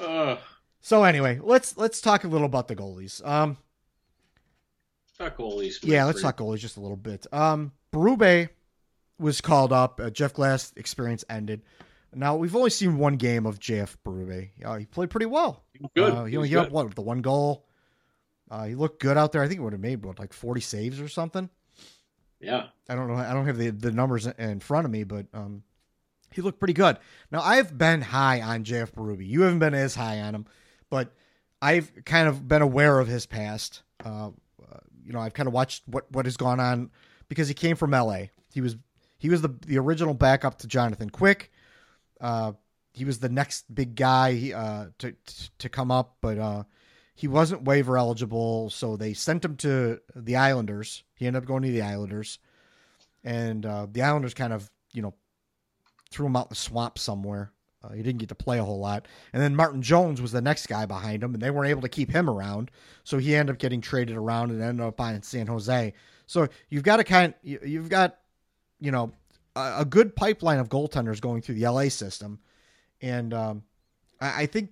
uh, 0.00 0.36
So 0.80 1.02
anyway, 1.02 1.40
let's 1.42 1.76
let's 1.76 2.00
talk 2.00 2.22
a 2.22 2.28
little 2.28 2.46
about 2.46 2.68
the 2.68 2.76
goalies. 2.76 3.24
Um 3.26 3.56
talk 5.18 5.36
goalies. 5.36 5.78
yeah, 5.82 6.04
let's 6.04 6.22
talk 6.22 6.36
goalies 6.38 6.58
just 6.58 6.76
a 6.76 6.80
little 6.80 6.96
bit. 6.96 7.26
Um 7.32 7.72
Berube 7.92 8.48
was 9.18 9.40
called 9.40 9.72
up. 9.72 10.00
Uh, 10.00 10.10
Jeff 10.10 10.32
Glass 10.32 10.72
experience 10.76 11.24
ended. 11.28 11.62
Now 12.14 12.36
we've 12.36 12.56
only 12.56 12.70
seen 12.70 12.98
one 12.98 13.16
game 13.16 13.44
of 13.46 13.60
JF 13.60 13.96
Berube. 14.04 14.50
Uh, 14.64 14.76
he 14.76 14.86
played 14.86 15.10
pretty 15.10 15.26
well. 15.26 15.64
Good. 15.94 16.12
Uh, 16.12 16.24
he 16.24 16.36
only 16.36 16.48
gave 16.48 16.58
up 16.58 16.70
what 16.70 16.94
the 16.94 17.02
one 17.02 17.20
goal. 17.20 17.66
Uh, 18.50 18.64
he 18.64 18.74
looked 18.74 19.00
good 19.00 19.18
out 19.18 19.32
there. 19.32 19.42
I 19.42 19.48
think 19.48 19.60
he 19.60 19.64
would 19.64 19.72
have 19.72 19.82
made 19.82 20.04
what 20.04 20.18
like 20.18 20.32
forty 20.32 20.60
saves 20.60 21.00
or 21.00 21.08
something. 21.08 21.50
Yeah, 22.40 22.68
I 22.88 22.94
don't 22.94 23.08
know. 23.08 23.16
I 23.16 23.32
don't 23.32 23.46
have 23.46 23.58
the, 23.58 23.70
the 23.70 23.92
numbers 23.92 24.26
in 24.26 24.60
front 24.60 24.84
of 24.84 24.90
me, 24.90 25.04
but 25.04 25.26
um, 25.34 25.62
he 26.32 26.42
looked 26.42 26.58
pretty 26.58 26.74
good. 26.74 26.98
Now 27.30 27.40
I've 27.40 27.76
been 27.76 28.02
high 28.02 28.40
on 28.40 28.64
JF 28.64 28.92
Berube. 28.92 29.26
You 29.26 29.42
haven't 29.42 29.58
been 29.58 29.74
as 29.74 29.94
high 29.94 30.20
on 30.20 30.34
him, 30.34 30.46
but 30.90 31.12
I've 31.60 31.92
kind 32.04 32.28
of 32.28 32.46
been 32.46 32.62
aware 32.62 32.98
of 32.98 33.08
his 33.08 33.26
past. 33.26 33.82
Uh, 34.04 34.28
uh, 34.28 34.78
you 35.04 35.12
know, 35.12 35.20
I've 35.20 35.34
kind 35.34 35.48
of 35.48 35.52
watched 35.52 35.82
what 35.86 36.10
what 36.12 36.24
has 36.26 36.36
gone 36.36 36.60
on 36.60 36.90
because 37.28 37.48
he 37.48 37.54
came 37.54 37.76
from 37.76 37.90
LA. 37.90 38.26
He 38.52 38.60
was 38.60 38.76
he 39.18 39.28
was 39.28 39.42
the 39.42 39.54
the 39.66 39.78
original 39.78 40.14
backup 40.14 40.58
to 40.58 40.66
Jonathan 40.66 41.10
Quick. 41.10 41.50
Uh, 42.20 42.52
he 42.92 43.04
was 43.04 43.18
the 43.18 43.28
next 43.28 43.72
big 43.74 43.94
guy 43.94 44.52
uh, 44.54 44.86
to 44.98 45.14
to 45.58 45.68
come 45.68 45.90
up, 45.90 46.16
but 46.20 46.38
uh, 46.38 46.64
he 47.14 47.28
wasn't 47.28 47.64
waiver 47.64 47.96
eligible, 47.98 48.70
so 48.70 48.96
they 48.96 49.12
sent 49.12 49.44
him 49.44 49.56
to 49.56 50.00
the 50.14 50.36
Islanders. 50.36 51.02
He 51.14 51.26
ended 51.26 51.42
up 51.42 51.46
going 51.48 51.62
to 51.62 51.70
the 51.70 51.82
Islanders, 51.82 52.38
and 53.24 53.64
uh, 53.66 53.86
the 53.90 54.02
Islanders 54.02 54.34
kind 54.34 54.52
of 54.52 54.70
you 54.92 55.02
know 55.02 55.14
threw 56.10 56.26
him 56.26 56.36
out 56.36 56.46
in 56.46 56.50
the 56.50 56.54
swamp 56.56 56.98
somewhere. 56.98 57.52
Uh, 57.82 57.90
he 57.92 58.02
didn't 58.02 58.18
get 58.18 58.28
to 58.30 58.34
play 58.34 58.58
a 58.58 58.64
whole 58.64 58.80
lot, 58.80 59.06
and 59.32 59.42
then 59.42 59.54
Martin 59.54 59.82
Jones 59.82 60.20
was 60.20 60.32
the 60.32 60.40
next 60.40 60.66
guy 60.66 60.86
behind 60.86 61.22
him, 61.22 61.34
and 61.34 61.42
they 61.42 61.50
weren't 61.50 61.70
able 61.70 61.82
to 61.82 61.88
keep 61.88 62.10
him 62.10 62.28
around, 62.28 62.70
so 63.04 63.18
he 63.18 63.34
ended 63.36 63.54
up 63.54 63.60
getting 63.60 63.80
traded 63.80 64.16
around 64.16 64.50
and 64.50 64.62
ended 64.62 64.84
up 64.84 65.00
on 65.00 65.22
San 65.22 65.46
Jose. 65.46 65.92
So 66.26 66.48
you've 66.70 66.82
got 66.82 66.96
to 66.96 67.04
kind, 67.04 67.34
you- 67.42 67.60
you've 67.64 67.88
got 67.88 68.18
you 68.80 68.90
know 68.90 69.12
a, 69.54 69.76
a 69.78 69.84
good 69.84 70.14
pipeline 70.14 70.58
of 70.58 70.68
goaltenders 70.68 71.20
going 71.20 71.42
through 71.42 71.56
the 71.56 71.68
LA 71.68 71.88
system, 71.88 72.38
and 73.00 73.32
um, 73.34 73.62
I, 74.20 74.42
I 74.42 74.46
think 74.46 74.70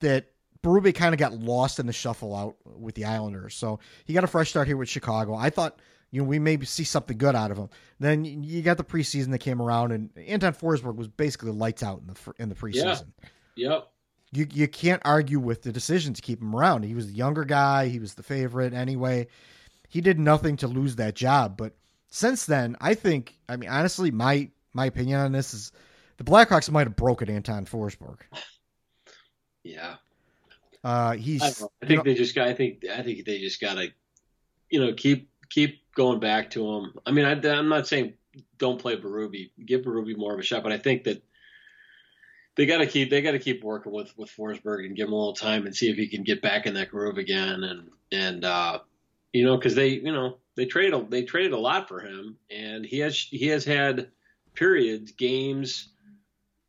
that 0.00 0.26
Berube 0.62 0.94
kind 0.94 1.14
of 1.14 1.18
got 1.18 1.32
lost 1.32 1.78
in 1.78 1.86
the 1.86 1.92
shuffle 1.92 2.34
out 2.34 2.56
with 2.64 2.94
the 2.94 3.04
Islanders. 3.04 3.54
So 3.54 3.78
he 4.04 4.12
got 4.12 4.24
a 4.24 4.28
fresh 4.28 4.50
start 4.50 4.66
here 4.66 4.76
with 4.76 4.88
Chicago. 4.88 5.34
I 5.34 5.50
thought, 5.50 5.78
you 6.10 6.20
know, 6.20 6.28
we 6.28 6.38
may 6.38 6.60
see 6.64 6.84
something 6.84 7.16
good 7.16 7.34
out 7.34 7.50
of 7.50 7.56
him. 7.56 7.68
Then 8.00 8.24
you 8.24 8.62
got 8.62 8.76
the 8.76 8.84
preseason 8.84 9.30
that 9.30 9.38
came 9.38 9.62
around, 9.62 9.92
and 9.92 10.10
Anton 10.26 10.54
Forsberg 10.54 10.96
was 10.96 11.08
basically 11.08 11.52
lights 11.52 11.82
out 11.82 12.00
in 12.00 12.06
the 12.08 12.42
in 12.42 12.48
the 12.48 12.54
preseason. 12.54 12.74
yep, 12.74 13.88
You 14.32 14.46
you 14.52 14.68
can't 14.68 15.02
argue 15.04 15.38
with 15.38 15.62
the 15.62 15.72
decision 15.72 16.14
to 16.14 16.22
keep 16.22 16.40
him 16.40 16.54
around. 16.54 16.84
He 16.84 16.94
was 16.94 17.06
the 17.06 17.14
younger 17.14 17.44
guy. 17.44 17.88
He 17.88 17.98
was 17.98 18.14
the 18.14 18.22
favorite 18.22 18.74
anyway. 18.74 19.28
He 19.88 20.00
did 20.00 20.18
nothing 20.18 20.56
to 20.58 20.68
lose 20.68 20.96
that 20.96 21.14
job. 21.14 21.56
But 21.56 21.74
since 22.08 22.46
then, 22.46 22.76
I 22.80 22.94
think, 22.94 23.36
I 23.48 23.56
mean, 23.56 23.70
honestly, 23.70 24.10
my 24.10 24.48
my 24.72 24.86
opinion 24.86 25.20
on 25.20 25.32
this 25.32 25.54
is 25.54 25.72
the 26.18 26.24
Blackhawks 26.24 26.70
might 26.70 26.86
have 26.86 26.96
broken 26.96 27.30
Anton 27.30 27.66
Forsberg. 27.66 28.18
yeah. 29.62 29.96
Uh, 30.84 31.12
he's 31.12 31.42
I. 31.42 31.66
I 31.82 31.86
think 31.86 31.98
know- 31.98 32.02
they 32.04 32.14
just 32.14 32.34
got. 32.34 32.48
I 32.48 32.54
think 32.54 32.84
I 32.86 33.02
think 33.02 33.24
they 33.24 33.38
just 33.38 33.60
got 33.60 33.74
to, 33.74 33.88
you 34.70 34.80
know, 34.80 34.92
keep 34.94 35.28
keep 35.48 35.80
going 35.94 36.20
back 36.20 36.50
to 36.50 36.66
him. 36.66 36.94
I 37.04 37.10
mean, 37.10 37.24
I, 37.24 37.32
I'm 37.50 37.68
not 37.68 37.86
saying 37.86 38.14
don't 38.58 38.80
play 38.80 38.96
Berube. 38.96 39.50
give 39.64 39.82
Berube 39.82 40.16
more 40.16 40.34
of 40.34 40.38
a 40.38 40.42
shot, 40.42 40.62
but 40.62 40.72
I 40.72 40.78
think 40.78 41.04
that 41.04 41.22
they 42.56 42.66
got 42.66 42.78
to 42.78 42.86
keep 42.86 43.10
they 43.10 43.22
got 43.22 43.32
to 43.32 43.38
keep 43.38 43.62
working 43.62 43.92
with 43.92 44.16
with 44.16 44.30
Forsberg 44.30 44.86
and 44.86 44.96
give 44.96 45.08
him 45.08 45.12
a 45.12 45.16
little 45.16 45.34
time 45.34 45.66
and 45.66 45.76
see 45.76 45.90
if 45.90 45.96
he 45.96 46.08
can 46.08 46.22
get 46.22 46.42
back 46.42 46.66
in 46.66 46.74
that 46.74 46.90
groove 46.90 47.18
again 47.18 47.64
and 47.64 47.90
and 48.12 48.44
uh, 48.44 48.78
you 49.32 49.44
know 49.44 49.56
because 49.56 49.74
they 49.74 49.88
you 49.88 50.12
know 50.12 50.38
they 50.56 50.66
trade 50.66 50.94
a, 50.94 51.06
they 51.08 51.22
traded 51.22 51.52
a 51.52 51.58
lot 51.58 51.88
for 51.88 52.00
him 52.00 52.36
and 52.50 52.84
he 52.84 52.98
has 53.00 53.16
he 53.16 53.48
has 53.48 53.64
had 53.64 54.08
periods 54.54 55.12
games 55.12 55.90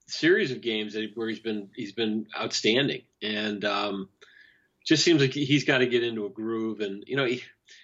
series 0.07 0.51
of 0.51 0.61
games 0.61 0.93
that 0.93 1.11
where 1.15 1.29
he's 1.29 1.39
been 1.39 1.69
he's 1.75 1.91
been 1.91 2.27
outstanding. 2.37 3.01
And 3.21 3.63
um, 3.65 4.09
just 4.85 5.03
seems 5.03 5.21
like 5.21 5.33
he's 5.33 5.65
got 5.65 5.79
to 5.79 5.87
get 5.87 6.03
into 6.03 6.25
a 6.25 6.29
groove. 6.29 6.79
And 6.79 7.03
you 7.05 7.17
know 7.17 7.25
he, 7.25 7.43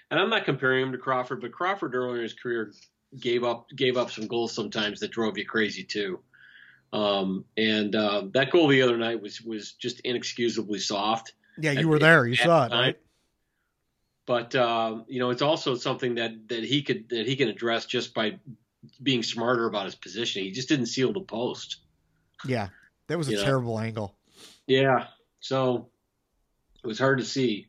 and 0.09 0.19
I'm 0.19 0.29
not 0.29 0.45
comparing 0.45 0.83
him 0.83 0.91
to 0.93 0.97
Crawford 0.97 1.41
but 1.41 1.51
Crawford 1.51 1.95
earlier 1.95 2.17
in 2.17 2.23
his 2.23 2.33
career 2.33 2.73
gave 3.19 3.43
up 3.43 3.69
gave 3.75 3.97
up 3.97 4.09
some 4.09 4.27
goals 4.27 4.53
sometimes 4.53 5.01
that 5.01 5.11
drove 5.11 5.37
you 5.37 5.45
crazy 5.45 5.83
too. 5.83 6.19
Um, 6.91 7.45
and 7.57 7.95
uh, 7.95 8.23
that 8.33 8.51
goal 8.51 8.67
the 8.67 8.81
other 8.81 8.97
night 8.97 9.21
was 9.21 9.41
was 9.41 9.73
just 9.73 9.99
inexcusably 10.01 10.79
soft. 10.79 11.33
Yeah, 11.57 11.71
at- 11.71 11.79
you 11.79 11.87
were 11.87 11.99
there. 11.99 12.25
You 12.25 12.33
at 12.33 12.39
saw 12.39 12.65
it, 12.65 12.71
right? 12.71 12.99
But 14.25 14.55
um, 14.55 15.05
you 15.07 15.19
know 15.19 15.29
it's 15.31 15.41
also 15.41 15.75
something 15.75 16.15
that 16.15 16.47
that 16.49 16.63
he 16.63 16.81
could 16.81 17.09
that 17.09 17.27
he 17.27 17.35
can 17.35 17.49
address 17.49 17.85
just 17.85 18.13
by 18.13 18.39
being 19.01 19.23
smarter 19.23 19.65
about 19.65 19.85
his 19.85 19.95
position 19.95 20.43
he 20.43 20.51
just 20.51 20.67
didn't 20.67 20.87
seal 20.87 21.13
the 21.13 21.21
post 21.21 21.77
Yeah, 22.45 22.67
that 23.07 23.17
was 23.17 23.27
a 23.27 23.31
You 23.31 23.37
know. 23.37 23.43
terrible 23.43 23.79
angle. 23.79 24.15
Yeah. 24.67 25.07
So 25.39 25.89
it 26.83 26.87
was 26.87 26.99
hard 26.99 27.19
to 27.19 27.25
see. 27.25 27.67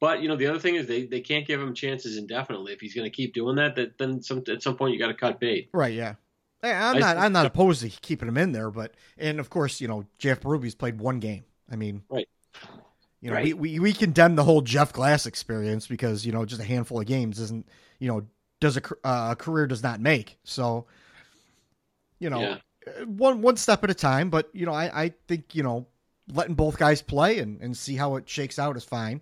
But 0.00 0.22
you 0.22 0.28
know, 0.28 0.36
the 0.36 0.46
other 0.48 0.58
thing 0.58 0.74
is 0.74 0.86
they, 0.86 1.06
they 1.06 1.20
can't 1.20 1.46
give 1.46 1.60
him 1.60 1.74
chances 1.74 2.16
indefinitely. 2.16 2.72
If 2.72 2.80
he's 2.80 2.94
going 2.94 3.08
to 3.08 3.14
keep 3.16 3.34
doing 3.34 3.56
that, 3.56 3.76
that 3.76 3.98
then 3.98 4.20
some 4.22 4.42
at 4.48 4.62
some 4.62 4.76
point 4.76 4.92
you 4.92 4.98
got 4.98 5.08
to 5.08 5.14
cut 5.14 5.38
bait. 5.38 5.68
Right? 5.72 5.94
Yeah. 5.94 6.14
Hey, 6.60 6.72
I'm 6.72 6.96
I 6.96 6.98
not. 6.98 7.16
I'm 7.16 7.32
not 7.32 7.46
opposed 7.46 7.82
to 7.82 7.88
keeping 7.88 8.28
him 8.28 8.36
in 8.38 8.52
there, 8.52 8.70
but 8.70 8.94
and 9.18 9.38
of 9.40 9.50
course, 9.50 9.80
you 9.80 9.86
know, 9.88 10.04
JF 10.20 10.40
Berube's 10.40 10.74
played 10.74 10.98
one 11.00 11.18
game. 11.20 11.44
I 11.70 11.76
mean, 11.76 12.02
Right. 12.08 12.28
You 13.22 13.30
know, 13.30 13.36
Right. 13.36 13.44
we, 13.44 13.54
we 13.54 13.78
we 13.78 13.92
condemn 13.94 14.34
the 14.36 14.44
whole 14.44 14.60
Jeff 14.62 14.92
Glass 14.92 15.24
experience 15.26 15.86
because 15.86 16.26
you 16.26 16.32
know 16.32 16.44
just 16.44 16.60
a 16.60 16.64
handful 16.64 17.00
of 17.00 17.06
games 17.06 17.38
isn't 17.38 17.66
you 18.00 18.08
know 18.08 18.26
does 18.60 18.76
a 18.76 18.82
uh, 19.04 19.28
a 19.32 19.36
career 19.36 19.66
does 19.66 19.82
not 19.82 20.00
make. 20.00 20.38
So, 20.44 20.86
you 22.18 22.28
know, 22.30 22.40
Yeah. 22.40 22.58
uh, 22.86 23.06
one 23.06 23.40
one 23.40 23.56
step 23.56 23.84
at 23.84 23.90
a 23.90 23.94
time. 23.94 24.28
But 24.28 24.50
you 24.52 24.66
know, 24.66 24.72
I 24.74 25.04
I 25.04 25.12
think 25.28 25.54
you 25.54 25.62
know 25.62 25.86
letting 26.34 26.54
both 26.56 26.78
guys 26.78 27.00
play 27.00 27.38
and 27.38 27.60
and 27.60 27.76
see 27.76 27.94
how 27.94 28.16
it 28.16 28.28
shakes 28.28 28.58
out 28.58 28.76
is 28.76 28.84
fine. 28.84 29.20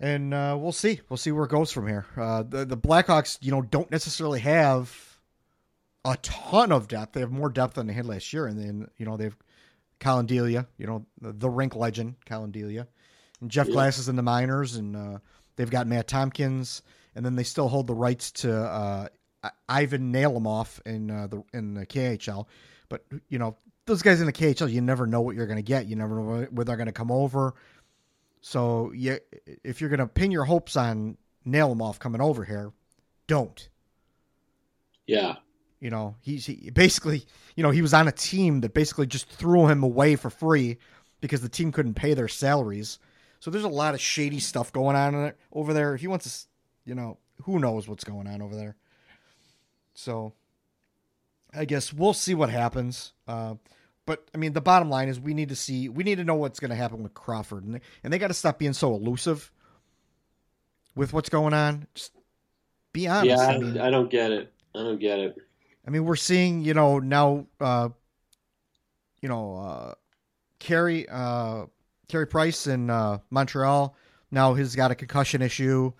And 0.00 0.34
uh, 0.34 0.56
we'll 0.60 0.72
see. 0.72 1.00
We'll 1.08 1.16
see 1.16 1.30
where 1.30 1.44
it 1.44 1.50
goes 1.50 1.70
from 1.70 1.86
here. 1.86 2.06
Uh, 2.16 2.42
the 2.42 2.64
the 2.64 2.76
Blackhawks, 2.76 3.38
you 3.40 3.52
know, 3.52 3.62
don't 3.62 3.90
necessarily 3.92 4.40
have 4.40 5.18
a 6.04 6.16
ton 6.22 6.72
of 6.72 6.88
depth. 6.88 7.12
They 7.12 7.20
have 7.20 7.30
more 7.30 7.48
depth 7.48 7.74
than 7.74 7.86
they 7.86 7.92
had 7.94 8.04
last 8.06 8.32
year, 8.32 8.46
and 8.46 8.58
then 8.58 8.88
you 8.98 9.06
know 9.06 9.16
they've 9.16 9.36
Colin 10.04 10.26
Delia, 10.26 10.66
you 10.76 10.86
know 10.86 11.06
the, 11.22 11.32
the 11.32 11.48
rink 11.48 11.74
legend 11.74 12.16
Colin 12.26 12.50
Delia, 12.50 12.86
and 13.40 13.50
Jeff 13.50 13.68
Yeah. 13.68 13.72
Glass 13.72 13.98
is 13.98 14.10
in 14.10 14.16
the 14.16 14.22
minors, 14.22 14.76
and 14.76 14.94
uh, 14.94 15.18
they've 15.56 15.70
got 15.70 15.86
Matt 15.86 16.06
Tompkins, 16.06 16.82
and 17.14 17.24
then 17.24 17.36
they 17.36 17.42
still 17.42 17.68
hold 17.68 17.86
the 17.86 17.94
rights 17.94 18.30
to 18.32 18.54
uh, 18.54 19.08
Ivan 19.66 20.12
Nalimov 20.12 20.78
in 20.86 21.10
uh, 21.10 21.26
the 21.28 21.42
in 21.54 21.72
the 21.72 21.86
KHL. 21.86 22.46
But 22.90 23.02
you 23.30 23.38
know 23.38 23.56
those 23.86 24.02
guys 24.02 24.20
in 24.20 24.26
the 24.26 24.32
KHL, 24.32 24.70
you 24.70 24.82
never 24.82 25.06
know 25.06 25.22
what 25.22 25.36
you're 25.36 25.46
going 25.46 25.56
to 25.56 25.62
get. 25.62 25.86
You 25.86 25.96
never 25.96 26.16
know 26.16 26.46
whether 26.50 26.64
they're 26.64 26.76
going 26.76 26.86
to 26.86 26.92
come 26.92 27.10
over. 27.10 27.54
So 28.42 28.92
you, 28.92 29.18
if 29.62 29.80
you're 29.80 29.88
going 29.88 30.00
to 30.00 30.06
pin 30.06 30.30
your 30.30 30.44
hopes 30.44 30.76
on 30.76 31.16
Nalimov 31.46 31.98
coming 31.98 32.20
over 32.20 32.44
here, 32.44 32.72
don't. 33.26 33.70
Yeah. 35.06 35.36
You 35.84 35.90
know, 35.90 36.16
he's 36.22 36.46
he, 36.46 36.70
basically, 36.70 37.26
you 37.56 37.62
know, 37.62 37.68
he 37.68 37.82
was 37.82 37.92
on 37.92 38.08
a 38.08 38.12
team 38.12 38.62
that 38.62 38.72
basically 38.72 39.06
just 39.06 39.28
threw 39.28 39.66
him 39.66 39.82
away 39.82 40.16
for 40.16 40.30
free 40.30 40.78
because 41.20 41.42
the 41.42 41.48
team 41.50 41.72
couldn't 41.72 41.92
pay 41.92 42.14
their 42.14 42.26
salaries. 42.26 42.98
So 43.38 43.50
there's 43.50 43.64
a 43.64 43.68
lot 43.68 43.92
of 43.92 44.00
shady 44.00 44.40
stuff 44.40 44.72
going 44.72 44.96
on 44.96 45.34
over 45.52 45.74
there. 45.74 45.94
If 45.94 46.00
he 46.00 46.06
wants 46.06 46.46
to, 46.86 46.88
you 46.88 46.94
know, 46.94 47.18
who 47.42 47.58
knows 47.58 47.86
what's 47.86 48.02
going 48.02 48.26
on 48.26 48.40
over 48.40 48.56
there. 48.56 48.76
So 49.92 50.32
I 51.52 51.66
guess 51.66 51.92
we'll 51.92 52.14
see 52.14 52.32
what 52.32 52.48
happens. 52.48 53.12
Uh, 53.28 53.56
but 54.06 54.26
I 54.34 54.38
mean, 54.38 54.54
the 54.54 54.62
bottom 54.62 54.88
line 54.88 55.10
is 55.10 55.20
we 55.20 55.34
need 55.34 55.50
to 55.50 55.56
see, 55.56 55.90
we 55.90 56.02
need 56.02 56.16
to 56.16 56.24
know 56.24 56.36
what's 56.36 56.60
going 56.60 56.70
to 56.70 56.76
happen 56.76 57.02
with 57.02 57.12
Crawford, 57.12 57.62
and 57.62 57.74
they, 57.74 57.80
and 58.02 58.10
they 58.10 58.18
got 58.18 58.28
to 58.28 58.34
stop 58.34 58.58
being 58.58 58.72
so 58.72 58.94
elusive 58.94 59.52
with 60.94 61.12
what's 61.12 61.28
going 61.28 61.52
on. 61.52 61.88
Just 61.94 62.12
be 62.94 63.06
honest. 63.06 63.26
Yeah, 63.26 63.36
I, 63.36 63.52
I 63.52 63.58
mean, 63.58 63.78
I 63.78 63.90
don't 63.90 64.10
get 64.10 64.30
it. 64.30 64.50
I 64.74 64.78
don't 64.78 64.98
get 64.98 65.18
it. 65.18 65.36
I 65.86 65.90
mean, 65.90 66.04
we're 66.04 66.16
seeing, 66.16 66.62
you 66.62 66.74
know, 66.74 66.98
now, 66.98 67.46
uh, 67.60 67.90
you 69.20 69.28
know, 69.28 69.56
uh, 69.56 69.94
Carey, 70.58 71.06
uh, 71.08 71.66
Carey 72.08 72.26
Price 72.26 72.66
in 72.66 72.90
uh, 72.90 73.18
Montreal 73.30 73.96
now 74.34 74.52
he's 74.54 74.74
got 74.74 74.90
a 74.90 74.94
concussion 74.94 75.40
issue, 75.40 75.92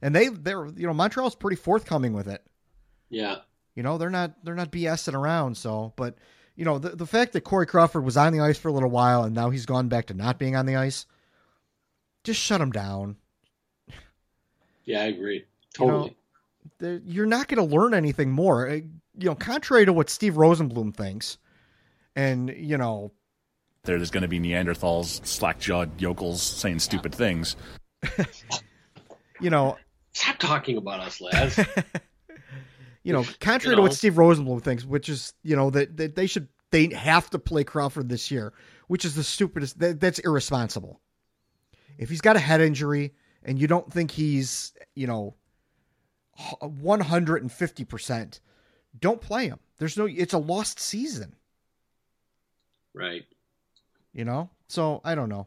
and 0.00 0.16
they, 0.16 0.28
they're, 0.28 0.66
you 0.66 0.86
know, 0.86 0.94
Montreal's 0.94 1.34
pretty 1.34 1.56
forthcoming 1.56 2.14
with 2.14 2.26
it. 2.26 2.42
Yeah. 3.10 3.36
You 3.74 3.82
know, 3.82 3.98
they're 3.98 4.10
not, 4.10 4.32
they're 4.44 4.54
not 4.54 4.72
BSing 4.72 5.14
around. 5.14 5.56
So, 5.56 5.92
but 5.96 6.16
you 6.56 6.64
know, 6.64 6.78
the 6.78 6.90
the 6.90 7.06
fact 7.06 7.32
that 7.32 7.42
Corey 7.42 7.66
Crawford 7.66 8.04
was 8.04 8.16
on 8.16 8.32
the 8.32 8.40
ice 8.40 8.58
for 8.58 8.68
a 8.68 8.72
little 8.72 8.90
while 8.90 9.24
and 9.24 9.34
now 9.34 9.50
he's 9.50 9.66
gone 9.66 9.88
back 9.88 10.06
to 10.06 10.14
not 10.14 10.38
being 10.38 10.56
on 10.56 10.66
the 10.66 10.76
ice, 10.76 11.06
just 12.24 12.40
shut 12.40 12.60
him 12.60 12.72
down. 12.72 13.16
Yeah, 14.84 15.02
I 15.02 15.04
agree. 15.04 15.44
Totally. 15.74 16.16
You 16.80 16.88
know, 16.88 17.00
you're 17.04 17.26
not 17.26 17.48
going 17.48 17.66
to 17.66 17.76
learn 17.76 17.94
anything 17.94 18.30
more. 18.30 18.82
You 19.22 19.28
know, 19.28 19.34
contrary 19.34 19.86
to 19.86 19.92
what 19.92 20.10
Steve 20.10 20.34
Rosenbloom 20.34 20.94
thinks, 20.96 21.38
and 22.16 22.48
you 22.50 22.76
know, 22.76 23.12
There's 23.84 24.10
going 24.10 24.22
to 24.22 24.28
be 24.28 24.40
Neanderthals, 24.40 25.24
slack 25.26 25.60
jawed 25.60 26.00
yokels 26.00 26.42
saying 26.42 26.80
stupid 26.80 27.14
things. 27.14 27.56
you 29.40 29.50
know, 29.50 29.78
Stop 30.12 30.38
talking 30.38 30.76
about 30.76 31.00
us, 31.00 31.20
lads. 31.20 31.58
you 33.02 33.12
know, 33.12 33.24
contrary 33.40 33.72
You 33.72 33.76
to 33.76 33.82
what. 33.82 33.94
Steve 33.94 34.14
Rosenbloom 34.14 34.62
thinks, 34.62 34.84
which 34.84 35.08
is, 35.08 35.32
you 35.42 35.56
know, 35.56 35.70
that, 35.70 35.96
that 35.96 36.16
they 36.16 36.26
should 36.26 36.48
they 36.70 36.92
have 36.92 37.30
to 37.30 37.38
play 37.38 37.64
Crawford 37.64 38.08
this 38.08 38.30
year, 38.30 38.52
which 38.88 39.04
is 39.04 39.14
the 39.14 39.24
stupidest. 39.24 39.78
That, 39.78 40.00
that's 40.00 40.18
irresponsible. 40.18 41.00
If 41.98 42.10
he's 42.10 42.20
got 42.20 42.36
a 42.36 42.40
head 42.40 42.60
injury 42.60 43.14
and 43.42 43.58
you 43.58 43.66
don't 43.66 43.90
think 43.92 44.10
he's, 44.10 44.72
you 44.94 45.06
know, 45.06 45.34
one 46.60 47.00
hundred 47.00 47.42
and 47.42 47.52
fifty 47.52 47.84
percent, 47.84 48.40
don't 48.98 49.20
play 49.20 49.48
him. 49.48 49.58
There's 49.78 49.96
no. 49.96 50.06
It's 50.06 50.34
a 50.34 50.38
lost 50.38 50.78
season. 50.80 51.34
right. 52.94 53.24
You 54.12 54.26
know, 54.26 54.50
so 54.68 55.00
I 55.04 55.14
don't 55.14 55.30
know. 55.30 55.46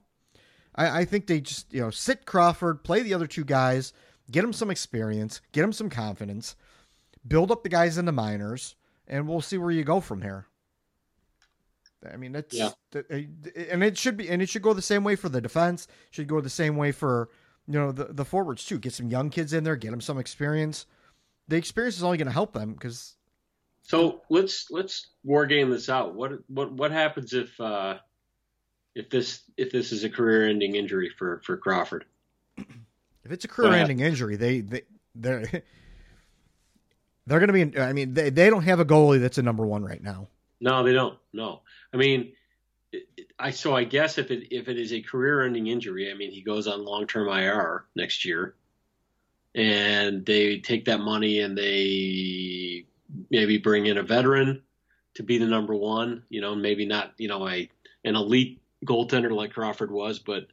I, 0.76 1.02
I 1.02 1.06
think 1.06 1.28
they 1.28 1.40
just 1.42 1.72
you 1.74 1.82
know 1.82 1.92
sit 1.92 2.26
Crawford, 2.26 2.84
play 2.84 3.02
the 3.02 3.14
other 3.14 3.28
two 3.28 3.44
guys, 3.44 3.94
get 4.32 4.44
him 4.44 4.54
some 4.54 4.72
experience, 4.72 5.42
get 5.52 5.64
him 5.64 5.74
some 5.74 5.90
confidence, 5.90 6.56
build 7.28 7.52
up 7.52 7.64
the 7.64 7.70
guys 7.70 7.98
in 7.98 8.06
the 8.06 8.12
minors, 8.12 8.76
and 9.08 9.28
we'll 9.28 9.42
see 9.42 9.58
where 9.58 9.72
you 9.72 9.84
go 9.84 10.00
from 10.00 10.22
here. 10.22 10.48
I 12.12 12.18
mean, 12.18 12.36
it's 12.36 12.56
Yeah. 12.56 12.72
Uh, 12.94 13.02
and 13.70 13.84
it 13.84 13.98
should 13.98 14.18
be, 14.18 14.30
and 14.30 14.42
it 14.42 14.50
should 14.50 14.62
go 14.62 14.74
the 14.74 14.82
same 14.82 15.04
way 15.04 15.16
for 15.16 15.30
the 15.30 15.42
defense. 15.42 15.88
Should 16.12 16.28
go 16.28 16.42
the 16.42 16.50
same 16.50 16.76
way 16.78 16.92
for 16.92 17.30
you 17.68 17.74
know 17.74 17.92
the 17.92 18.06
the 18.06 18.26
forwards 18.26 18.66
too. 18.66 18.80
Get 18.80 18.94
some 18.94 19.10
young 19.10 19.30
kids 19.30 19.54
in 19.54 19.64
there, 19.64 19.76
get 19.76 19.92
them 19.92 20.02
some 20.02 20.18
experience. 20.18 20.86
The 21.48 21.56
experience 21.56 21.98
is 21.98 22.04
only 22.04 22.18
going 22.18 22.28
to 22.28 22.34
help 22.34 22.54
them 22.54 22.74
because 22.74 23.16
So 23.86 24.22
let's 24.30 24.72
let's 24.72 25.08
war 25.24 25.46
game 25.46 25.70
this 25.70 25.90
out. 25.90 26.16
What 26.16 26.32
what 26.48 26.72
what 26.74 26.92
happens 26.92 27.34
if 27.34 27.60
uh, 27.62 28.00
if 28.96 29.10
this 29.12 29.44
if 29.58 29.72
this 29.72 29.92
is 29.92 30.04
a 30.04 30.10
career 30.10 30.50
ending 30.50 30.76
injury 30.76 31.12
for 31.16 31.42
for 31.46 31.56
Crawford? 31.56 32.06
If 32.58 33.32
it's 33.32 33.46
a 33.46 33.48
career-ending 33.48 34.00
injury, 34.00 34.36
they 34.36 34.62
they 34.62 34.84
they're 35.16 35.42
they're 37.28 37.40
going 37.40 37.48
to 37.48 37.54
be. 37.54 37.62
In, 37.62 37.80
I 37.80 37.94
mean, 37.94 38.14
they 38.14 38.30
they 38.30 38.50
don't 38.50 38.64
have 38.64 38.80
a 38.80 38.86
goalie 38.86 39.20
that's 39.20 39.38
a 39.38 39.44
number 39.44 39.66
one 39.66 39.84
right 39.84 40.02
now. 40.02 40.28
No, 40.60 40.84
they 40.84 40.94
don't. 40.94 41.18
No, 41.34 41.62
I 41.94 41.98
mean, 41.98 42.34
I 43.38 43.52
so 43.52 43.76
I 43.76 43.84
guess 43.84 44.18
if 44.18 44.32
it 44.32 44.48
if 44.52 44.68
it 44.68 44.78
is 44.78 44.94
a 44.94 45.02
career-ending 45.02 45.68
injury, 45.68 46.12
I 46.12 46.16
mean, 46.16 46.32
he 46.32 46.42
goes 46.42 46.68
on 46.68 46.86
long-term 46.86 47.28
IR 47.28 47.86
next 47.96 48.26
year, 48.26 48.56
and 49.56 50.26
they 50.26 50.60
take 50.60 50.86
that 50.86 51.00
money 51.00 51.40
and 51.40 51.58
they 51.58 52.86
maybe 53.30 53.58
bring 53.58 53.86
in 53.86 53.98
a 53.98 54.04
veteran 54.04 54.62
to 55.16 55.24
be 55.24 55.38
the 55.38 55.46
number 55.46 55.76
one. 55.76 56.24
You 56.30 56.42
know, 56.42 56.56
maybe 56.56 56.86
not 56.86 57.14
you 57.18 57.28
know 57.28 57.48
a 57.48 57.70
an 58.04 58.16
elite 58.16 58.62
goaltender 58.86 59.32
like 59.32 59.52
Crawford 59.52 59.92
was, 59.92 60.20
but 60.20 60.48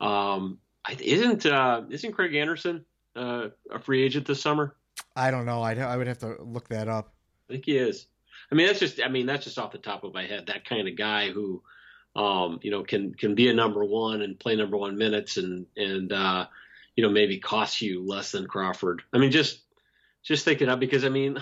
um, 0.00 0.58
isn't 1.00 1.46
uh, 1.46 1.82
isn't 1.90 2.12
Craig 2.12 2.34
Anderson 2.34 2.84
uh, 3.16 3.48
a 3.70 3.78
free 3.78 4.02
agent 4.02 4.26
this 4.26 4.40
summer? 4.40 4.74
I 5.14 5.30
don't 5.30 5.46
know. 5.46 5.62
I'd, 5.62 5.78
I 5.78 5.96
would 5.96 6.06
have 6.06 6.18
to 6.18 6.36
look 6.42 6.68
that 6.68 6.88
up. 6.88 7.12
I 7.48 7.54
think 7.54 7.64
he 7.64 7.76
is. 7.76 8.06
I 8.50 8.54
mean, 8.54 8.66
that's 8.66 8.80
just. 8.80 9.00
I 9.02 9.08
mean, 9.08 9.26
that's 9.26 9.44
just 9.44 9.58
off 9.58 9.72
the 9.72 9.78
top 9.78 10.04
of 10.04 10.14
my 10.14 10.26
head. 10.26 10.46
That 10.46 10.64
kind 10.64 10.88
of 10.88 10.96
guy 10.96 11.30
who, 11.30 11.62
um, 12.16 12.60
you 12.62 12.70
know, 12.70 12.82
can 12.82 13.14
can 13.14 13.34
be 13.34 13.48
a 13.48 13.54
number 13.54 13.84
one 13.84 14.22
and 14.22 14.38
play 14.38 14.56
number 14.56 14.76
one 14.76 14.96
minutes 14.96 15.36
and 15.36 15.66
and 15.76 16.12
uh, 16.12 16.46
you 16.96 17.02
know 17.02 17.10
maybe 17.10 17.38
cost 17.38 17.82
you 17.82 18.06
less 18.06 18.32
than 18.32 18.46
Crawford. 18.46 19.02
I 19.12 19.18
mean, 19.18 19.30
just 19.30 19.60
just 20.22 20.44
thinking 20.44 20.68
up 20.68 20.80
because 20.80 21.04
I 21.04 21.08
mean, 21.08 21.38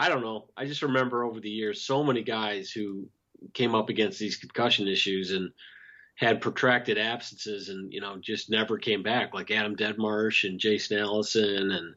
I 0.00 0.08
don't 0.08 0.22
know. 0.22 0.46
I 0.56 0.64
just 0.64 0.80
remember 0.80 1.24
over 1.24 1.40
the 1.40 1.50
years 1.50 1.82
so 1.82 2.02
many 2.02 2.22
guys 2.22 2.70
who 2.70 3.10
came 3.52 3.74
up 3.74 3.90
against 3.90 4.18
these 4.18 4.38
concussion 4.38 4.88
issues 4.88 5.30
and 5.30 5.50
had 6.14 6.40
protracted 6.40 6.96
absences 6.96 7.68
and 7.68 7.92
you 7.92 8.00
know 8.00 8.16
just 8.18 8.48
never 8.48 8.78
came 8.78 9.02
back, 9.02 9.34
like 9.34 9.50
Adam 9.50 9.76
Deadmarsh 9.76 10.48
and 10.48 10.58
Jason 10.58 10.98
Allison 10.98 11.70
and 11.70 11.94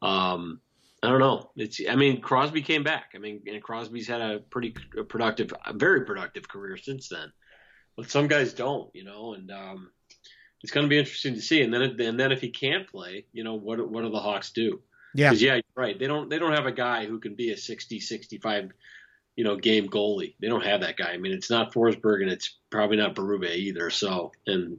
um, 0.00 0.60
I 1.02 1.08
don't 1.08 1.20
know. 1.20 1.50
It's 1.56 1.82
I 1.86 1.96
mean 1.96 2.22
Crosby 2.22 2.62
came 2.62 2.82
back. 2.82 3.10
I 3.14 3.18
mean 3.18 3.42
and 3.46 3.62
Crosby's 3.62 4.08
had 4.08 4.22
a 4.22 4.38
pretty 4.38 4.70
productive, 5.10 5.52
a 5.66 5.74
very 5.74 6.06
productive 6.06 6.48
career 6.48 6.78
since 6.78 7.10
then. 7.10 7.30
But 7.94 8.10
some 8.10 8.26
guys 8.26 8.54
don't, 8.54 8.88
you 8.94 9.04
know, 9.04 9.34
and 9.34 9.50
um, 9.50 9.90
it's 10.62 10.72
going 10.72 10.86
to 10.86 10.90
be 10.90 10.98
interesting 10.98 11.34
to 11.34 11.42
see. 11.42 11.60
And 11.60 11.74
then 11.74 11.82
and 12.00 12.18
then 12.18 12.32
if 12.32 12.40
he 12.40 12.48
can't 12.48 12.88
play, 12.88 13.26
you 13.34 13.44
know, 13.44 13.54
what 13.54 13.86
what 13.86 14.02
do 14.02 14.08
the 14.08 14.18
Hawks 14.18 14.50
do? 14.50 14.80
Yeah, 15.14 15.30
Because 15.30 15.42
yeah, 15.42 15.60
right. 15.74 15.98
They 15.98 16.06
don't 16.06 16.28
they 16.28 16.38
don't 16.38 16.52
have 16.52 16.66
a 16.66 16.72
guy 16.72 17.06
who 17.06 17.18
can 17.18 17.34
be 17.34 17.50
a 17.50 17.56
60 17.56 18.00
65 18.00 18.72
you 19.36 19.44
know 19.44 19.56
game 19.56 19.88
goalie. 19.88 20.34
They 20.40 20.48
don't 20.48 20.64
have 20.64 20.80
that 20.82 20.96
guy. 20.96 21.10
I 21.12 21.18
mean, 21.18 21.32
it's 21.32 21.50
not 21.50 21.72
Forsberg 21.72 22.22
and 22.22 22.30
it's 22.30 22.56
probably 22.70 22.96
not 22.96 23.14
Berube 23.14 23.54
either. 23.54 23.90
So 23.90 24.32
and 24.46 24.78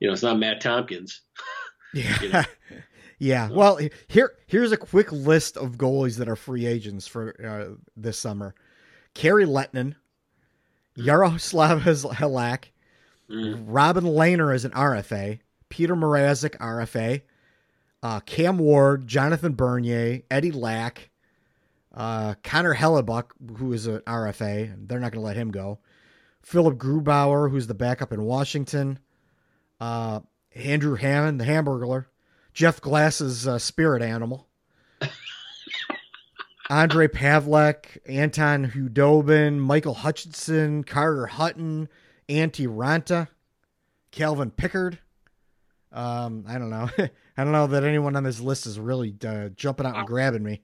you 0.00 0.08
know, 0.08 0.12
it's 0.12 0.22
not 0.22 0.38
Matt 0.38 0.60
Tompkins. 0.60 1.20
yeah, 1.94 2.22
you 2.22 2.28
know. 2.30 2.42
yeah. 3.18 3.48
Well, 3.50 3.78
here 4.08 4.32
here's 4.46 4.72
a 4.72 4.76
quick 4.76 5.12
list 5.12 5.56
of 5.56 5.78
goalies 5.78 6.18
that 6.18 6.28
are 6.28 6.36
free 6.36 6.66
agents 6.66 7.06
for 7.06 7.34
uh, 7.44 7.80
this 7.96 8.18
summer: 8.18 8.54
Kari 9.14 9.46
Lehtonen, 9.46 9.94
Jaroslav 10.98 11.80
Halak, 12.14 12.64
Mm. 13.30 13.64
Robin 13.66 14.04
Lehner 14.04 14.54
is 14.54 14.64
an 14.64 14.72
RFA, 14.72 15.40
Peter 15.68 15.96
Mrazek 15.96 16.56
RFA, 16.58 17.22
uh, 18.04 18.20
Cam 18.20 18.58
Ward, 18.58 19.08
Jonathan 19.08 19.54
Bernier, 19.54 20.20
Eddie 20.30 20.52
Lack, 20.52 21.08
uh, 21.94 22.34
Connor 22.42 22.74
Hellebuyck, 22.74 23.30
who 23.56 23.72
is 23.72 23.86
an 23.86 24.00
RFA. 24.00 24.76
They're 24.86 25.00
not 25.00 25.10
going 25.10 25.22
to 25.22 25.26
let 25.26 25.36
him 25.36 25.50
go. 25.50 25.78
Philip 26.42 26.76
Grubauer, 26.76 27.50
who's 27.50 27.66
the 27.66 27.72
backup 27.72 28.12
in 28.12 28.22
Washington. 28.22 28.98
Uh, 29.80 30.20
Andrew 30.54 30.96
Hammond, 30.96 31.40
the 31.40 31.46
Hamburglar. 31.46 32.04
Jeff 32.52 32.78
Glass's 32.78 33.48
uh, 33.48 33.58
spirit 33.58 34.02
animal. 34.02 34.48
Ondrej 36.70 37.08
Pavelec, 37.08 37.98
Anton 38.06 38.70
Khudobin, 38.70 39.58
Michael 39.58 39.94
Hutchinson, 39.94 40.84
Carter 40.84 41.26
Hutton, 41.26 41.88
Antti 42.28 42.68
Raanta, 42.68 43.28
Calvin 44.10 44.50
Pickard. 44.50 44.98
Um, 45.94 46.44
I 46.46 46.58
don't 46.58 46.70
know. 46.70 46.90
I 46.98 47.44
don't 47.44 47.52
know 47.52 47.68
that 47.68 47.84
anyone 47.84 48.16
on 48.16 48.24
this 48.24 48.40
list 48.40 48.66
is 48.66 48.78
really 48.78 49.14
uh, 49.26 49.48
jumping 49.50 49.86
out 49.86 49.96
and 49.96 50.06
grabbing 50.06 50.42
me. 50.42 50.60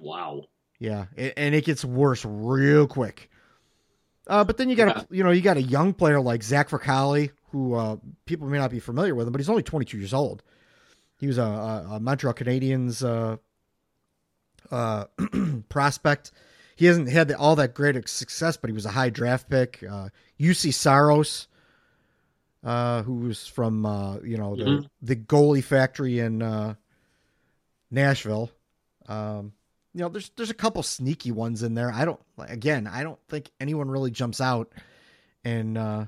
Wow. 0.00 0.42
Yeah, 0.78 1.06
a- 1.16 1.38
and 1.38 1.54
it 1.54 1.64
gets 1.64 1.84
worse 1.84 2.24
real 2.24 2.86
quick. 2.88 3.30
Uh, 4.26 4.42
but 4.44 4.56
then 4.56 4.68
you 4.68 4.76
got 4.76 4.96
a 4.96 5.06
you 5.10 5.22
know 5.24 5.30
you 5.30 5.40
got 5.40 5.56
a 5.56 5.62
young 5.62 5.94
player 5.94 6.20
like 6.20 6.42
Zach 6.42 6.68
Fucale, 6.70 7.30
who 7.50 7.74
uh, 7.74 7.96
people 8.26 8.48
may 8.48 8.58
not 8.58 8.70
be 8.70 8.80
familiar 8.80 9.14
with 9.14 9.26
him, 9.26 9.32
but 9.32 9.40
he's 9.40 9.48
only 9.48 9.62
22 9.62 9.96
years 9.98 10.14
old. 10.14 10.42
He 11.18 11.26
was 11.28 11.38
a, 11.38 11.42
a, 11.42 11.86
a 11.92 12.00
Montreal 12.00 12.34
Canadiens 12.34 13.04
uh, 13.04 13.36
uh, 14.74 15.04
prospect. 15.68 16.32
He 16.74 16.86
hasn't 16.86 17.08
had 17.08 17.28
the, 17.28 17.38
all 17.38 17.54
that 17.56 17.74
great 17.74 18.08
success, 18.08 18.56
but 18.56 18.68
he 18.70 18.74
was 18.74 18.86
a 18.86 18.90
high 18.90 19.10
draft 19.10 19.48
pick. 19.48 19.84
Uh, 19.88 20.08
Juuse 20.40 20.72
Saros, 20.74 21.46
uh, 22.64 23.02
who 23.02 23.14
was 23.16 23.46
from 23.46 23.84
uh, 23.86 24.18
you 24.20 24.36
know 24.36 24.56
the 24.56 24.64
Mhm. 24.64 24.86
the 25.02 25.16
goalie 25.16 25.64
factory 25.64 26.18
in 26.20 26.42
uh, 26.42 26.74
Nashville. 27.90 28.50
Um, 29.06 29.52
you 29.94 30.00
know, 30.00 30.08
there's 30.08 30.30
there's 30.36 30.50
a 30.50 30.54
couple 30.54 30.82
sneaky 30.82 31.32
ones 31.32 31.62
in 31.62 31.74
there. 31.74 31.90
I 31.92 32.04
don't 32.04 32.20
again, 32.38 32.86
I 32.86 33.02
don't 33.02 33.18
think 33.28 33.50
anyone 33.60 33.90
really 33.90 34.10
jumps 34.10 34.40
out 34.40 34.72
and 35.44 35.76
uh, 35.76 36.06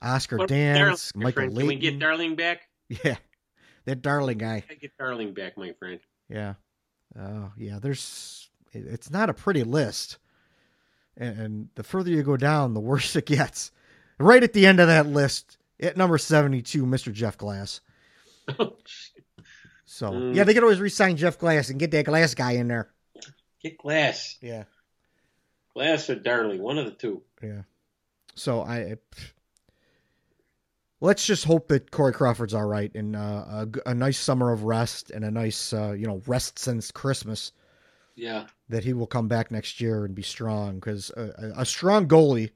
Oscar 0.00 0.38
What- 0.38 0.48
Dance, 0.48 1.12
Darling, 1.12 1.24
Michael 1.24 1.42
Leighton. 1.44 1.58
Can 1.58 1.66
we 1.68 1.76
get 1.76 1.98
Darling 1.98 2.36
back? 2.36 2.60
yeah, 2.88 3.16
that 3.84 4.02
darling 4.02 4.38
guy. 4.38 4.62
I 4.70 4.74
get 4.74 4.92
Darling 4.98 5.34
back, 5.34 5.56
my 5.58 5.72
friend. 5.72 5.98
Yeah. 6.28 6.54
Oh, 7.18 7.52
yeah. 7.56 7.78
There's. 7.80 8.48
it- 8.72 8.86
It's 8.86 9.10
not 9.10 9.30
a 9.30 9.34
pretty 9.34 9.64
list, 9.64 10.18
and, 11.16 11.38
and 11.40 11.68
the 11.74 11.82
further 11.82 12.10
you 12.10 12.22
go 12.22 12.36
down, 12.36 12.74
the 12.74 12.80
worse 12.80 13.16
it 13.16 13.26
gets. 13.26 13.72
Right 14.18 14.42
at 14.42 14.52
the 14.52 14.66
end 14.66 14.78
of 14.80 14.86
that 14.86 15.06
list, 15.06 15.58
at 15.80 15.96
number 15.96 16.18
seventy-two, 16.18 16.84
Mr. 16.86 17.12
Jeff 17.12 17.36
Glass. 17.38 17.80
So 19.88 20.10
Mm. 20.10 20.34
yeah, 20.34 20.42
they 20.42 20.52
could 20.52 20.64
always 20.64 20.80
re-sign 20.80 21.16
Jeff 21.16 21.38
Glass 21.38 21.70
and 21.70 21.78
get 21.78 21.92
that 21.92 22.06
Glass 22.06 22.34
guy 22.34 22.52
in 22.52 22.66
there. 22.68 22.90
get 23.62 23.78
Glass. 23.78 24.36
Yeah. 24.42 24.64
Glass 25.74 26.10
or 26.10 26.16
Darling, 26.16 26.60
one 26.60 26.76
of 26.76 26.86
the 26.86 26.90
two. 26.90 27.22
Yeah. 27.40 27.62
So 28.34 28.62
I. 28.62 28.96
Let's 31.00 31.24
just 31.26 31.44
hope 31.44 31.68
that 31.68 31.90
Corey 31.90 32.12
Crawford's 32.12 32.54
all 32.54 32.64
right 32.64 32.92
and 32.94 33.14
uh, 33.14 33.18
a, 33.18 33.68
a 33.86 33.94
nice 33.94 34.18
summer 34.18 34.50
of 34.50 34.64
rest 34.64 35.10
and 35.10 35.24
a 35.24 35.30
nice, 35.30 35.72
uh, 35.72 35.92
you 35.92 36.06
know, 36.06 36.20
rest 36.26 36.58
since 36.58 36.90
Christmas. 36.90 37.52
Yeah. 38.16 38.46
that 38.70 38.82
he 38.82 38.94
will 38.94 39.06
come 39.06 39.28
back 39.28 39.50
next 39.50 39.78
year 39.78 40.06
and 40.06 40.14
be 40.14 40.22
strong 40.22 40.76
because 40.76 41.10
a, 41.10 41.52
a 41.58 41.66
strong 41.66 42.08
goalie 42.08 42.50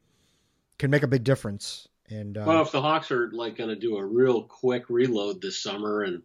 can 0.79 0.91
make 0.91 1.03
a 1.03 1.07
big 1.07 1.23
difference. 1.23 1.87
And 2.11 2.37
uh, 2.37 2.45
Well, 2.47 2.63
if 2.63 2.73
the 2.73 2.83
Hawks 2.83 3.11
are 3.11 3.31
like 3.33 3.57
going 3.57 3.71
to 3.71 3.77
do 3.77 3.97
a 3.97 4.05
real 4.05 4.43
quick 4.43 4.89
reload 4.91 5.41
this 5.41 5.63
summer 5.63 6.03
and 6.03 6.23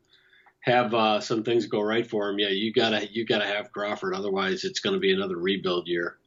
have 0.62 0.94
uh, 0.94 1.20
some 1.20 1.44
things 1.44 1.68
go 1.68 1.82
right 1.82 2.08
for 2.10 2.28
them, 2.28 2.40
yeah, 2.40 2.50
you 2.50 2.74
gotta 2.74 3.08
you 3.12 3.26
gotta 3.26 3.46
have 3.46 3.72
Crawford. 3.72 4.16
Otherwise, 4.16 4.64
it's 4.64 4.80
going 4.80 4.96
to 4.96 5.00
be 5.00 5.14
another 5.14 5.38
rebuild 5.38 5.88
year. 5.88 6.18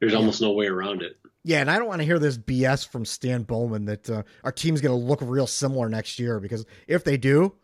There's 0.00 0.12
Yeah. 0.12 0.18
almost 0.18 0.40
no 0.40 0.52
way 0.52 0.66
around 0.66 1.02
it. 1.02 1.18
yeah, 1.44 1.60
and 1.60 1.70
I 1.70 1.78
don't 1.78 1.88
want 1.88 2.00
to 2.00 2.06
hear 2.06 2.18
this 2.18 2.38
BS 2.38 2.86
from 2.88 3.04
Stan 3.04 3.42
Bowman 3.42 3.84
that 3.86 4.08
uh, 4.08 4.22
our 4.44 4.52
team's 4.52 4.80
going 4.80 4.98
to 4.98 5.06
look 5.06 5.20
real 5.22 5.46
similar 5.46 5.88
next 5.88 6.18
year 6.18 6.40
because 6.40 6.64
if 6.86 7.04
they 7.04 7.16
do, 7.18 7.54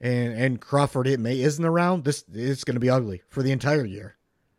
and 0.00 0.34
and 0.34 0.60
Crawford 0.60 1.06
it 1.06 1.18
may 1.20 1.40
isn't 1.40 1.64
around, 1.64 2.04
this 2.04 2.24
it's 2.32 2.64
going 2.64 2.74
to 2.76 2.80
be 2.80 2.90
ugly 2.90 3.22
for 3.28 3.42
the 3.42 3.52
entire 3.52 3.84
year. 3.86 4.16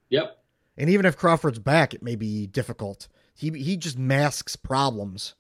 Yep. 0.10 0.40
And 0.76 0.90
even 0.90 1.06
if 1.06 1.16
Crawford's 1.18 1.60
back, 1.60 1.94
it 1.94 2.02
may 2.02 2.16
be 2.16 2.48
difficult. 2.48 3.08
He 3.36 3.52
he 3.52 3.78
just 3.78 4.00
masks 4.00 4.56
problems. 4.56 5.36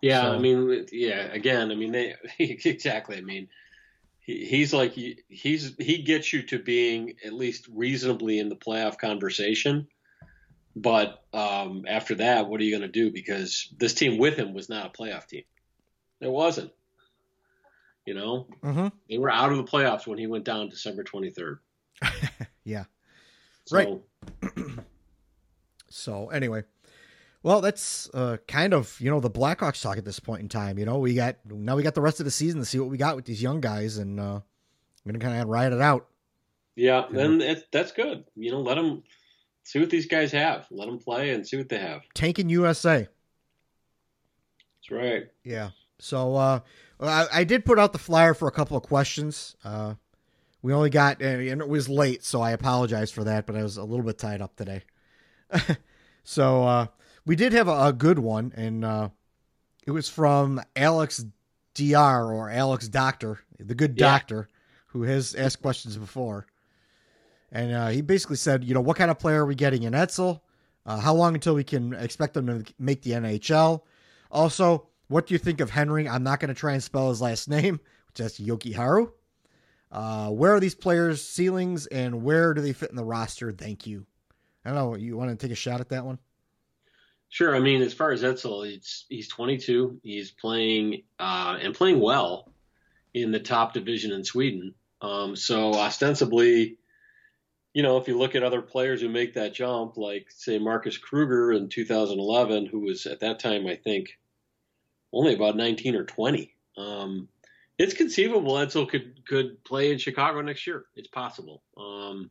Yeah, 0.00 0.22
So- 0.22 0.32
I 0.32 0.38
mean, 0.38 0.86
yeah. 0.92 1.32
Again, 1.32 1.70
I 1.70 1.74
mean, 1.74 1.92
they 1.92 2.14
exactly. 2.38 3.16
I 3.18 3.20
mean, 3.20 3.48
he, 4.20 4.44
he's 4.46 4.72
like 4.72 4.92
he, 4.92 5.18
he's 5.28 5.74
he 5.78 6.02
gets 6.02 6.32
you 6.32 6.42
to 6.44 6.58
being 6.58 7.14
at 7.24 7.32
least 7.32 7.68
reasonably 7.72 8.38
in 8.38 8.48
the 8.48 8.56
playoff 8.56 8.98
conversation. 8.98 9.86
But 10.76 11.22
um, 11.34 11.84
after 11.88 12.14
that, 12.16 12.48
what 12.48 12.60
are 12.60 12.64
you 12.64 12.70
going 12.70 12.88
to 12.90 13.00
do? 13.00 13.10
Because 13.10 13.68
this 13.78 13.92
team 13.92 14.18
with 14.18 14.36
him 14.36 14.54
was 14.54 14.68
not 14.68 14.86
a 14.86 14.90
playoff 15.02 15.26
team. 15.26 15.42
It 16.20 16.30
wasn't. 16.30 16.70
You 18.06 18.14
know, 18.14 18.46
Mm-hmm. 18.62 18.88
they 19.08 19.18
were 19.18 19.30
out 19.30 19.50
of 19.52 19.58
the 19.58 19.64
playoffs 19.64 20.06
when 20.06 20.18
he 20.18 20.26
went 20.26 20.44
down 20.44 20.68
December 20.70 21.02
twenty 21.04 21.30
third. 21.30 21.58
Yeah. 22.64 22.84
So, 23.66 24.02
Right. 24.42 24.52
So 25.88 26.28
anyway, 26.30 26.62
well, 27.42 27.60
that's 27.60 28.10
uh, 28.12 28.36
kind 28.46 28.74
of 28.74 28.98
you 29.00 29.10
know 29.10 29.20
the 29.20 29.30
Blackhawks 29.30 29.82
talk 29.82 29.96
at 29.96 30.04
this 30.04 30.20
point 30.20 30.42
in 30.42 30.48
time. 30.48 30.78
You 30.78 30.84
know, 30.84 30.98
we 30.98 31.14
got 31.14 31.36
now 31.46 31.76
we 31.76 31.82
got 31.82 31.94
the 31.94 32.00
rest 32.00 32.20
of 32.20 32.24
the 32.24 32.30
season 32.30 32.60
to 32.60 32.66
see 32.66 32.78
what 32.78 32.90
we 32.90 32.98
got 32.98 33.16
with 33.16 33.24
these 33.24 33.42
young 33.42 33.60
guys, 33.60 33.96
and 33.98 34.20
uh, 34.20 34.34
I'm 34.34 34.42
gonna 35.06 35.18
kind 35.18 35.40
of 35.40 35.48
ride 35.48 35.72
it 35.72 35.80
out. 35.80 36.06
Yeah, 36.76 37.06
then 37.10 37.40
it, 37.40 37.68
that's 37.72 37.92
good. 37.92 38.24
You 38.36 38.52
know, 38.52 38.60
let 38.60 38.76
them 38.76 39.02
see 39.64 39.80
what 39.80 39.90
these 39.90 40.06
guys 40.06 40.32
have. 40.32 40.66
Let 40.70 40.86
them 40.86 40.98
play 40.98 41.30
and 41.30 41.46
see 41.46 41.56
what 41.56 41.68
they 41.68 41.78
have. 41.78 42.02
Tanking 42.14 42.48
USA. 42.48 43.08
That's 44.76 44.90
right. 44.90 45.24
Yeah. 45.44 45.70
So 45.98 46.36
uh, 46.36 46.60
I, 47.00 47.26
I 47.32 47.44
did 47.44 47.64
put 47.64 47.78
out 47.78 47.92
the 47.92 47.98
flyer 47.98 48.34
for 48.34 48.48
a 48.48 48.52
couple 48.52 48.76
of 48.76 48.82
questions. 48.82 49.56
Uh, 49.64 49.94
we 50.62 50.72
only 50.72 50.90
got 50.90 51.22
and 51.22 51.42
it 51.42 51.68
was 51.68 51.88
late, 51.88 52.24
so 52.24 52.40
I 52.42 52.50
apologize 52.50 53.10
for 53.10 53.24
that. 53.24 53.46
But 53.46 53.56
I 53.56 53.62
was 53.62 53.76
a 53.76 53.84
little 53.84 54.04
bit 54.04 54.18
tied 54.18 54.42
up 54.42 54.56
today. 54.56 54.82
so 56.24 56.64
uh, 56.64 56.86
we 57.26 57.36
did 57.36 57.52
have 57.52 57.68
a, 57.68 57.86
a 57.86 57.92
good 57.92 58.18
one, 58.18 58.52
and 58.56 58.84
uh, 58.84 59.08
it 59.86 59.90
was 59.90 60.08
from 60.08 60.60
Alex 60.76 61.24
Dr. 61.74 62.32
or 62.32 62.50
Alex 62.50 62.88
Doctor, 62.88 63.40
the 63.58 63.74
good 63.74 63.98
Yeah. 63.98 64.06
doctor, 64.12 64.48
who 64.88 65.02
has 65.02 65.34
asked 65.34 65.62
questions 65.62 65.96
before. 65.96 66.46
And 67.52 67.72
uh, 67.72 67.88
he 67.88 68.00
basically 68.02 68.36
said, 68.36 68.64
you 68.64 68.74
know, 68.74 68.80
what 68.80 68.96
kind 68.96 69.10
of 69.10 69.18
player 69.18 69.42
are 69.42 69.46
we 69.46 69.54
getting 69.54 69.82
in 69.82 69.92
Ejdsell? 69.92 70.40
Uh, 70.86 70.98
how 71.00 71.14
long 71.14 71.34
until 71.34 71.54
we 71.54 71.64
can 71.64 71.92
expect 71.94 72.34
them 72.34 72.46
to 72.46 72.74
make 72.78 73.02
the 73.02 73.10
NHL? 73.12 73.82
Also, 74.30 74.86
what 75.08 75.26
do 75.26 75.34
you 75.34 75.38
think 75.38 75.60
of 75.60 75.70
Henri? 75.70 76.08
I'm 76.08 76.22
not 76.22 76.40
going 76.40 76.48
to 76.48 76.54
try 76.54 76.72
and 76.72 76.82
spell 76.82 77.08
his 77.08 77.20
last 77.20 77.48
name, 77.48 77.80
which 78.08 78.20
is 78.20 78.38
Jokiharju. 78.38 79.10
Uh, 79.92 80.30
where 80.30 80.54
are 80.54 80.60
these 80.60 80.76
players' 80.76 81.24
ceilings 81.24 81.86
and 81.88 82.22
where 82.22 82.54
do 82.54 82.60
they 82.60 82.72
fit 82.72 82.90
in 82.90 82.96
the 82.96 83.04
roster? 83.04 83.50
Thank 83.50 83.86
you. 83.86 84.06
I 84.64 84.70
don't 84.70 84.78
know. 84.78 84.94
You 84.94 85.16
want 85.16 85.30
to 85.30 85.36
take 85.36 85.50
a 85.52 85.56
shot 85.56 85.80
at 85.80 85.88
that 85.88 86.04
one? 86.04 86.18
Sure. 87.30 87.54
I 87.54 87.60
mean, 87.60 87.80
as 87.80 87.94
far 87.94 88.10
as 88.10 88.24
Ejdsell, 88.24 88.74
it's 88.74 89.06
he's 89.08 89.28
22. 89.28 90.00
He's 90.02 90.32
playing 90.32 91.04
uh, 91.20 91.58
and 91.62 91.74
playing 91.74 92.00
well 92.00 92.52
in 93.14 93.30
the 93.30 93.38
top 93.38 93.72
division 93.72 94.10
in 94.10 94.24
Sweden. 94.24 94.74
Um, 95.00 95.36
so 95.36 95.72
ostensibly, 95.72 96.76
you 97.72 97.84
know, 97.84 97.98
if 97.98 98.08
you 98.08 98.18
look 98.18 98.34
at 98.34 98.42
other 98.42 98.60
players 98.60 99.00
who 99.00 99.08
make 99.08 99.34
that 99.34 99.54
jump, 99.54 99.96
like 99.96 100.26
say 100.28 100.58
Marcus 100.58 100.98
Kruger 100.98 101.52
in 101.52 101.68
2011, 101.68 102.66
who 102.66 102.80
was 102.80 103.06
at 103.06 103.20
that 103.20 103.38
time 103.38 103.64
I 103.68 103.76
think 103.76 104.18
only 105.12 105.34
about 105.34 105.56
19 105.56 105.94
or 105.94 106.04
20. 106.04 106.52
Um, 106.76 107.28
it's 107.78 107.94
conceivable 107.94 108.54
Ejdsell 108.54 108.88
could 108.88 109.24
could 109.24 109.62
play 109.62 109.92
in 109.92 109.98
Chicago 109.98 110.40
next 110.40 110.66
year. 110.66 110.84
It's 110.96 111.08
possible. 111.08 111.62
Um, 111.76 112.30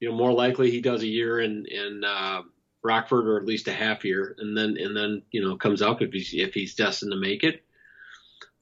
you 0.00 0.10
know, 0.10 0.14
more 0.14 0.32
likely 0.32 0.70
he 0.70 0.82
does 0.82 1.02
a 1.02 1.06
year 1.06 1.40
in 1.40 1.64
in 1.64 2.04
uh, 2.04 2.42
Rockford 2.82 3.26
or 3.26 3.36
at 3.38 3.46
least 3.46 3.68
a 3.68 3.72
half 3.72 4.04
year, 4.04 4.36
and 4.38 4.56
then 4.56 4.76
and 4.78 4.96
then 4.96 5.22
you 5.30 5.42
know 5.42 5.56
comes 5.56 5.82
out 5.82 6.02
if 6.02 6.12
he's 6.12 6.32
if 6.32 6.54
he's 6.54 6.74
destined 6.74 7.12
to 7.12 7.18
make 7.18 7.44
it. 7.44 7.62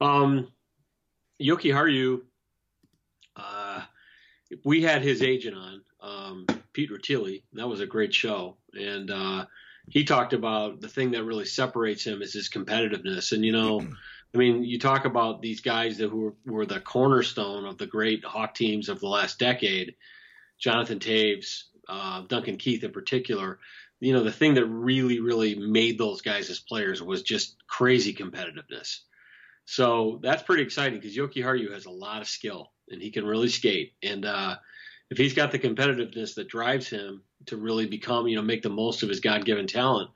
Um, 0.00 0.52
Jokiharju, 1.40 2.22
uh, 3.36 3.82
we 4.64 4.82
had 4.82 5.02
his 5.02 5.22
agent 5.22 5.56
on, 5.56 5.82
um, 6.00 6.46
Pete 6.72 6.90
Rutilli. 6.90 7.42
That 7.54 7.68
was 7.68 7.80
a 7.80 7.86
great 7.86 8.14
show, 8.14 8.56
and 8.72 9.10
uh, 9.10 9.46
he 9.88 10.04
talked 10.04 10.32
about 10.32 10.80
the 10.80 10.88
thing 10.88 11.12
that 11.12 11.24
really 11.24 11.44
separates 11.44 12.04
him 12.04 12.22
is 12.22 12.32
his 12.32 12.48
competitiveness. 12.48 13.32
And 13.32 13.44
you 13.44 13.52
know, 13.52 13.80
I 14.34 14.38
mean, 14.38 14.64
you 14.64 14.78
talk 14.78 15.04
about 15.04 15.42
these 15.42 15.60
guys 15.60 15.98
that 15.98 16.10
who 16.10 16.20
were, 16.20 16.34
were 16.46 16.66
the 16.66 16.80
cornerstone 16.80 17.64
of 17.64 17.78
the 17.78 17.86
great 17.86 18.24
Hawk 18.24 18.54
teams 18.54 18.88
of 18.88 19.00
the 19.00 19.08
last 19.08 19.38
decade, 19.38 19.94
Jonathan 20.58 20.98
Toews, 20.98 21.64
uh, 21.88 22.22
Duncan 22.22 22.56
Keith 22.56 22.84
in 22.84 22.92
particular. 22.92 23.58
You 24.00 24.12
know, 24.12 24.22
the 24.22 24.32
thing 24.32 24.54
that 24.54 24.66
really, 24.66 25.20
really 25.20 25.54
made 25.54 25.98
those 25.98 26.20
guys 26.22 26.50
as 26.50 26.58
players 26.60 27.02
was 27.02 27.22
just 27.22 27.56
crazy 27.66 28.14
competitiveness. 28.14 28.98
So 29.64 30.20
that's 30.22 30.42
pretty 30.42 30.62
exciting 30.62 31.00
because 31.00 31.16
Jokiharju 31.16 31.72
has 31.72 31.86
a 31.86 31.90
lot 31.90 32.22
of 32.22 32.28
skill 32.28 32.72
and 32.88 33.02
he 33.02 33.10
can 33.10 33.26
really 33.26 33.48
skate. 33.48 33.94
And 34.02 34.24
uh, 34.24 34.56
if 35.10 35.18
he's 35.18 35.34
got 35.34 35.50
the 35.50 35.58
competitiveness 35.58 36.34
that 36.34 36.48
drives 36.48 36.88
him 36.88 37.22
to 37.46 37.56
really 37.56 37.86
become, 37.86 38.28
you 38.28 38.36
know, 38.36 38.42
make 38.42 38.62
the 38.62 38.70
most 38.70 39.02
of 39.02 39.08
his 39.08 39.20
God-given 39.20 39.66
talent, 39.66 40.10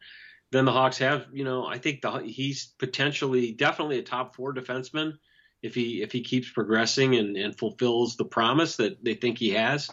then 0.53 0.65
the 0.65 0.73
Hawks 0.73 0.99
have, 0.99 1.27
you 1.33 1.45
know, 1.45 1.67
I 1.67 1.79
think 1.79 2.03
the, 2.03 2.19
he's 2.19 2.73
potentially 2.79 3.53
definitely 3.53 3.99
a 3.99 4.03
top 4.03 4.37
four 4.37 4.53
defenseman 4.53 5.15
if 5.63 5.75
he 5.75 6.03
if 6.03 6.13
he 6.13 6.23
keeps 6.23 6.51
progressing 6.51 7.17
and, 7.17 7.37
and 7.37 7.57
fulfills 7.57 8.17
the 8.17 8.25
promise 8.25 8.77
that 8.77 9.05
they 9.05 9.15
think 9.15 9.39
he 9.39 9.51
has. 9.51 9.91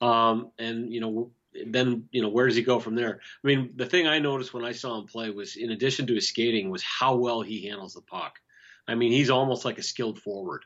Um, 0.00 0.52
and 0.58 0.92
you 0.92 1.00
know, 1.00 1.32
then 1.66 2.08
you 2.10 2.22
know, 2.22 2.28
where 2.28 2.46
does 2.46 2.56
he 2.56 2.62
go 2.62 2.80
from 2.80 2.94
there? 2.94 3.20
I 3.44 3.46
mean, 3.46 3.72
the 3.76 3.86
thing 3.86 4.06
I 4.06 4.18
noticed 4.18 4.54
when 4.54 4.64
I 4.64 4.72
saw 4.72 4.98
him 4.98 5.06
play 5.06 5.30
was, 5.30 5.56
in 5.56 5.70
addition 5.70 6.06
to 6.06 6.14
his 6.14 6.28
skating, 6.28 6.70
was 6.70 6.82
how 6.82 7.16
well 7.16 7.42
he 7.42 7.66
handles 7.68 7.94
the 7.94 8.02
puck. 8.02 8.38
I 8.86 8.94
mean, 8.94 9.12
he's 9.12 9.30
almost 9.30 9.64
like 9.64 9.78
a 9.78 9.82
skilled 9.82 10.20
forward, 10.20 10.64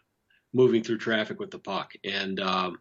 moving 0.52 0.82
through 0.82 0.98
traffic 0.98 1.38
with 1.40 1.50
the 1.50 1.58
puck. 1.58 1.92
And 2.04 2.40
um, 2.40 2.78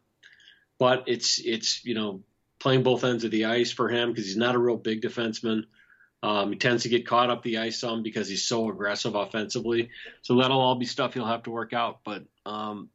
but 0.79 1.03
it's 1.07 1.39
it's 1.39 1.83
you 1.85 1.95
know 1.95 2.23
playing 2.59 2.83
both 2.83 3.03
ends 3.03 3.23
of 3.23 3.31
the 3.31 3.45
ice 3.45 3.71
for 3.71 3.89
him 3.89 4.09
because 4.09 4.25
he's 4.25 4.37
not 4.37 4.55
a 4.55 4.59
real 4.59 4.77
big 4.77 5.01
defenseman. 5.01 5.63
Um, 6.23 6.53
he 6.53 6.57
tends 6.57 6.83
to 6.83 6.89
get 6.89 7.05
caught 7.05 7.29
up 7.29 7.43
the 7.43 7.57
ice 7.57 7.79
some 7.79 8.01
because 8.01 8.29
he's 8.29 8.45
so 8.45 8.69
aggressive 8.69 9.15
offensively. 9.15 9.89
So 10.21 10.37
that'll 10.37 10.61
all 10.61 10.75
be 10.75 10.85
stuff 10.85 11.13
he'll 11.13 11.25
have 11.25 11.43
to 11.43 11.51
work 11.51 11.73
out. 11.73 11.99
But 12.05 12.23
um, 12.45 12.89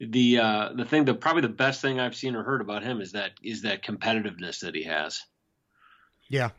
the 0.00 0.38
uh, 0.38 0.72
the 0.74 0.84
thing, 0.84 1.04
the 1.04 1.14
probably 1.14 1.42
the 1.42 1.48
best 1.48 1.80
thing 1.80 1.98
I've 2.00 2.14
seen 2.16 2.36
or 2.36 2.42
heard 2.42 2.60
about 2.60 2.82
him 2.82 3.00
is 3.00 3.12
that 3.12 3.32
is 3.42 3.62
that 3.62 3.82
competitiveness 3.82 4.60
that 4.60 4.74
he 4.74 4.84
has. 4.84 5.22
Yeah. 6.28 6.50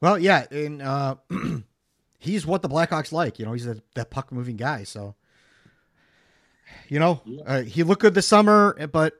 Well, 0.00 0.18
yeah, 0.18 0.46
and 0.50 0.82
uh, 0.82 1.16
he's 2.18 2.46
what 2.46 2.62
the 2.62 2.68
Blackhawks 2.68 3.12
like. 3.12 3.38
You 3.38 3.46
know, 3.46 3.52
he's 3.52 3.66
a, 3.66 3.80
that 3.94 4.10
puck 4.10 4.32
moving 4.32 4.56
guy. 4.56 4.84
So, 4.84 5.14
you 6.88 6.98
know, 6.98 7.22
uh, 7.46 7.62
he 7.62 7.82
looked 7.84 8.02
good 8.02 8.14
this 8.14 8.26
summer, 8.28 8.76
but 8.88 9.14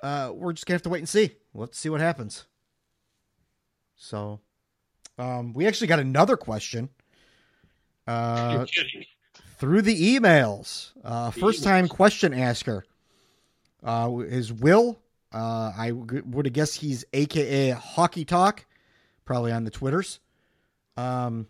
uh, 0.00 0.30
we're 0.34 0.52
just 0.52 0.66
gonna 0.66 0.76
have 0.76 0.82
to 0.82 0.90
wait 0.90 0.98
and 1.00 1.08
see. 1.08 1.32
Let's 1.54 1.78
see 1.78 1.88
what 1.88 2.00
happens. 2.00 2.44
So, 3.96 4.40
um, 5.18 5.54
we 5.54 5.66
actually 5.66 5.88
got 5.88 5.98
another 6.00 6.36
question 6.36 6.88
Uh, 8.06 8.50
You're 8.52 8.66
kidding. 8.66 9.04
Through 9.62 9.80
the 9.80 10.18
emails. 10.18 10.90
Uh, 11.04 11.30
first 11.30 11.62
time 11.62 11.86
question 11.86 12.34
asker 12.34 12.84
uh, 13.84 14.10
is 14.26 14.52
Will. 14.52 14.98
Uh, 15.32 15.72
I 15.78 15.92
would 15.92 16.46
have 16.46 16.52
guessed 16.52 16.80
he's 16.80 17.04
AKA 17.12 17.70
Hockey 17.70 18.24
Talk, 18.24 18.66
probably 19.24 19.52
on 19.52 19.62
the 19.62 19.70
Twitters. 19.70 20.18
Um, 20.96 21.46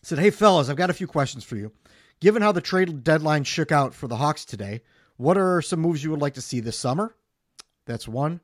said, 0.00 0.20
Hey, 0.20 0.30
fellas, 0.30 0.68
I've 0.68 0.76
got 0.76 0.90
a 0.90 0.94
few 0.94 1.08
questions 1.08 1.42
for 1.42 1.56
you. 1.56 1.72
Given 2.20 2.40
how 2.40 2.52
the 2.52 2.60
trade 2.60 3.02
deadline 3.02 3.42
shook 3.42 3.72
out 3.72 3.94
for 3.94 4.06
the 4.06 4.16
Hawks 4.16 4.44
today, 4.44 4.82
what 5.16 5.36
are 5.36 5.60
some 5.60 5.80
moves 5.80 6.04
you 6.04 6.12
would 6.12 6.22
like 6.22 6.34
to 6.34 6.40
see 6.40 6.60
this 6.60 6.78
summer? 6.78 7.16
That's 7.84 8.06
one. 8.06 8.42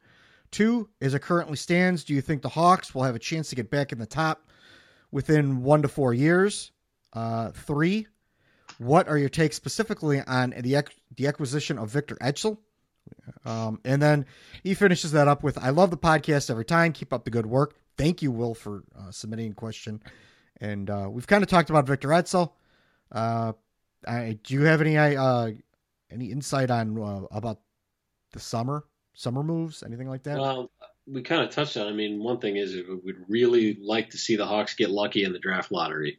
Two, 0.50 0.88
as 1.00 1.14
it 1.14 1.22
currently 1.22 1.56
stands, 1.56 2.02
do 2.02 2.12
you 2.12 2.20
think 2.20 2.42
the 2.42 2.48
Hawks 2.48 2.92
will 2.92 3.04
have 3.04 3.14
a 3.14 3.20
chance 3.20 3.50
to 3.50 3.56
get 3.56 3.70
back 3.70 3.92
in 3.92 4.00
the 4.00 4.04
top 4.06 4.50
within 5.12 5.62
one 5.62 5.82
to 5.82 5.88
four 5.88 6.12
years? 6.12 6.72
Uh, 7.12 7.52
three, 7.52 8.08
what 8.80 9.08
are 9.08 9.18
your 9.18 9.28
takes 9.28 9.56
specifically 9.56 10.22
on 10.26 10.54
the 10.58 10.82
the 11.14 11.26
acquisition 11.26 11.78
of 11.78 11.90
Victor 11.90 12.16
Ejdsell? 12.16 12.56
Um, 13.44 13.78
and 13.84 14.00
then 14.00 14.24
he 14.62 14.72
finishes 14.72 15.12
that 15.12 15.28
up 15.28 15.42
with, 15.42 15.58
"I 15.58 15.68
love 15.68 15.90
the 15.90 15.98
podcast 15.98 16.50
every 16.50 16.64
time. 16.64 16.92
Keep 16.92 17.12
up 17.12 17.24
the 17.24 17.30
good 17.30 17.44
work. 17.44 17.74
Thank 17.98 18.22
you, 18.22 18.30
Will, 18.30 18.54
for 18.54 18.84
uh, 18.98 19.10
submitting 19.10 19.52
a 19.52 19.54
question." 19.54 20.02
And 20.62 20.88
uh, 20.88 21.08
we've 21.10 21.26
kind 21.26 21.42
of 21.42 21.50
talked 21.50 21.68
about 21.68 21.86
Victor 21.86 22.08
Ejdsell. 22.08 22.52
Uh, 23.12 23.52
I, 24.08 24.38
do 24.42 24.54
you 24.54 24.62
have 24.62 24.80
any 24.80 24.96
uh, 24.96 25.50
any 26.10 26.32
insight 26.32 26.70
on 26.70 26.98
uh, 26.98 27.26
about 27.30 27.60
the 28.32 28.40
summer 28.40 28.84
summer 29.12 29.42
moves, 29.42 29.82
anything 29.82 30.08
like 30.08 30.22
that? 30.22 30.38
Well, 30.38 30.70
we 31.06 31.20
kind 31.20 31.42
of 31.42 31.50
touched 31.50 31.76
on. 31.76 31.86
I 31.86 31.92
mean, 31.92 32.22
one 32.22 32.38
thing 32.38 32.56
is 32.56 32.74
we'd 33.04 33.28
really 33.28 33.76
like 33.78 34.10
to 34.10 34.18
see 34.18 34.36
the 34.36 34.46
Hawks 34.46 34.74
get 34.74 34.88
lucky 34.88 35.24
in 35.24 35.34
the 35.34 35.38
draft 35.38 35.70
lottery, 35.70 36.18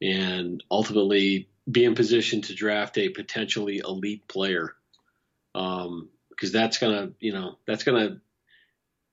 and 0.00 0.62
ultimately 0.70 1.48
be 1.70 1.84
in 1.84 1.94
position 1.94 2.42
to 2.42 2.54
draft 2.54 2.98
a 2.98 3.08
potentially 3.08 3.78
elite 3.78 4.26
player, 4.28 4.74
um, 5.54 6.10
because 6.28 6.52
that's 6.52 6.78
gonna, 6.78 7.12
you 7.20 7.32
know, 7.32 7.58
that's 7.66 7.84
gonna 7.84 8.20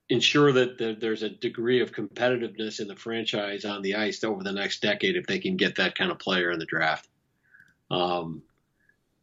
ensure 0.08 0.52
that 0.52 0.76
there- 0.76 0.94
there's 0.94 1.22
a 1.22 1.30
degree 1.30 1.80
of 1.80 1.92
competitiveness 1.92 2.80
in 2.80 2.88
the 2.88 2.96
franchise 2.96 3.64
on 3.64 3.80
the 3.80 3.94
ice 3.94 4.22
over 4.24 4.42
the 4.42 4.52
next 4.52 4.82
decade 4.82 5.16
if 5.16 5.26
they 5.26 5.38
can 5.38 5.56
get 5.56 5.76
that 5.76 5.94
kind 5.94 6.10
of 6.10 6.18
player 6.18 6.50
in 6.50 6.58
the 6.58 6.66
draft. 6.66 7.08
Um, 7.90 8.42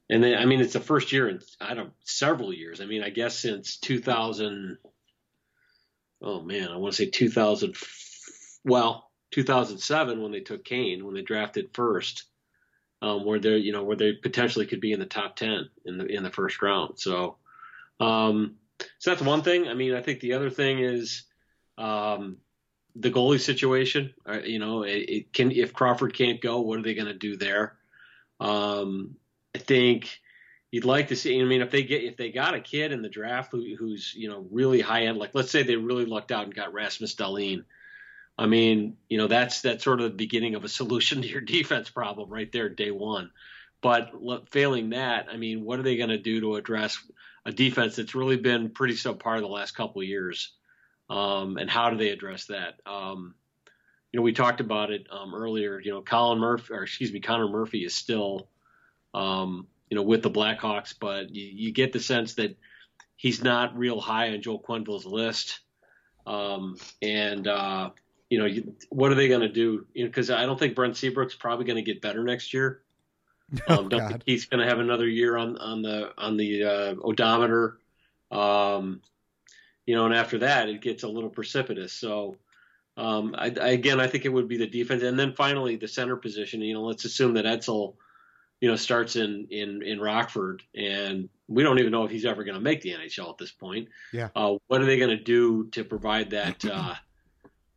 and 0.09 0.23
then, 0.23 0.39
I 0.39 0.45
mean, 0.45 0.61
it's 0.61 0.73
the 0.73 0.80
first 0.80 1.11
year 1.11 1.30
in 1.30 1.41
I 1.59 1.75
don't 1.75 1.93
several 2.03 2.51
years. 2.51 2.82
I 2.82 2.86
mean, 2.86 3.03
I 3.03 3.09
guess 3.09 3.38
since 3.38 3.77
2000. 3.77 4.80
Oh 6.21 6.41
man, 6.41 6.69
I 6.69 6.77
want 6.77 6.95
to 6.95 7.05
say 7.05 7.09
2000. 7.09 7.75
Well, 8.63 9.11
2007 9.32 10.21
when 10.21 10.32
they 10.32 10.41
took 10.41 10.65
Kane 10.65 11.05
when 11.05 11.13
they 11.13 11.21
drafted 11.21 11.69
first, 11.73 12.28
um, 13.02 13.26
where 13.26 13.39
they 13.39 13.58
you 13.58 13.72
know 13.72 13.84
where 13.84 13.97
they 13.97 14.14
potentially 14.14 14.66
could 14.66 14.82
be 14.82 14.91
in 14.91 15.00
the 15.00 15.06
top 15.06 15.36
10 15.36 15.70
in 15.86 15.97
the 15.97 16.06
in 16.06 16.24
the 16.24 16.30
first 16.30 16.62
round. 16.62 17.00
So, 17.00 17.38
um, 18.00 18.56
so 18.97 19.12
that's 19.12 19.22
one 19.22 19.41
thing. 19.41 19.68
I 19.68 19.74
mean, 19.74 19.93
I 19.93 20.02
think 20.02 20.20
the 20.20 20.34
other 20.34 20.50
thing 20.50 20.80
is. 20.80 21.24
Um, 21.78 22.38
the 22.95 23.12
goalie 23.12 23.39
situation, 23.39 24.14
uh, 24.28 24.39
you 24.39 24.60
know, 24.60 24.84
it, 24.84 25.10
it 25.10 25.34
can 25.34 25.52
if 25.52 25.74
Crawford 25.74 26.14
can't 26.14 26.41
go, 26.41 26.60
what 26.60 26.80
are 26.80 26.82
they 26.82 26.95
going 26.95 27.08
to 27.08 27.14
do 27.14 27.38
there? 27.38 27.78
Um, 28.39 29.16
I 29.56 29.60
think 29.60 30.20
you'd 30.72 30.86
like 30.86 31.10
to 31.10 31.16
see. 31.16 31.39
I 31.39 31.43
mean, 31.43 31.62
if 31.62 31.72
they 31.72 31.84
get 31.84 32.04
if 32.04 32.18
they 32.18 32.32
got 32.32 32.56
a 32.56 32.62
kid 32.62 32.91
in 32.91 33.02
the 33.02 33.10
draft 33.10 33.52
who, 33.52 33.76
who's 33.78 34.14
you 34.16 34.30
know 34.30 34.45
really 34.52 34.82
high 34.82 35.04
end, 35.04 35.18
like 35.18 35.34
let's 35.34 35.52
say 35.52 35.64
they 35.64 35.76
really 35.76 36.06
lucked 36.06 36.32
out 36.32 36.45
and 36.45 36.56
got 36.56 36.74
Rasmus 36.74 37.16
Dahlin. 37.16 37.64
I 38.39 38.45
mean, 38.45 38.95
you 39.09 39.17
know 39.17 39.27
that's 39.27 39.61
that's 39.61 39.83
sort 39.83 39.99
of 39.99 40.11
the 40.11 40.17
beginning 40.17 40.55
of 40.55 40.63
a 40.63 40.69
solution 40.69 41.21
to 41.21 41.27
your 41.27 41.41
defense 41.41 41.89
problem 41.89 42.29
right 42.29 42.51
there, 42.51 42.69
day 42.69 42.89
one. 42.89 43.31
But 43.81 44.11
failing 44.49 44.89
that, 44.89 45.27
I 45.31 45.37
mean, 45.37 45.63
what 45.63 45.79
are 45.79 45.83
they 45.83 45.97
going 45.97 46.09
to 46.09 46.17
do 46.17 46.41
to 46.41 46.55
address 46.55 46.97
a 47.45 47.51
defense 47.51 47.95
that's 47.95 48.15
really 48.15 48.35
been 48.35 48.71
pretty 48.71 48.93
subpar 48.93 49.39
the 49.39 49.47
last 49.47 49.71
couple 49.71 50.01
of 50.01 50.07
years? 50.07 50.51
Um, 51.09 51.57
and 51.57 51.69
how 51.69 51.89
do 51.89 51.97
they 51.97 52.09
address 52.09 52.45
that? 52.47 52.75
Um, 52.85 53.35
you 54.11 54.19
know, 54.19 54.23
we 54.23 54.33
talked 54.33 54.59
about 54.59 54.91
it 54.91 55.07
um, 55.09 55.33
earlier. 55.33 55.79
You 55.79 55.91
know, 55.91 56.01
Colin 56.01 56.39
Murphy, 56.39 56.73
or 56.73 56.83
excuse 56.83 57.11
me, 57.11 57.21
Connor 57.21 57.47
Murphy 57.47 57.85
is 57.85 57.95
still, 57.95 58.49
um, 59.13 59.67
you 59.89 59.95
know, 59.95 60.03
with 60.03 60.23
the 60.23 60.31
Blackhawks, 60.31 60.93
but 60.99 61.33
you, 61.33 61.45
you 61.45 61.71
get 61.71 61.93
the 61.93 61.99
sense 61.99 62.33
that 62.35 62.57
he's 63.15 63.41
not 63.41 63.77
real 63.77 64.01
high 64.01 64.33
on 64.33 64.41
Joe 64.41 64.59
Quenneville's 64.59 65.05
list. 65.05 65.61
Um, 66.27 66.75
and 67.01 67.47
uh, 67.47 67.91
you 68.30 68.38
know, 68.39 68.45
you, 68.45 68.75
what 68.89 69.11
are 69.11 69.15
they 69.15 69.27
going 69.27 69.41
to 69.41 69.49
do? 69.49 69.86
Because 69.93 70.30
I 70.30 70.45
don't 70.45 70.57
think 70.59 70.75
Brent 70.75 70.95
Seabrook's 70.97 71.36
probably 71.36 71.65
going 71.65 71.84
to 71.84 71.93
get 71.93 72.01
better 72.01 72.23
next 72.23 72.53
year. 72.53 72.82
Oh, 73.67 73.80
Um, 73.80 73.89
don't 73.89 73.99
God. 74.01 74.09
think 74.11 74.23
he's 74.27 74.45
going 74.45 74.59
to 74.63 74.67
have 74.69 74.77
another 74.80 75.07
year 75.07 75.36
on 75.36 75.57
on 75.57 75.82
the 75.82 76.11
on 76.19 76.38
the 76.38 76.63
uh, 76.63 76.95
odometer. 77.03 77.80
Um, 78.32 79.01
you 79.88 79.95
know, 79.95 80.05
and 80.05 80.13
after 80.13 80.38
that, 80.39 80.69
it 80.69 80.82
gets 80.82 81.01
a 81.01 81.07
little 81.07 81.32
precipitous. 81.32 81.91
So, 81.91 82.38
um, 82.95 83.34
I, 83.36 83.45
I, 83.59 83.69
again, 83.69 83.99
I 83.99 84.05
think 84.05 84.25
it 84.25 84.30
would 84.30 84.47
be 84.47 84.57
the 84.57 84.67
defense, 84.67 85.01
and 85.01 85.17
then 85.17 85.34
finally 85.34 85.77
the 85.77 85.88
center 85.88 86.15
position. 86.15 86.61
You 86.61 86.75
know, 86.75 86.84
let's 86.84 87.05
assume 87.05 87.34
that 87.34 87.45
Ejdsell, 87.45 87.95
you 88.61 88.69
know, 88.69 88.75
starts 88.75 89.15
in 89.15 89.47
in 89.49 89.82
in 89.82 89.99
Rockford, 89.99 90.61
and 90.75 91.27
we 91.47 91.63
don't 91.63 91.80
even 91.80 91.91
know 91.91 92.05
if 92.05 92.11
he's 92.11 92.25
ever 92.25 92.43
going 92.43 92.53
to 92.53 92.61
make 92.61 92.82
the 92.84 92.91
NHL 92.91 93.32
at 93.32 93.39
this 93.39 93.51
point. 93.51 93.88
Yeah. 94.13 94.30
Uh, 94.36 94.57
what 94.67 94.80
are 94.80 94.86
they 94.86 94.99
going 94.99 95.17
to 95.17 95.23
do 95.23 95.69
to 95.71 95.84
provide 95.84 96.30
that? 96.30 96.63
Uh, 96.63 96.93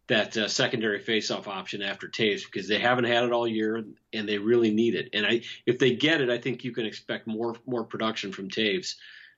that 0.08 0.36
uh, 0.36 0.48
secondary 0.48 1.00
faceoff 1.00 1.46
option 1.46 1.80
after 1.82 2.08
Toews 2.08 2.42
because 2.44 2.68
they 2.68 2.78
haven't 2.78 3.04
had 3.04 3.24
it 3.24 3.32
all 3.32 3.46
year 3.46 3.84
and 4.12 4.28
they 4.28 4.38
really 4.38 4.70
need 4.72 4.94
it. 4.94 5.10
And 5.12 5.24
I, 5.24 5.42
if 5.64 5.78
they 5.78 5.94
get 5.94 6.20
it, 6.20 6.28
I 6.28 6.38
think 6.38 6.64
you 6.64 6.72
can 6.72 6.86
expect 6.86 7.26
more 7.26 7.54
more 7.66 7.84
production 7.84 8.32
from 8.32 8.48
Toews, 8.48 8.96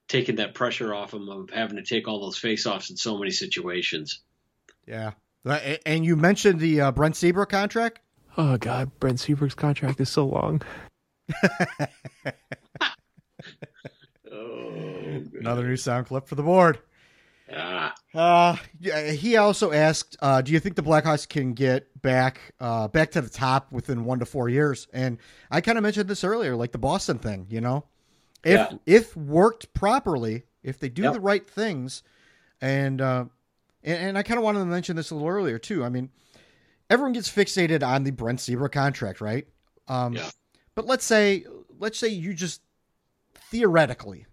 taking 0.08 0.36
that 0.36 0.54
pressure 0.54 0.94
off 0.94 1.12
him 1.14 1.28
of 1.28 1.50
having 1.50 1.76
to 1.76 1.82
take 1.82 2.08
all 2.08 2.20
those 2.20 2.38
faceoffs 2.40 2.90
in 2.90 2.96
so 2.96 3.18
many 3.18 3.30
situations. 3.30 4.20
Yeah. 4.86 5.12
Uh, 5.46 5.76
And 5.84 6.04
you 6.04 6.16
mentioned 6.16 6.58
the 6.60 6.80
uh, 6.80 6.92
Brent 6.92 7.16
Seabrook 7.16 7.50
contract. 7.50 8.00
Oh 8.36 8.56
God, 8.56 8.90
Brent 8.98 9.20
Seabrook's 9.20 9.54
contract 9.54 10.00
is 10.00 10.08
so 10.08 10.26
long. 10.26 10.62
Oh, 14.32 15.22
Another 15.38 15.66
new 15.68 15.76
sound 15.76 16.06
clip 16.06 16.26
for 16.26 16.34
the 16.34 16.42
board. 16.42 16.78
Ah, 17.52 17.94
Uh, 18.14 18.56
yeah, 18.80 19.10
he 19.12 19.36
also 19.36 19.72
asked, 19.72 20.16
uh, 20.20 20.40
"Do 20.40 20.52
you 20.52 20.60
think 20.60 20.76
the 20.76 20.82
Blackhawks 20.82 21.28
can 21.28 21.52
get 21.52 22.00
back 22.00 22.40
uh, 22.60 22.88
back 22.88 23.10
to 23.12 23.20
the 23.20 23.28
top 23.28 23.70
within 23.72 24.04
one 24.04 24.18
to 24.20 24.26
four 24.26 24.48
years?" 24.48 24.86
And 24.92 25.18
I 25.50 25.60
kind 25.60 25.76
of 25.78 25.82
mentioned 25.82 26.08
this 26.08 26.24
earlier, 26.24 26.56
like 26.56 26.72
the 26.72 26.78
Boston 26.78 27.18
thing. 27.18 27.46
You 27.50 27.60
know, 27.60 27.84
if 28.44 28.60
Yeah. 28.60 28.76
if 28.86 29.16
worked 29.16 29.72
properly, 29.74 30.44
if 30.62 30.78
they 30.78 30.88
do 30.88 31.02
Yep. 31.02 31.12
the 31.14 31.20
right 31.20 31.48
things, 31.48 32.02
and 32.60 33.00
uh, 33.00 33.26
and, 33.82 33.98
and 34.08 34.18
I 34.18 34.22
kind 34.22 34.38
of 34.38 34.44
wanted 34.44 34.60
to 34.60 34.66
mention 34.66 34.96
this 34.96 35.10
a 35.10 35.14
little 35.14 35.28
earlier 35.28 35.58
too. 35.58 35.84
I 35.84 35.88
mean, 35.88 36.10
everyone 36.88 37.12
gets 37.12 37.28
fixated 37.30 37.82
on 37.86 38.04
the 38.04 38.10
Brent 38.12 38.40
Seabrook 38.40 38.72
contract, 38.72 39.20
right? 39.20 39.46
Um, 39.88 40.14
Yeah. 40.14 40.30
But 40.74 40.86
let's 40.86 41.04
say 41.04 41.44
let's 41.78 41.98
say 41.98 42.08
you 42.08 42.32
just 42.34 42.62
theoretically 43.50 44.26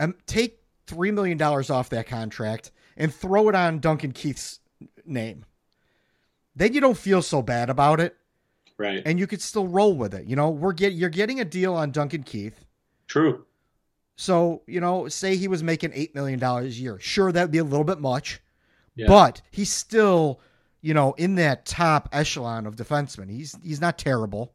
um, 0.00 0.14
take 0.26 0.60
three 0.86 1.10
million 1.10 1.38
dollars 1.38 1.70
off 1.70 1.88
that 1.90 2.06
contract 2.06 2.70
and 2.96 3.12
throw 3.12 3.48
it 3.48 3.54
on 3.54 3.80
Duncan 3.80 4.12
Keith's 4.12 4.60
name. 5.04 5.44
Then 6.56 6.72
you 6.72 6.80
don't 6.80 6.96
feel 6.96 7.20
so 7.22 7.42
bad 7.42 7.68
about 7.70 7.98
it, 8.00 8.16
right, 8.78 9.02
and 9.04 9.18
you 9.18 9.26
could 9.26 9.42
still 9.42 9.66
roll 9.66 9.96
with 9.96 10.14
it. 10.14 10.26
You 10.26 10.36
know, 10.36 10.50
we're 10.50 10.72
get 10.72 10.92
you're 10.92 11.10
getting 11.10 11.40
a 11.40 11.44
deal 11.44 11.74
on 11.74 11.90
Duncan 11.90 12.22
Keith. 12.22 12.64
true, 13.08 13.44
So 14.16 14.62
you 14.66 14.80
know, 14.80 15.08
say 15.08 15.36
he 15.36 15.48
was 15.48 15.62
making 15.62 15.90
eight 15.94 16.14
million 16.14 16.38
dollars 16.38 16.76
a 16.78 16.80
year. 16.80 16.98
Sure, 17.00 17.32
that'd 17.32 17.50
be 17.50 17.58
a 17.58 17.64
little 17.64 17.84
bit 17.84 17.98
much, 17.98 18.40
Yeah. 18.94 19.08
but 19.08 19.42
he's 19.50 19.72
still 19.72 20.40
you 20.80 20.94
know 20.94 21.12
in 21.14 21.34
that 21.36 21.66
top 21.66 22.08
echelon 22.12 22.66
of 22.66 22.76
defensemen. 22.76 23.28
He's 23.30 23.56
he's 23.62 23.80
not 23.80 23.98
terrible. 23.98 24.54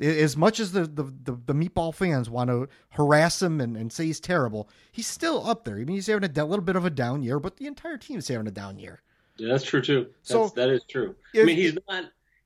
As 0.00 0.36
much 0.36 0.60
as 0.60 0.72
the, 0.72 0.86
the, 0.86 1.02
the, 1.02 1.38
the 1.46 1.54
meatball 1.54 1.94
fans 1.94 2.30
want 2.30 2.48
to 2.48 2.68
harass 2.90 3.42
him 3.42 3.60
and, 3.60 3.76
and 3.76 3.92
say 3.92 4.06
he's 4.06 4.20
terrible, 4.20 4.68
he's 4.90 5.06
still 5.06 5.46
up 5.46 5.64
there. 5.64 5.76
I 5.76 5.78
mean, 5.80 5.88
he's 5.88 6.06
having 6.06 6.24
a 6.24 6.44
little 6.44 6.64
bit 6.64 6.76
of 6.76 6.84
a 6.86 6.90
down 6.90 7.22
year, 7.22 7.38
but 7.38 7.58
the 7.58 7.66
entire 7.66 7.98
team 7.98 8.18
is 8.18 8.28
having 8.28 8.46
a 8.46 8.50
down 8.50 8.78
year. 8.78 9.02
yeah, 9.36 9.48
that's 9.52 9.64
true 9.64 9.82
too. 9.82 10.06
So, 10.22 10.50
That's, 10.54 10.84
true. 10.86 11.14
if- 11.34 11.42
I 11.42 11.44
mean, 11.44 11.56
he's 11.56 11.76
not 11.88 12.04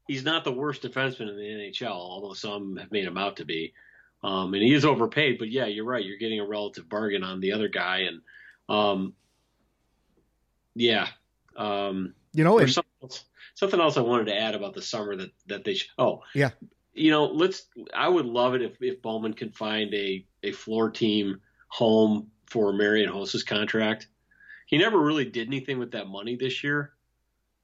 he's 0.08 0.24
not 0.24 0.44
the 0.44 0.52
worst 0.52 0.82
defenseman 0.82 1.30
in 1.30 1.36
the 1.36 1.42
NHL, 1.72 1.90
although 1.90 2.34
some 2.34 2.76
have 2.76 2.90
made 2.92 3.04
him 3.04 3.16
out 3.16 3.36
to 3.36 3.44
be. 3.44 3.72
Um, 4.22 4.54
and 4.54 4.62
he 4.62 4.72
is 4.72 4.84
overpaid, 4.84 5.38
but 5.38 5.50
yeah, 5.50 5.66
you're 5.66 5.84
right. 5.84 6.04
You're 6.04 6.16
getting 6.18 6.40
a 6.40 6.46
relative 6.46 6.88
bargain 6.88 7.22
on 7.22 7.40
the 7.40 7.52
other 7.52 7.68
guy, 7.68 7.98
and 8.08 8.20
um, 8.68 9.12
yeah, 10.74 11.08
um, 11.56 12.14
You 12.32 12.42
know, 12.44 12.58
and, 12.58 12.70
something 12.70 12.90
else, 13.02 13.24
something 13.54 13.80
else 13.80 13.96
I 13.96 14.00
wanted 14.00 14.26
to 14.26 14.36
add 14.38 14.54
about 14.54 14.74
the 14.74 14.82
summer 14.82 15.14
that 15.16 15.30
that 15.46 15.64
they. 15.64 15.74
Sh- 15.74 15.90
oh, 15.98 16.22
Yeah. 16.34 16.50
You 16.94 17.10
know, 17.10 17.26
let's. 17.26 17.66
I 17.94 18.08
would 18.08 18.26
love 18.26 18.54
it 18.54 18.62
if 18.62 18.80
if 18.80 19.02
Bowman 19.02 19.34
could 19.34 19.54
find 19.54 19.92
a 19.94 20.24
a 20.42 20.52
floor 20.52 20.90
team 20.90 21.40
home 21.68 22.30
for 22.46 22.72
Marian 22.72 23.10
Hossa's 23.10 23.42
contract. 23.42 24.08
He 24.66 24.78
never 24.78 24.98
really 24.98 25.24
did 25.24 25.48
anything 25.48 25.78
with 25.78 25.92
that 25.92 26.06
money 26.06 26.36
this 26.36 26.62
year, 26.62 26.92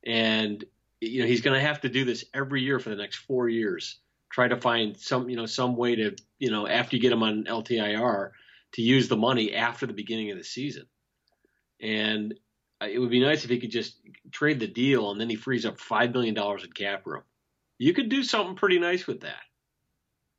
and 0.04 0.64
you 1.00 1.22
know 1.22 1.28
he's 1.28 1.42
going 1.42 1.58
to 1.58 1.66
have 1.66 1.80
to 1.82 1.88
do 1.88 2.04
this 2.04 2.24
every 2.34 2.62
year 2.62 2.78
for 2.78 2.90
the 2.90 2.96
next 2.96 3.16
four 3.18 3.48
years 3.48 4.00
try 4.30 4.48
to 4.48 4.56
find 4.56 4.96
some 4.96 5.28
you 5.28 5.36
know 5.36 5.46
some 5.46 5.76
way 5.76 5.96
to 5.96 6.16
you 6.38 6.50
know 6.50 6.66
after 6.66 6.96
you 6.96 7.02
get 7.02 7.12
him 7.12 7.22
on 7.22 7.44
LTIR 7.44 8.30
to 8.72 8.82
use 8.82 9.08
the 9.08 9.16
money 9.16 9.54
after 9.54 9.86
the 9.86 9.92
beginning 9.92 10.30
of 10.30 10.38
the 10.38 10.44
season. 10.44 10.86
And 11.82 12.34
uh, 12.80 12.86
it 12.86 12.98
would 12.98 13.10
be 13.10 13.20
nice 13.20 13.44
if 13.44 13.50
he 13.50 13.58
could 13.58 13.70
just 13.70 13.98
trade 14.30 14.60
the 14.60 14.68
deal 14.68 15.10
and 15.10 15.20
then 15.20 15.28
he 15.28 15.36
frees 15.36 15.66
up 15.66 15.80
five 15.80 16.12
million 16.12 16.34
dollars 16.34 16.64
in 16.64 16.72
cap 16.72 17.06
room. 17.06 17.22
You 17.80 17.94
could 17.94 18.10
do 18.10 18.22
something 18.22 18.56
pretty 18.56 18.78
nice 18.78 19.06
with 19.06 19.22
that. 19.22 19.40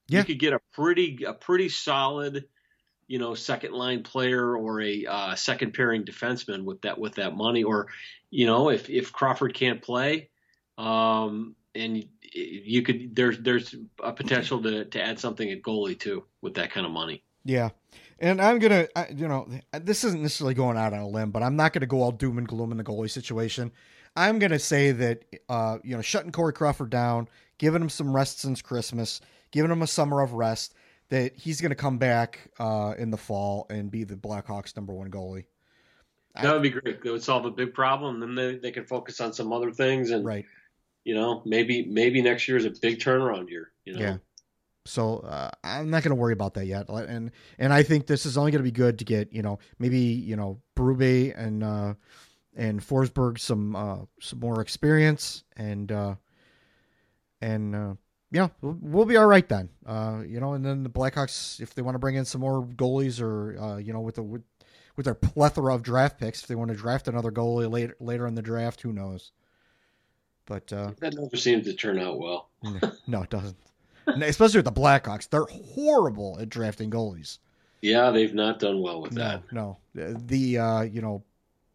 Yeah. 0.07 0.19
You 0.19 0.25
could 0.25 0.39
get 0.39 0.53
a 0.53 0.59
pretty 0.73 1.23
a 1.25 1.33
pretty 1.33 1.69
solid, 1.69 2.45
you 3.07 3.17
know, 3.17 3.33
second 3.33 3.73
line 3.73 4.03
player 4.03 4.55
or 4.55 4.79
a 4.79 5.05
uh, 5.07 5.35
second 5.35 5.73
pairing 5.73 6.05
defenseman 6.05 6.65
with 6.65 6.83
that 6.83 6.99
with 6.99 7.15
that 7.15 7.35
money. 7.35 7.63
Or, 7.63 7.87
you 8.29 8.45
know, 8.45 8.69
if 8.69 8.91
if 8.91 9.11
Crawford 9.11 9.55
can't 9.55 9.81
play, 9.81 10.29
um, 10.77 11.55
and 11.73 12.05
you 12.31 12.83
could 12.83 13.15
there's 13.15 13.39
there's 13.39 13.73
a 14.03 14.13
potential 14.13 14.61
to 14.61 14.85
to 14.85 15.01
add 15.01 15.19
something 15.19 15.49
at 15.49 15.63
goalie 15.63 15.99
too 15.99 16.23
with 16.41 16.53
that 16.53 16.71
kind 16.71 16.85
of 16.85 16.91
money. 16.91 17.23
Yeah. 17.43 17.69
And 18.19 18.39
I'm 18.39 18.59
gonna, 18.59 18.87
I, 18.95 19.07
you 19.09 19.27
know, 19.27 19.49
this 19.73 20.03
isn't 20.03 20.21
necessarily 20.21 20.53
going 20.53 20.77
out 20.77 20.93
on 20.93 20.99
a 20.99 21.07
limb, 21.07 21.31
but 21.31 21.41
I'm 21.41 21.55
not 21.55 21.73
gonna 21.73 21.87
go 21.87 22.03
all 22.03 22.11
doom 22.11 22.37
and 22.37 22.47
gloom 22.47 22.71
in 22.71 22.77
the 22.77 22.83
goalie 22.83 23.09
situation. 23.09 23.71
I'm 24.15 24.39
gonna 24.39 24.59
say 24.59 24.91
that, 24.91 25.23
uh, 25.49 25.77
you 25.83 25.95
know, 25.95 26.01
shutting 26.01 26.31
Corey 26.31 26.53
Crawford 26.53 26.89
down, 26.89 27.27
giving 27.57 27.81
him 27.81 27.89
some 27.89 28.15
rest 28.15 28.39
since 28.39 28.61
Christmas, 28.61 29.21
giving 29.51 29.71
him 29.71 29.81
a 29.81 29.87
summer 29.87 30.21
of 30.21 30.33
rest, 30.33 30.73
that 31.09 31.35
he's 31.35 31.61
gonna 31.61 31.75
come 31.75 31.97
back 31.97 32.51
uh, 32.59 32.93
in 32.97 33.11
the 33.11 33.17
fall 33.17 33.67
and 33.69 33.89
be 33.89 34.03
the 34.03 34.15
Blackhawks' 34.15 34.75
number 34.75 34.93
one 34.93 35.09
goalie. 35.09 35.45
That 36.35 36.53
would 36.53 36.63
be 36.63 36.69
great. 36.69 37.03
That 37.03 37.11
would 37.11 37.23
solve 37.23 37.45
a 37.45 37.51
big 37.51 37.73
problem. 37.73 38.19
Then 38.21 38.35
they, 38.35 38.55
they 38.55 38.71
can 38.71 38.85
focus 38.85 39.19
on 39.19 39.33
some 39.33 39.51
other 39.51 39.71
things, 39.71 40.11
and 40.11 40.25
Right. 40.25 40.45
you 41.03 41.13
know, 41.13 41.41
maybe 41.45 41.85
maybe 41.85 42.21
next 42.21 42.47
year 42.47 42.57
is 42.57 42.65
a 42.65 42.71
big 42.71 42.99
turnaround 42.99 43.49
year. 43.49 43.71
You 43.85 43.93
know, 43.93 43.99
Yeah. 43.99 44.17
So 44.85 45.19
uh, 45.19 45.51
I'm 45.63 45.91
not 45.91 46.01
going 46.03 46.15
to 46.15 46.19
worry 46.19 46.33
about 46.33 46.55
that 46.55 46.65
yet, 46.65 46.89
and 46.89 47.31
and 47.59 47.71
I 47.73 47.83
think 47.83 48.07
this 48.07 48.25
is 48.25 48.37
only 48.37 48.51
going 48.51 48.63
to 48.63 48.63
be 48.63 48.71
good 48.71 48.99
to 48.99 49.05
get 49.05 49.31
you 49.31 49.41
know 49.41 49.59
maybe 49.77 49.99
you 49.99 50.35
know 50.35 50.59
Berube 50.75 51.37
and 51.37 51.63
uh, 51.63 51.93
and 52.55 52.81
Forsberg 52.81 53.39
some 53.39 53.75
uh, 53.75 53.97
some 54.19 54.39
more 54.39 54.61
experience 54.61 55.43
and 55.55 55.91
uh, 55.91 56.15
and 57.41 57.75
uh, 57.75 57.93
yeah 58.31 58.49
we'll, 58.61 58.77
we'll 58.81 59.05
be 59.05 59.17
all 59.17 59.25
right 59.25 59.47
then. 59.47 59.69
Uh, 59.85 60.21
you 60.25 60.39
know, 60.39 60.53
and 60.53 60.65
then 60.65 60.83
the 60.83 60.89
Blackhawks 60.89 61.59
if 61.59 61.73
they 61.73 61.81
want 61.81 61.95
to 61.95 61.99
bring 61.99 62.15
in 62.15 62.25
some 62.25 62.41
more 62.41 62.63
goalies 62.63 63.21
or 63.21 63.57
uh, 63.59 63.77
you 63.77 63.93
know 63.93 64.01
with 64.01 64.15
the 64.15 64.23
with, 64.23 64.43
with 64.95 65.05
their 65.05 65.15
plethora 65.15 65.73
of 65.73 65.83
draft 65.83 66.19
picks 66.19 66.41
if 66.41 66.47
they 66.47 66.55
want 66.55 66.69
to 66.69 66.77
draft 66.77 67.07
another 67.07 67.31
goalie 67.31 67.71
later 67.71 67.95
later 67.99 68.27
in 68.27 68.35
the 68.35 68.41
draft 68.41 68.81
who 68.81 68.91
knows. 68.91 69.31
But 70.45 70.73
uh, 70.73 70.91
that 70.99 71.13
never 71.13 71.37
seems 71.37 71.65
to 71.65 71.73
turn 71.73 71.99
out 71.99 72.19
well. 72.19 72.49
no, 73.07 73.23
it 73.23 73.29
doesn't. 73.29 73.55
Especially 74.07 74.57
with 74.57 74.65
the 74.65 74.71
Blackhawks, 74.71 75.29
they're 75.29 75.45
horrible 75.45 76.37
at 76.41 76.49
drafting 76.49 76.89
goalies. 76.89 77.37
Yeah, 77.81 78.09
they've 78.11 78.33
not 78.33 78.59
done 78.59 78.81
well 78.81 79.01
with 79.01 79.13
that. 79.13 79.43
No, 79.51 79.77
no. 79.93 80.13
The 80.13 80.57
uh, 80.57 80.81
you 80.81 81.01
know 81.01 81.23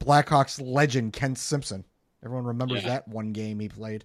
Blackhawks 0.07 0.61
legend 0.65 1.13
Ken 1.13 1.35
Simpson. 1.35 1.85
Everyone 2.25 2.45
remembers 2.47 2.83
Yeah. 2.83 2.89
that 2.91 3.09
one 3.09 3.33
game 3.33 3.59
he 3.61 3.69
played. 3.69 4.05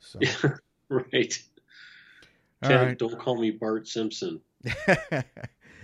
So 0.00 0.18
right. 0.88 1.42
all 2.62 2.68
Ken, 2.68 2.86
right, 2.86 2.98
Don't 2.98 3.18
call 3.18 3.36
me 3.38 3.50
Bart 3.50 3.86
Simpson. 3.88 4.40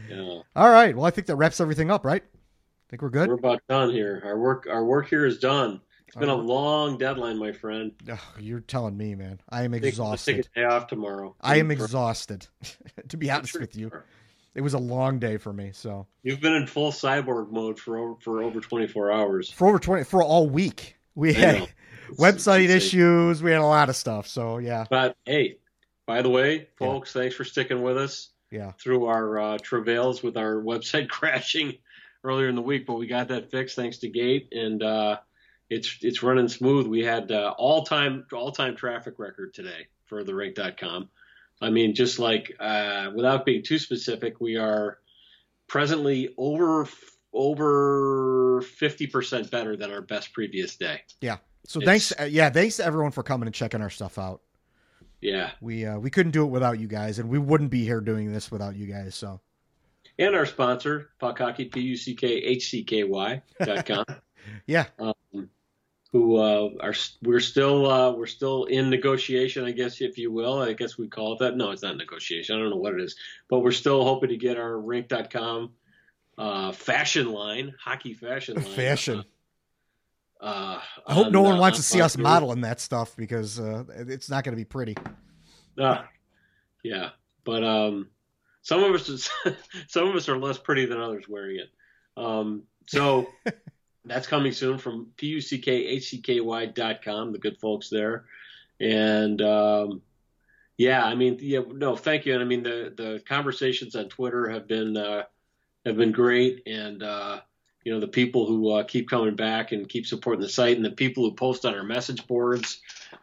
Yeah, 0.09 0.41
all 0.57 0.71
right. 0.71 0.97
Well, 0.97 1.05
I 1.05 1.11
think 1.11 1.27
that 1.29 1.37
wraps 1.37 1.61
everything 1.61 1.89
up, 1.91 2.05
right? 2.05 2.23
I 2.25 2.87
think 2.89 3.03
we're 3.03 3.11
good. 3.11 3.29
we're 3.29 3.35
about 3.35 3.61
done 3.68 3.91
here. 3.91 4.21
Our 4.25 4.39
work 4.39 4.66
our 4.68 4.85
work 4.85 5.09
here 5.09 5.25
is 5.25 5.39
done. 5.39 5.81
It's 6.09 6.16
been 6.16 6.29
a 6.31 6.35
long 6.35 6.99
deadline, 6.99 7.39
my 7.39 7.53
friend. 7.53 7.93
Ugh, 8.11 8.18
you're 8.41 8.59
telling 8.61 8.97
me, 8.97 9.14
man. 9.14 9.41
I 9.51 9.62
am 9.62 9.75
I 9.75 9.77
exhausted. 9.77 10.37
take 10.37 10.47
a 10.47 10.61
day 10.61 10.64
off 10.64 10.89
tomorrow. 10.89 11.37
I 11.41 11.59
am 11.59 11.71
exhausted. 11.71 12.49
to 13.09 13.16
be 13.16 13.31
honest 13.31 13.53
Sure 13.53 13.61
with 13.61 13.77
you, 13.77 13.87
you 13.87 13.93
are. 13.93 14.05
It 14.55 14.61
was 14.61 14.74
a 14.74 14.78
long 14.78 15.18
day 15.18 15.36
for 15.36 15.53
me. 15.53 15.70
So 15.72 16.07
You've 16.22 16.40
been 16.40 16.55
in 16.55 16.66
full 16.66 16.92
cyborg 16.92 17.51
mode 17.51 17.78
for 17.78 17.98
over, 17.98 18.14
for 18.20 18.42
over 18.42 18.61
24 18.61 19.12
hours. 19.12 19.51
for 19.51 19.68
over 19.68 19.78
twenty 19.78 20.05
for 20.05 20.22
all 20.22 20.48
week, 20.48 20.96
we 21.14 21.32
had 21.32 21.68
website 22.18 22.68
issues. 22.68 23.42
We 23.42 23.51
had 23.51 23.61
a 23.61 23.66
lot 23.66 23.88
of 23.88 23.96
stuff. 23.96 24.26
So 24.26 24.59
yeah, 24.59 24.86
But 24.90 25.16
hey, 25.24 25.59
by 26.07 26.22
the 26.22 26.30
way, 26.30 26.68
folks, 26.76 27.12
thanks 27.12 27.34
for 27.36 27.44
sticking 27.44 27.82
with 27.82 27.96
us 27.96 28.30
yeah. 28.51 28.72
through 28.72 29.07
our 29.07 29.38
uh, 29.38 29.59
travails 29.62 30.22
with 30.22 30.36
our 30.36 30.55
website 30.62 31.09
crashing 31.09 31.74
earlier 32.24 32.48
in 32.48 32.55
the 32.57 32.62
week. 32.62 32.86
But 32.86 32.94
we 32.94 33.07
got 33.07 33.28
that 33.28 33.51
fixed 33.51 33.76
thanks 33.76 33.98
to 33.98 34.09
Gate, 34.09 34.48
and 34.53 34.82
uh, 34.82 35.18
it's 35.68 35.98
it's 36.03 36.22
running 36.22 36.48
smooth. 36.48 36.86
We 36.86 37.05
had 37.05 37.30
uh, 37.30 37.55
all 37.57 37.84
time 37.84 38.26
all 38.32 38.51
time 38.51 38.76
traffic 38.76 39.14
record 39.18 39.55
today 39.55 39.86
for 40.07 40.24
the 40.24 40.34
rink.com. 40.34 41.09
I 41.61 41.71
mean, 41.71 41.95
just 41.95 42.19
like 42.19 42.57
uh, 42.59 43.11
without 43.15 43.45
being 43.45 43.63
too 43.63 43.79
specific, 43.79 44.41
we 44.41 44.57
are 44.57 44.99
presently 45.67 46.35
over 46.39 46.89
over 47.33 48.61
50% 48.63 49.51
better 49.51 49.77
than 49.77 49.93
our 49.93 50.01
best 50.03 50.33
previous 50.33 50.77
day. 50.77 51.01
Yeah. 51.21 51.37
So 51.67 51.81
It's- 51.81 52.09
thanks, 52.09 52.21
uh, 52.21 52.25
yeah, 52.25 52.51
thanks 52.51 52.77
to 52.79 52.85
everyone 52.85 53.13
for 53.13 53.23
coming 53.23 53.47
and 53.47 53.55
checking 53.55 53.81
our 53.81 53.91
stuff 53.91 54.19
out. 54.19 54.43
Yeah. 55.21 55.51
We 55.61 55.85
uh, 55.85 55.99
we 55.99 56.11
couldn't 56.11 56.33
do 56.33 56.45
it 56.45 56.49
without 56.49 56.81
you 56.81 56.89
guys, 56.89 57.19
and 57.19 57.29
we 57.29 57.39
wouldn't 57.39 57.71
be 57.71 57.85
here 57.85 58.01
doing 58.01 58.33
this 58.33 58.51
without 58.51 58.75
you 58.75 58.87
guys. 58.87 59.15
So 59.15 59.41
and 60.19 60.35
our 60.35 60.47
sponsor, 60.47 61.11
Puck 61.19 61.39
Hockey, 61.39 61.67
P 61.67 61.81
U 61.81 61.97
C 61.97 62.15
K 62.15 62.27
H 62.29 62.71
C 62.71 62.85
K 62.85 63.05
Y 63.05 63.43
dot 63.63 63.87
com, 63.87 64.05
yeah, 64.67 64.87
um, 64.99 65.51
who 66.13 66.37
uh, 66.37 66.71
are 66.81 66.95
we're 67.23 67.41
still 67.41 67.91
uh, 67.91 68.13
we're 68.13 68.27
still 68.27 68.65
in 68.65 68.91
negotiation, 68.91 69.65
I 69.65 69.71
guess, 69.71 70.01
if 70.01 70.19
you 70.19 70.33
will. 70.33 70.61
I 70.61 70.73
guess 70.73 70.99
we 70.99 71.09
call 71.09 71.35
it 71.35 71.39
that. 71.41 71.57
No, 71.57 71.71
it's 71.71 71.83
not 71.83 71.97
negotiation. 71.97 72.57
I 72.57 72.59
don't 72.59 72.71
know 72.71 72.77
what 72.77 72.95
it 72.95 73.01
is, 73.01 73.17
but 73.49 73.61
we're 73.61 73.71
still 73.71 74.03
hoping 74.05 74.31
to 74.31 74.37
get 74.37 74.57
our 74.57 74.79
Rink.com 74.79 75.71
uh, 76.37 76.73
fashion 76.73 77.31
line, 77.31 77.75
hockey 77.83 78.15
fashion 78.15 78.57
line. 78.57 78.65
fashion. 78.65 79.25
Uh, 80.41 80.81
I 81.07 81.13
hope 81.13 81.27
on, 81.27 81.33
no 81.33 81.43
one 81.43 81.57
uh, 81.57 81.61
wants 81.61 81.79
to 81.79 81.85
see 81.85 82.01
us 82.01 82.17
modeling 82.17 82.63
that 82.63 82.81
stuff 82.81 83.15
because 83.15 83.61
uh, 83.61 83.85
it's 83.91 84.31
not 84.31 84.43
going 84.43 84.53
to 84.53 84.61
be 84.61 84.65
pretty. 84.65 84.97
Uh, 85.79 86.03
yeah, 86.83 87.11
but 87.45 87.63
um, 87.63 88.09
some 88.63 88.83
of 88.83 88.95
us 88.95 89.31
some 89.89 90.09
of 90.09 90.17
us 90.17 90.29
are 90.29 90.39
less 90.39 90.59
pretty 90.59 90.87
than 90.87 91.01
others 91.01 91.29
wearing 91.29 91.59
it. 91.59 91.71
Um, 92.17 92.65
so 92.87 93.29
that's 94.05 94.26
coming 94.26 94.53
soon 94.53 94.78
from 94.78 95.09
puckhcky 95.16 96.74
dot 96.74 97.03
com. 97.03 97.32
The 97.32 97.38
good 97.38 97.59
folks 97.59 97.88
there, 97.88 98.24
and 98.80 99.40
um, 99.42 100.03
yeah, 100.76 101.05
I 101.05 101.14
mean, 101.14 101.38
yeah, 101.40 101.61
no, 101.66 101.96
thank 101.96 102.26
you. 102.26 102.34
And 102.34 102.42
I 102.42 102.46
mean, 102.46 102.62
the 102.62 102.92
the 102.96 103.22
conversations 103.28 103.94
on 103.96 104.09
Twitter 104.09 104.48
have 104.48 104.66
been 104.66 104.96
uh, 104.96 105.24
have 105.84 105.96
been 105.96 106.12
great, 106.12 106.62
and 106.66 107.03
uh, 107.03 107.40
you 107.84 107.92
know, 107.92 108.01
the 108.01 108.09
people 108.09 108.46
who 108.46 108.70
uh, 108.70 108.84
keep 108.84 109.09
coming 109.09 109.36
back 109.36 109.72
and 109.72 109.88
keep 109.88 110.07
supporting 110.07 110.42
the 110.42 110.48
site, 110.48 110.76
and 110.76 110.84
the 110.84 110.90
people 110.90 111.24
who 111.24 111.34
post 111.34 111.64
on 111.64 111.74
our 111.74 111.84
message 111.84 112.26
boards 112.26 112.80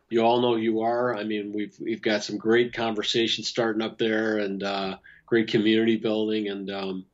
you 0.09 0.21
all 0.21 0.41
know 0.41 0.55
who 0.55 0.61
you 0.61 0.81
are. 0.81 1.15
I 1.15 1.23
mean, 1.23 1.51
we've 1.53 1.75
we've 1.79 2.01
got 2.01 2.23
some 2.23 2.37
great 2.37 2.73
conversations 2.73 3.47
starting 3.47 3.81
up 3.81 3.97
there, 3.97 4.37
and 4.37 4.63
uh, 4.63 4.97
great 5.25 5.47
community 5.49 5.97
building, 5.97 6.47
and 6.47 6.69
um, 6.69 7.05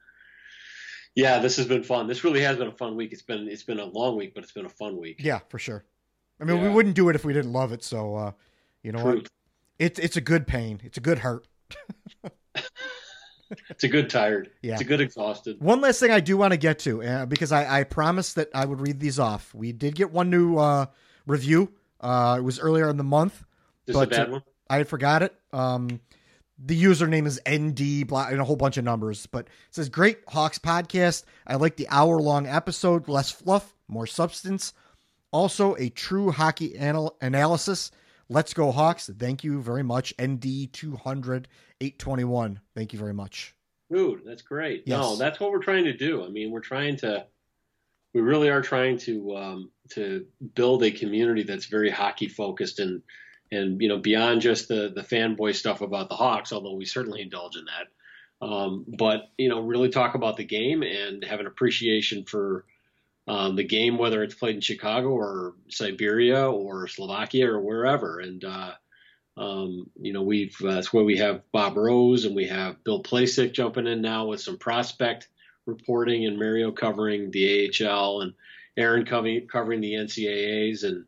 yeah, 1.15 1.39
this 1.39 1.57
has 1.57 1.67
been 1.67 1.83
fun. 1.83 2.07
This 2.07 2.23
really 2.23 2.41
has 2.41 2.57
been 2.57 2.67
a 2.67 2.71
fun 2.71 2.95
week. 2.95 3.11
It's 3.11 3.21
been 3.21 3.47
it's 3.47 3.63
been 3.63 3.79
a 3.79 3.85
long 3.85 4.15
week, 4.15 4.33
but 4.33 4.43
it's 4.43 4.53
been 4.53 4.65
a 4.65 4.69
fun 4.69 4.97
week. 4.97 5.17
Yeah, 5.19 5.39
for 5.49 5.59
sure. 5.59 5.83
I 6.39 6.45
mean, 6.45 6.61
we 6.61 6.69
wouldn't 6.69 6.95
do 6.95 7.09
it 7.09 7.15
if 7.15 7.23
we 7.23 7.31
didn't 7.33 7.53
love 7.53 7.71
it. 7.71 7.83
So 7.83 8.15
uh, 8.15 8.31
you 8.81 8.91
know 8.91 9.03
what? 9.03 9.27
It's 9.79 9.99
it's 9.99 10.17
a 10.17 10.21
good 10.21 10.47
pain. 10.47 10.81
It's 10.83 10.97
a 10.97 11.01
good 11.01 11.19
hurt. 11.19 11.47
It's 13.69 13.83
a 13.83 13.87
good 13.87 14.09
tired. 14.09 14.51
Yeah. 14.61 14.73
It's 14.73 14.81
a 14.81 14.85
good 14.85 15.01
exhausted. 15.01 15.59
One 15.61 15.81
last 15.81 15.99
thing 15.99 16.11
I 16.11 16.19
do 16.19 16.37
want 16.37 16.51
to 16.51 16.57
get 16.57 16.79
to 16.79 17.03
uh, 17.03 17.25
because 17.25 17.51
I, 17.51 17.81
I 17.81 17.83
promised 17.83 18.35
that 18.35 18.49
I 18.53 18.65
would 18.65 18.81
read 18.81 18.99
these 18.99 19.19
off. 19.19 19.53
We 19.53 19.71
did 19.71 19.95
get 19.95 20.11
one 20.11 20.29
new 20.29 20.57
uh, 20.57 20.87
review. 21.25 21.71
Uh, 21.99 22.37
it 22.39 22.41
was 22.41 22.59
earlier 22.59 22.89
in 22.89 22.97
the 22.97 23.03
month. 23.03 23.43
This 23.85 23.95
But, 23.95 24.11
is 24.11 24.17
a 24.17 24.21
bad 24.21 24.29
uh, 24.29 24.31
one. 24.33 24.43
I 24.69 24.77
had 24.77 24.87
forgot 24.87 25.23
it. 25.23 25.35
Um, 25.51 25.99
the 26.57 26.81
username 26.81 27.25
is 27.25 27.41
ND 27.49 28.11
and 28.11 28.41
a 28.41 28.43
whole 28.43 28.55
bunch 28.55 28.77
of 28.77 28.83
numbers, 28.83 29.25
but 29.25 29.45
it 29.45 29.51
says 29.71 29.89
great 29.89 30.19
Hawks 30.27 30.59
podcast. 30.59 31.23
I 31.47 31.55
like 31.55 31.77
the 31.77 31.87
hour 31.89 32.19
long 32.19 32.47
episode, 32.47 33.07
less 33.07 33.31
fluff, 33.31 33.75
more 33.87 34.07
substance. 34.07 34.73
Also, 35.31 35.75
a 35.77 35.89
true 35.89 36.31
hockey 36.31 36.75
anal- 36.75 37.17
analysis. 37.21 37.91
Let's 38.29 38.53
go 38.53 38.71
Hawks. 38.71 39.09
Thank 39.17 39.43
you 39.43 39.61
very 39.61 39.83
much. 39.83 40.13
ND 40.21 40.71
200 40.71 41.47
821. 41.81 42.59
Thank 42.75 42.93
you 42.93 42.99
very 42.99 43.13
much. 43.13 43.55
Dude, 43.91 44.21
that's 44.25 44.41
great. 44.41 44.87
No, 44.87 45.15
that's 45.17 45.39
what 45.39 45.51
we're 45.51 45.61
trying 45.61 45.83
to 45.85 45.93
do. 45.93 46.23
I 46.23 46.29
mean, 46.29 46.51
we're 46.51 46.61
trying 46.61 46.97
to, 46.97 47.25
we 48.13 48.21
really 48.21 48.49
are 48.49 48.61
trying 48.61 48.97
to 48.99 49.35
um, 49.35 49.71
to 49.89 50.25
build 50.55 50.83
a 50.83 50.91
community 50.91 51.43
that's 51.43 51.65
very 51.65 51.89
hockey 51.89 52.27
focused 52.27 52.79
and 52.79 53.01
and 53.51 53.81
you 53.81 53.89
know 53.89 53.97
beyond 53.99 54.41
just 54.41 54.67
the 54.67 54.91
the 54.95 55.03
fanboy 55.03 55.55
stuff 55.55 55.81
about 55.81 56.09
the 56.09 56.15
Hawks, 56.15 56.51
although 56.53 56.75
we 56.75 56.85
certainly 56.85 57.21
indulge 57.21 57.55
in 57.55 57.65
that. 57.65 58.45
Um, 58.45 58.85
but 58.97 59.31
you 59.37 59.49
know, 59.49 59.61
really 59.61 59.89
talk 59.89 60.15
about 60.15 60.37
the 60.37 60.43
game 60.45 60.83
and 60.83 61.23
have 61.23 61.39
an 61.39 61.47
appreciation 61.47 62.25
for 62.25 62.65
um, 63.27 63.55
the 63.55 63.63
game, 63.63 63.97
whether 63.97 64.21
it's 64.23 64.35
played 64.35 64.55
in 64.55 64.61
Chicago 64.61 65.09
or 65.09 65.53
Siberia 65.69 66.49
or 66.49 66.87
Slovakia 66.87 67.49
or 67.49 67.61
wherever. 67.61 68.19
And 68.19 68.43
uh, 68.43 68.73
Um, 69.35 69.89
you 69.99 70.13
know, 70.13 70.21
we've 70.21 70.55
uh, 70.61 70.75
that's 70.75 70.93
where 70.93 71.03
we 71.03 71.17
have 71.17 71.41
Bob 71.51 71.75
Rose 71.77 72.25
and 72.25 72.35
we 72.35 72.47
have 72.47 72.83
Bill 72.83 73.01
Plasick 73.01 73.53
jumping 73.53 73.87
in 73.87 74.01
now 74.01 74.27
with 74.27 74.41
some 74.41 74.57
prospect 74.57 75.27
reporting 75.65 76.25
and 76.25 76.37
Mario 76.37 76.71
covering 76.71 77.31
the 77.31 77.71
AHL 77.81 78.21
and 78.21 78.33
Aaron 78.77 79.05
covering 79.05 79.47
covering 79.47 79.81
the 79.81 79.93
NCAA's 79.93 80.83
and 80.83 81.05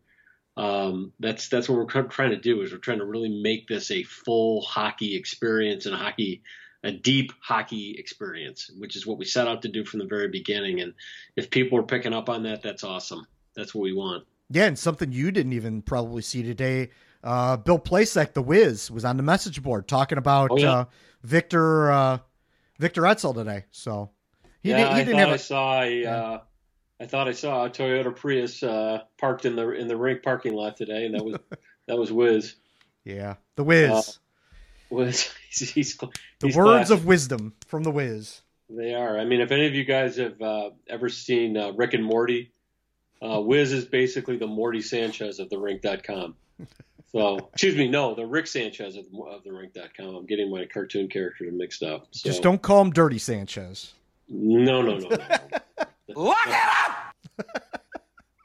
um, 0.57 1.11
that's 1.19 1.49
that's 1.49 1.67
what 1.67 1.77
we're 1.77 2.03
trying 2.03 2.31
to 2.31 2.39
do 2.39 2.61
is 2.61 2.71
we're 2.71 2.77
trying 2.77 2.99
to 2.99 3.05
really 3.05 3.41
make 3.41 3.67
this 3.67 3.91
a 3.91 4.03
full 4.03 4.61
hockey 4.61 5.15
experience 5.15 5.85
and 5.85 5.95
a 5.95 5.97
hockey 5.97 6.43
a 6.85 6.91
deep 6.91 7.33
hockey 7.41 7.95
experience, 7.97 8.69
which 8.77 8.95
is 8.95 9.07
what 9.07 9.17
we 9.17 9.25
set 9.25 9.47
out 9.47 9.63
to 9.63 9.67
do 9.67 9.83
from 9.83 9.99
the 9.99 10.05
very 10.05 10.27
beginning. 10.27 10.81
And 10.81 10.93
if 11.35 11.49
people 11.49 11.79
are 11.79 11.83
picking 11.83 12.13
up 12.13 12.29
on 12.29 12.43
that, 12.43 12.61
that's 12.61 12.83
awesome. 12.83 13.25
That's 13.55 13.73
what 13.73 13.81
we 13.81 13.93
want. 13.93 14.25
Yeah, 14.51 14.65
and 14.65 14.77
something 14.77 15.11
you 15.11 15.31
didn't 15.31 15.53
even 15.53 15.81
probably 15.81 16.21
see 16.21 16.43
today. 16.43 16.91
Uh, 17.23 17.57
Bill 17.57 17.79
Plasek, 17.79 18.33
the 18.33 18.43
Wiz, 18.43 18.91
was 18.91 19.03
on 19.03 19.17
the 19.17 19.23
message 19.23 19.63
board 19.63 19.87
talking 19.87 20.19
about 20.19 20.51
oh, 20.51 20.57
yeah. 20.57 20.71
uh, 20.71 20.85
Victor 21.23 21.91
uh, 21.91 22.17
Victor 22.77 23.01
Ejdsell 23.01 23.33
today. 23.33 23.65
So 23.71 24.11
he, 24.61 24.69
yeah, 24.69 24.89
did, 24.89 24.97
he 24.97 25.05
didn't 25.05 25.19
have. 25.19 25.29
A, 25.29 25.33
I 25.33 25.37
saw 25.37 25.81
a, 25.81 26.01
yeah. 26.01 26.39
I 26.99 27.05
thought 27.05 27.27
I 27.27 27.33
saw 27.33 27.65
a 27.65 27.69
Toyota 27.69 28.15
Prius 28.15 28.63
uh, 28.63 29.01
parked 29.17 29.45
in 29.45 29.55
the 29.55 29.69
in 29.71 29.87
the 29.87 29.97
rink 29.97 30.23
parking 30.23 30.53
lot 30.53 30.77
today, 30.77 31.05
and 31.05 31.15
that 31.15 31.25
was 31.25 31.37
that 31.87 31.97
was 31.97 32.11
Wiz. 32.11 32.55
Yeah, 33.03 33.35
the 33.55 33.63
Wiz. 33.63 33.91
Uh, 33.91 34.01
Wiz. 34.89 35.29
He's, 35.55 35.71
he's, 35.71 35.95
the 35.95 36.09
he's 36.41 36.55
words 36.57 36.89
classic. 36.89 36.97
of 36.97 37.05
wisdom 37.05 37.53
from 37.67 37.83
the 37.83 37.91
Wiz. 37.91 38.41
They 38.69 38.93
are. 38.93 39.17
I 39.17 39.23
mean, 39.23 39.39
if 39.39 39.51
any 39.51 39.67
of 39.67 39.73
you 39.73 39.85
guys 39.85 40.17
have 40.17 40.41
uh, 40.41 40.71
ever 40.89 41.07
seen 41.07 41.55
uh, 41.55 41.71
Rick 41.71 41.93
and 41.93 42.03
Morty, 42.03 42.51
uh, 43.21 43.39
Wiz 43.39 43.71
is 43.71 43.85
basically 43.85 44.35
the 44.35 44.47
Morty 44.47 44.81
Sanchez 44.81 45.39
of 45.39 45.49
the 45.49 45.57
Rink.com. 45.57 46.35
So, 47.11 47.49
excuse 47.53 47.77
me, 47.77 47.87
no, 47.87 48.13
the 48.13 48.25
Rick 48.25 48.45
Sanchez 48.45 48.97
of 48.97 49.05
the, 49.09 49.17
of 49.21 49.41
the 49.45 49.53
Rink.com. 49.53 50.15
I'm 50.15 50.25
getting 50.25 50.51
my 50.51 50.65
cartoon 50.65 51.07
characters 51.07 51.49
mixed 51.53 51.81
up. 51.81 52.07
So. 52.11 52.27
Just 52.27 52.43
don't 52.43 52.61
call 52.61 52.81
him 52.81 52.91
Dirty 52.91 53.19
Sanchez. 53.19 53.93
No, 54.27 54.81
no, 54.81 54.97
no. 54.97 55.07
no. 55.07 55.85
Look 56.07 56.37
it 56.47 56.53
up. 56.53 57.15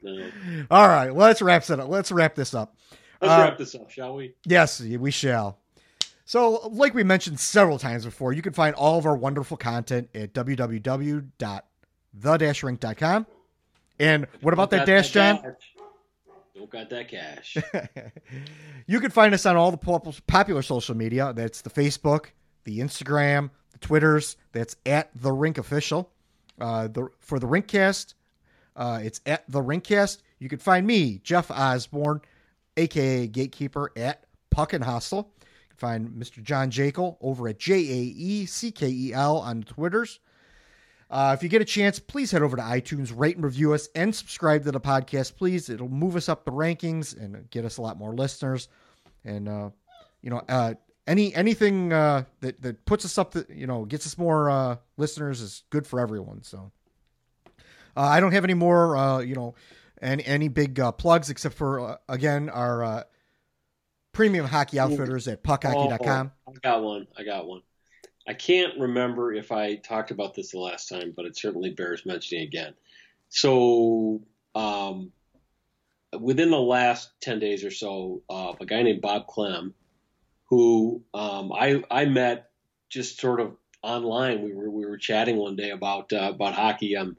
no. 0.02 0.30
All 0.70 0.88
right, 0.88 1.14
let's 1.14 1.42
wrap 1.42 1.68
it 1.68 1.78
up. 1.78 1.88
Let's 1.88 2.10
wrap 2.10 2.34
this 2.34 2.54
up. 2.54 2.74
Let's 3.20 3.32
uh, 3.32 3.42
wrap 3.42 3.58
this 3.58 3.74
up, 3.74 3.90
shall 3.90 4.14
we? 4.14 4.32
Yes, 4.46 4.80
we 4.80 5.10
shall. 5.10 5.58
So, 6.24 6.68
like 6.68 6.94
we 6.94 7.02
mentioned 7.02 7.40
several 7.40 7.76
times 7.78 8.04
before, 8.04 8.32
you 8.32 8.40
can 8.40 8.52
find 8.52 8.76
all 8.76 8.96
of 8.98 9.06
our 9.06 9.16
wonderful 9.16 9.56
content 9.56 10.08
at 10.14 10.32
www.the-rink.com. 10.32 13.26
And 13.98 14.28
what 14.40 14.54
about 14.54 14.70
that 14.70 14.86
dash, 14.86 15.10
John? 15.10 15.56
Don't 16.54 16.70
got 16.70 16.88
that 16.90 17.08
cash. 17.08 17.56
you 18.86 19.00
can 19.00 19.10
find 19.10 19.34
us 19.34 19.44
on 19.44 19.56
all 19.56 19.72
the 19.72 20.22
popular 20.26 20.62
social 20.62 20.96
media. 20.96 21.32
That's 21.34 21.62
the 21.62 21.70
Facebook, 21.70 22.26
the 22.64 22.78
Instagram, 22.78 23.50
the 23.72 23.78
Twitters. 23.78 24.36
That's 24.52 24.76
at 24.86 25.10
the 25.14 25.32
Rink 25.32 25.58
Official. 25.58 26.12
Uh, 26.60 26.88
the, 26.88 27.08
for 27.18 27.38
the 27.38 27.46
Rinkcast, 27.46 28.14
uh, 28.76 29.00
it's 29.02 29.20
at 29.26 29.44
the 29.50 29.60
Rinkcast. 29.60 30.18
You 30.38 30.48
can 30.48 30.58
find 30.58 30.86
me, 30.86 31.20
Jeff 31.22 31.50
Osborne, 31.50 32.20
aka 32.76 33.26
Gatekeeper, 33.26 33.92
at 33.96 34.24
Puck 34.50 34.72
and 34.72 34.84
Hostel. 34.84 35.32
You 35.40 35.46
can 35.70 35.76
Find 35.78 36.08
Mr. 36.10 36.42
John 36.42 36.70
Jaeckel 36.70 37.16
over 37.20 37.48
at 37.48 37.58
J 37.58 37.74
A 37.74 38.02
E 38.02 38.46
C 38.46 38.70
K 38.70 38.88
E 38.88 39.12
L 39.12 39.38
on 39.38 39.60
the 39.60 39.66
Twitters. 39.66 40.20
Uh, 41.10 41.34
if 41.36 41.42
you 41.42 41.48
get 41.48 41.60
a 41.60 41.64
chance, 41.64 41.98
please 41.98 42.30
head 42.30 42.42
over 42.42 42.56
to 42.56 42.62
iTunes, 42.62 43.12
rate 43.14 43.34
and 43.34 43.44
review 43.44 43.74
us, 43.74 43.88
and 43.96 44.14
subscribe 44.14 44.62
to 44.62 44.70
the 44.70 44.80
podcast, 44.80 45.36
please. 45.36 45.68
It'll 45.68 45.88
move 45.88 46.14
us 46.14 46.28
up 46.28 46.44
the 46.44 46.52
rankings 46.52 47.20
and 47.20 47.50
get 47.50 47.64
us 47.64 47.78
a 47.78 47.82
lot 47.82 47.98
more 47.98 48.14
listeners. 48.14 48.68
And 49.24 49.48
uh, 49.48 49.70
you 50.22 50.30
know, 50.30 50.42
uh, 50.48 50.74
any 51.10 51.34
anything 51.34 51.92
uh, 51.92 52.24
that 52.40 52.62
that 52.62 52.84
puts 52.84 53.04
us 53.04 53.18
up, 53.18 53.32
that 53.32 53.50
you 53.50 53.66
know, 53.66 53.84
gets 53.84 54.06
us 54.06 54.16
more 54.16 54.48
uh, 54.48 54.76
listeners 54.96 55.40
is 55.40 55.64
good 55.70 55.86
for 55.86 56.00
everyone. 56.00 56.42
So, 56.42 56.70
uh, 57.96 58.00
I 58.00 58.20
don't 58.20 58.32
have 58.32 58.44
any 58.44 58.54
more, 58.54 59.22
you 59.24 59.34
know, 59.34 59.54
any 60.00 60.24
any 60.24 60.48
big 60.48 60.80
plugs 60.98 61.30
except 61.30 61.56
for 61.56 61.98
again 62.08 62.48
our 62.48 63.04
premium 64.12 64.46
hockey 64.46 64.78
outfitters 64.78 65.28
at 65.28 65.42
puckhockey.com. 65.42 66.32
Oh, 66.46 66.52
I 66.52 66.58
got 66.62 66.82
one. 66.82 67.06
I 67.18 67.24
got 67.24 67.46
one. 67.46 67.62
I 68.28 68.34
can't 68.34 68.78
remember 68.78 69.32
if 69.32 69.50
I 69.50 69.76
talked 69.76 70.10
about 70.10 70.34
this 70.34 70.52
the 70.52 70.58
last 70.58 70.88
time, 70.88 71.12
but 71.16 71.24
it 71.24 71.36
certainly 71.36 71.70
bears 71.70 72.06
mentioning 72.06 72.44
again. 72.44 72.74
So, 73.28 74.20
um, 74.54 75.12
within 76.18 76.50
the 76.50 76.60
last 76.60 77.10
10 77.22 77.38
days 77.38 77.64
or 77.64 77.70
so, 77.70 78.22
uh, 78.28 78.52
a 78.60 78.66
guy 78.66 78.82
named 78.82 79.00
Bob 79.00 79.26
Clem, 79.26 79.74
who 80.50 81.02
um, 81.14 81.52
I, 81.52 81.82
I 81.90 82.04
met 82.04 82.50
just 82.88 83.20
sort 83.20 83.40
of 83.40 83.56
online. 83.82 84.42
We 84.42 84.52
were, 84.52 84.68
we 84.68 84.84
were 84.84 84.98
chatting 84.98 85.36
one 85.36 85.56
day 85.56 85.70
about, 85.70 86.12
uh, 86.12 86.32
about 86.34 86.54
hockey. 86.54 86.96
Um, 86.96 87.16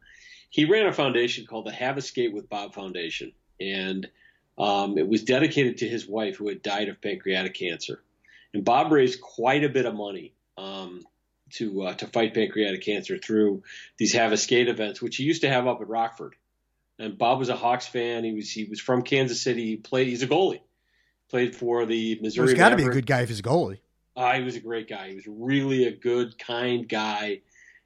he 0.49 0.65
ran 0.65 0.86
a 0.86 0.93
foundation 0.93 1.45
called 1.45 1.65
the 1.65 1.71
Have 1.71 1.97
a 1.97 2.01
Skate 2.01 2.34
with 2.34 2.49
Bob 2.49 2.73
Foundation. 2.73 3.32
And 3.59 4.07
um, 4.57 4.97
it 4.97 5.07
was 5.07 5.23
dedicated 5.23 5.77
to 5.77 5.88
his 5.88 6.07
wife 6.07 6.36
who 6.36 6.49
had 6.49 6.61
died 6.61 6.89
of 6.89 7.01
pancreatic 7.01 7.53
cancer. 7.53 8.03
And 8.53 8.65
Bob 8.65 8.91
raised 8.91 9.21
quite 9.21 9.63
a 9.63 9.69
bit 9.69 9.86
of 9.86 9.95
money 9.95 10.34
um, 10.57 11.03
to 11.53 11.84
uh, 11.84 11.93
to 11.95 12.07
fight 12.07 12.34
pancreatic 12.34 12.84
cancer 12.84 13.17
through 13.17 13.63
these 13.97 14.13
have 14.13 14.32
a 14.32 14.38
skate 14.38 14.67
events, 14.67 15.01
which 15.01 15.15
he 15.15 15.23
used 15.23 15.41
to 15.41 15.49
have 15.49 15.67
up 15.67 15.82
at 15.82 15.88
Rockford. 15.88 16.36
And 16.99 17.17
Bob 17.17 17.39
was 17.39 17.49
a 17.49 17.55
Hawks 17.55 17.88
fan. 17.88 18.23
He 18.23 18.34
was 18.34 18.51
he 18.51 18.65
was 18.65 18.79
from 18.79 19.03
Kansas 19.03 19.41
City. 19.41 19.65
He 19.65 19.77
played. 19.77 20.07
He's 20.07 20.21
a 20.21 20.27
goalie. 20.27 20.61
Played 21.32 21.55
for 21.55 21.86
the 21.86 22.19
Missouri. 22.21 22.49
He's 22.49 22.57
got 22.57 22.69
to 22.69 22.75
be 22.75 22.84
a 22.84 22.89
good 22.89 23.05
guy 23.05 23.21
if 23.21 23.29
he's 23.29 23.39
a 23.39 23.43
goalie. 23.43 23.79
Uh, 24.17 24.34
he 24.34 24.43
was 24.43 24.57
a 24.57 24.59
great 24.59 24.89
guy. 24.89 25.07
He 25.07 25.15
was 25.15 25.25
really 25.25 25.86
a 25.86 25.91
good, 25.91 26.38
kind 26.38 26.88
guy, 26.88 27.39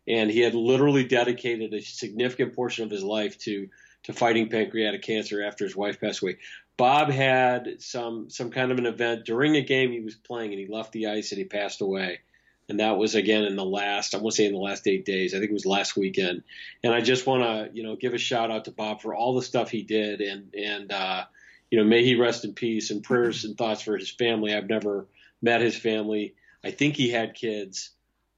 and 0.08 0.32
he 0.32 0.40
had 0.40 0.56
literally 0.56 1.04
dedicated 1.04 1.72
a 1.72 1.82
significant 1.82 2.56
portion 2.56 2.86
of 2.86 2.90
his 2.90 3.04
life 3.04 3.38
to 3.42 3.70
to 4.06 4.14
fighting 4.14 4.50
pancreatic 4.50 5.04
cancer 5.04 5.44
after 5.44 5.64
his 5.64 5.76
wife 5.76 6.02
passed 6.02 6.24
away. 6.24 6.38
Bob 6.76 7.12
had 7.12 7.82
some 7.84 8.32
some 8.32 8.50
kind 8.50 8.72
of 8.72 8.80
an 8.80 8.88
event 8.88 9.26
during 9.26 9.56
a 9.56 9.62
game 9.62 9.92
he 9.92 10.02
was 10.02 10.16
playing, 10.16 10.52
and 10.52 10.60
he 10.60 10.66
left 10.68 10.92
the 10.92 11.06
ice 11.06 11.32
and 11.32 11.38
he 11.38 11.46
passed 11.46 11.82
away. 11.82 12.22
And 12.68 12.80
that 12.80 12.98
was 12.98 13.14
again 13.14 13.44
in 13.44 13.56
the 13.56 13.64
last, 13.64 14.16
I 14.16 14.18
won't 14.18 14.34
say 14.34 14.46
in 14.46 14.54
the 14.54 14.58
last 14.58 14.88
eight 14.88 15.06
days. 15.06 15.36
I 15.36 15.38
think 15.38 15.52
it 15.52 15.54
was 15.54 15.68
last 15.68 15.96
weekend. 15.96 16.42
And 16.84 16.96
I 16.96 17.02
just 17.02 17.28
want 17.28 17.44
to, 17.44 17.70
you 17.78 17.84
know, 17.84 17.96
give 17.96 18.16
a 18.16 18.18
shout 18.18 18.50
out 18.50 18.66
to 18.66 18.72
Bob 18.72 19.02
for 19.02 19.14
all 19.14 19.36
the 19.36 19.44
stuff 19.44 19.70
he 19.70 19.84
did, 19.84 20.20
and 20.22 20.52
and 20.56 20.92
uh, 20.92 21.26
you 21.76 21.84
know, 21.84 21.90
may 21.90 22.06
he 22.06 22.16
rest 22.16 22.46
in 22.46 22.54
peace. 22.54 22.90
And 22.90 23.04
prayers 23.04 23.44
and 23.44 23.58
thoughts 23.58 23.82
for 23.82 23.98
his 23.98 24.10
family. 24.10 24.56
I've 24.56 24.70
never 24.70 25.08
met 25.42 25.60
his 25.60 25.76
family. 25.76 26.36
I 26.64 26.72
think 26.72 26.96
he 26.96 27.10
had 27.10 27.34
kids. 27.34 27.90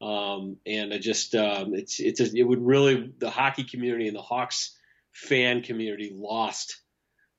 Um, 0.02 0.58
and 0.66 0.92
I 0.92 0.98
just, 0.98 1.36
um, 1.36 1.76
it's, 1.76 2.00
it's, 2.00 2.20
a, 2.20 2.36
it 2.36 2.42
would 2.42 2.66
really, 2.66 3.14
the 3.20 3.30
hockey 3.30 3.64
community 3.64 4.08
and 4.08 4.16
the 4.16 4.24
Hawks 4.24 4.76
fan 5.12 5.62
community 5.62 6.12
lost. 6.16 6.82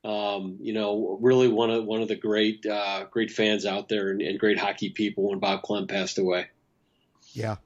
Um, 0.04 0.58
you 0.60 0.72
know, 0.72 1.18
really 1.20 1.48
one 1.48 1.70
of 1.70 1.84
one 1.84 2.00
of 2.00 2.06
the 2.06 2.14
great 2.14 2.64
uh, 2.64 3.06
great 3.10 3.32
fans 3.32 3.66
out 3.66 3.88
there 3.88 4.10
and, 4.10 4.22
and, 4.22 4.38
great 4.38 4.56
hockey 4.56 4.90
people 4.90 5.30
when 5.30 5.40
Bob 5.40 5.62
Clem 5.62 5.88
passed 5.88 6.18
away. 6.18 6.46
Yeah, 7.32 7.56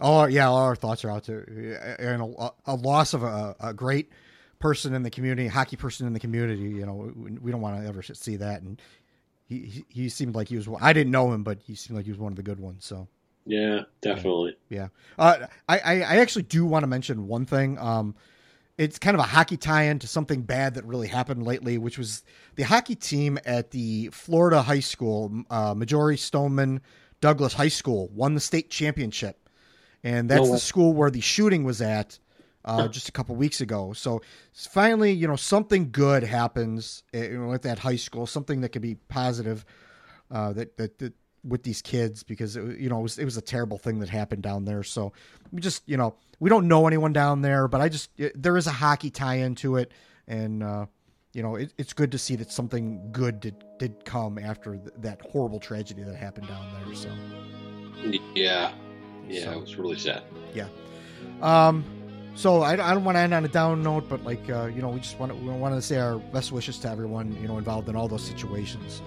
all 0.00 0.28
yeah, 0.28 0.48
all 0.48 0.56
our 0.56 0.74
thoughts 0.74 1.04
are 1.04 1.10
out 1.12 1.24
there, 1.24 1.96
and 2.00 2.20
a, 2.20 2.50
a 2.66 2.74
loss 2.74 3.14
of 3.14 3.22
a, 3.22 3.54
a, 3.60 3.72
great 3.72 4.10
person 4.62 4.94
in 4.94 5.02
the 5.02 5.10
community, 5.10 5.48
hockey 5.48 5.76
person 5.76 6.06
in 6.06 6.12
the 6.12 6.20
community. 6.20 6.62
You 6.62 6.86
know, 6.86 7.12
we, 7.14 7.50
don't 7.50 7.60
want 7.60 7.82
to 7.82 7.86
ever 7.86 8.02
see 8.02 8.36
that. 8.36 8.62
And 8.62 8.80
he, 9.44 9.84
he, 9.88 10.08
seemed 10.08 10.34
like 10.34 10.48
he 10.48 10.56
was. 10.56 10.68
I 10.80 10.92
didn't 10.92 11.10
know 11.10 11.32
him, 11.32 11.42
but 11.42 11.58
he 11.58 11.74
seemed 11.74 11.96
like 11.96 12.06
he 12.06 12.12
was 12.12 12.18
one 12.18 12.32
of 12.32 12.36
the 12.36 12.42
good 12.42 12.60
ones. 12.60 12.86
So 12.86 13.08
yeah, 13.44 13.82
definitely. 14.00 14.56
Yeah, 14.68 14.88
yeah. 15.18 15.24
Uh, 15.24 15.46
I, 15.68 15.78
I 15.78 15.92
I 16.02 16.16
actually 16.18 16.44
do 16.44 16.64
want 16.64 16.84
to 16.84 16.86
mention 16.86 17.26
one 17.26 17.44
thing. 17.44 17.78
Um, 17.78 18.14
it's 18.78 18.98
kind 18.98 19.14
of 19.14 19.20
a 19.20 19.24
hockey 19.24 19.58
tie-in 19.58 19.98
to 19.98 20.06
something 20.06 20.42
bad 20.42 20.74
that 20.74 20.84
really 20.84 21.06
happened 21.06 21.42
lately, 21.42 21.76
which 21.76 21.98
was 21.98 22.24
the 22.56 22.62
hockey 22.62 22.94
team 22.94 23.38
at 23.44 23.70
the 23.70 24.08
Florida 24.12 24.62
high 24.62 24.80
school, 24.80 25.44
uh, 25.50 25.74
Marjory 25.74 26.16
Stoneman 26.16 26.80
Douglas 27.20 27.52
High 27.52 27.68
School, 27.68 28.08
won 28.14 28.34
the 28.34 28.40
state 28.40 28.70
championship, 28.70 29.48
and 30.02 30.28
that's 30.28 30.46
no 30.46 30.52
the 30.52 30.58
school 30.58 30.94
where 30.94 31.10
the 31.10 31.20
shooting 31.20 31.64
was 31.64 31.82
at 31.82 32.18
uh, 32.64 32.88
just 32.88 33.08
a 33.08 33.12
couple 33.12 33.34
weeks 33.34 33.60
ago. 33.60 33.92
So 33.92 34.22
finally, 34.52 35.12
you 35.12 35.26
know, 35.26 35.36
something 35.36 35.90
good 35.90 36.22
happens 36.22 37.02
uh, 37.14 37.18
you 37.18 37.38
know, 37.38 37.52
at 37.52 37.62
that 37.62 37.78
high 37.78 37.96
school, 37.96 38.26
something 38.26 38.60
that 38.60 38.70
could 38.70 38.82
be 38.82 38.94
positive. 38.94 39.64
Uh, 40.30 40.50
that, 40.54 40.78
that, 40.78 40.98
that 40.98 41.12
with 41.44 41.62
these 41.62 41.82
kids 41.82 42.22
because 42.22 42.56
it, 42.56 42.78
you 42.78 42.88
know 42.88 43.00
it 43.00 43.02
was, 43.02 43.18
it 43.18 43.24
was 43.24 43.36
a 43.36 43.42
terrible 43.42 43.78
thing 43.78 43.98
that 43.98 44.08
happened 44.08 44.42
down 44.42 44.64
there. 44.64 44.82
So 44.82 45.12
we 45.50 45.60
just 45.60 45.82
you 45.88 45.96
know 45.96 46.14
we 46.40 46.48
don't 46.48 46.68
know 46.68 46.86
anyone 46.86 47.12
down 47.12 47.42
there, 47.42 47.68
but 47.68 47.80
I 47.80 47.88
just 47.88 48.10
it, 48.16 48.40
there 48.40 48.56
is 48.56 48.66
a 48.66 48.72
hockey 48.72 49.10
tie 49.10 49.36
into 49.36 49.76
it, 49.76 49.92
and 50.26 50.62
uh, 50.62 50.86
you 51.32 51.42
know 51.42 51.56
it, 51.56 51.72
it's 51.78 51.92
good 51.92 52.12
to 52.12 52.18
see 52.18 52.36
that 52.36 52.50
something 52.50 53.10
good 53.12 53.40
did 53.40 53.62
did 53.78 54.04
come 54.04 54.38
after 54.38 54.76
th- 54.76 54.90
that 54.98 55.20
horrible 55.22 55.60
tragedy 55.60 56.02
that 56.02 56.14
happened 56.14 56.48
down 56.48 56.66
there. 56.84 56.94
So 56.94 57.10
yeah, 58.34 58.72
yeah, 59.28 59.44
so, 59.44 59.52
it 59.52 59.60
was 59.60 59.76
really 59.76 59.98
sad. 59.98 60.22
Yeah. 60.54 60.68
Um 61.40 61.84
so 62.34 62.62
I, 62.62 62.72
I 62.72 62.94
don't 62.94 63.04
want 63.04 63.16
to 63.16 63.20
end 63.20 63.34
on 63.34 63.44
a 63.44 63.48
down 63.48 63.82
note, 63.82 64.08
but 64.08 64.24
like 64.24 64.48
uh, 64.50 64.66
you 64.66 64.82
know, 64.82 64.88
we 64.88 65.00
just 65.00 65.18
want 65.18 65.32
to, 65.32 65.38
we 65.38 65.50
want 65.52 65.74
to 65.74 65.82
say 65.82 65.98
our 65.98 66.18
best 66.18 66.52
wishes 66.52 66.78
to 66.80 66.88
everyone 66.88 67.36
you 67.40 67.48
know 67.48 67.58
involved 67.58 67.88
in 67.88 67.96
all 67.96 68.08
those 68.08 68.24
situations. 68.24 69.02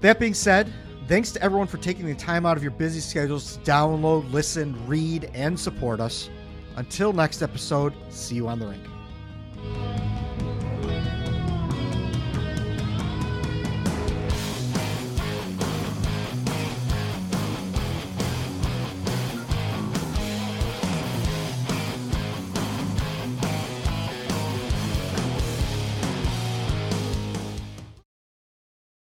That 0.00 0.18
being 0.18 0.34
said, 0.34 0.72
thanks 1.08 1.30
to 1.32 1.42
everyone 1.42 1.66
for 1.66 1.76
taking 1.76 2.06
the 2.06 2.14
time 2.14 2.46
out 2.46 2.56
of 2.56 2.62
your 2.62 2.72
busy 2.72 3.00
schedules 3.00 3.56
to 3.56 3.60
download, 3.70 4.30
listen, 4.32 4.74
read, 4.86 5.30
and 5.34 5.58
support 5.58 6.00
us. 6.00 6.30
Until 6.76 7.12
next 7.12 7.42
episode, 7.42 7.92
see 8.08 8.36
you 8.36 8.48
on 8.48 8.58
the 8.58 8.66
rink. 8.66 10.09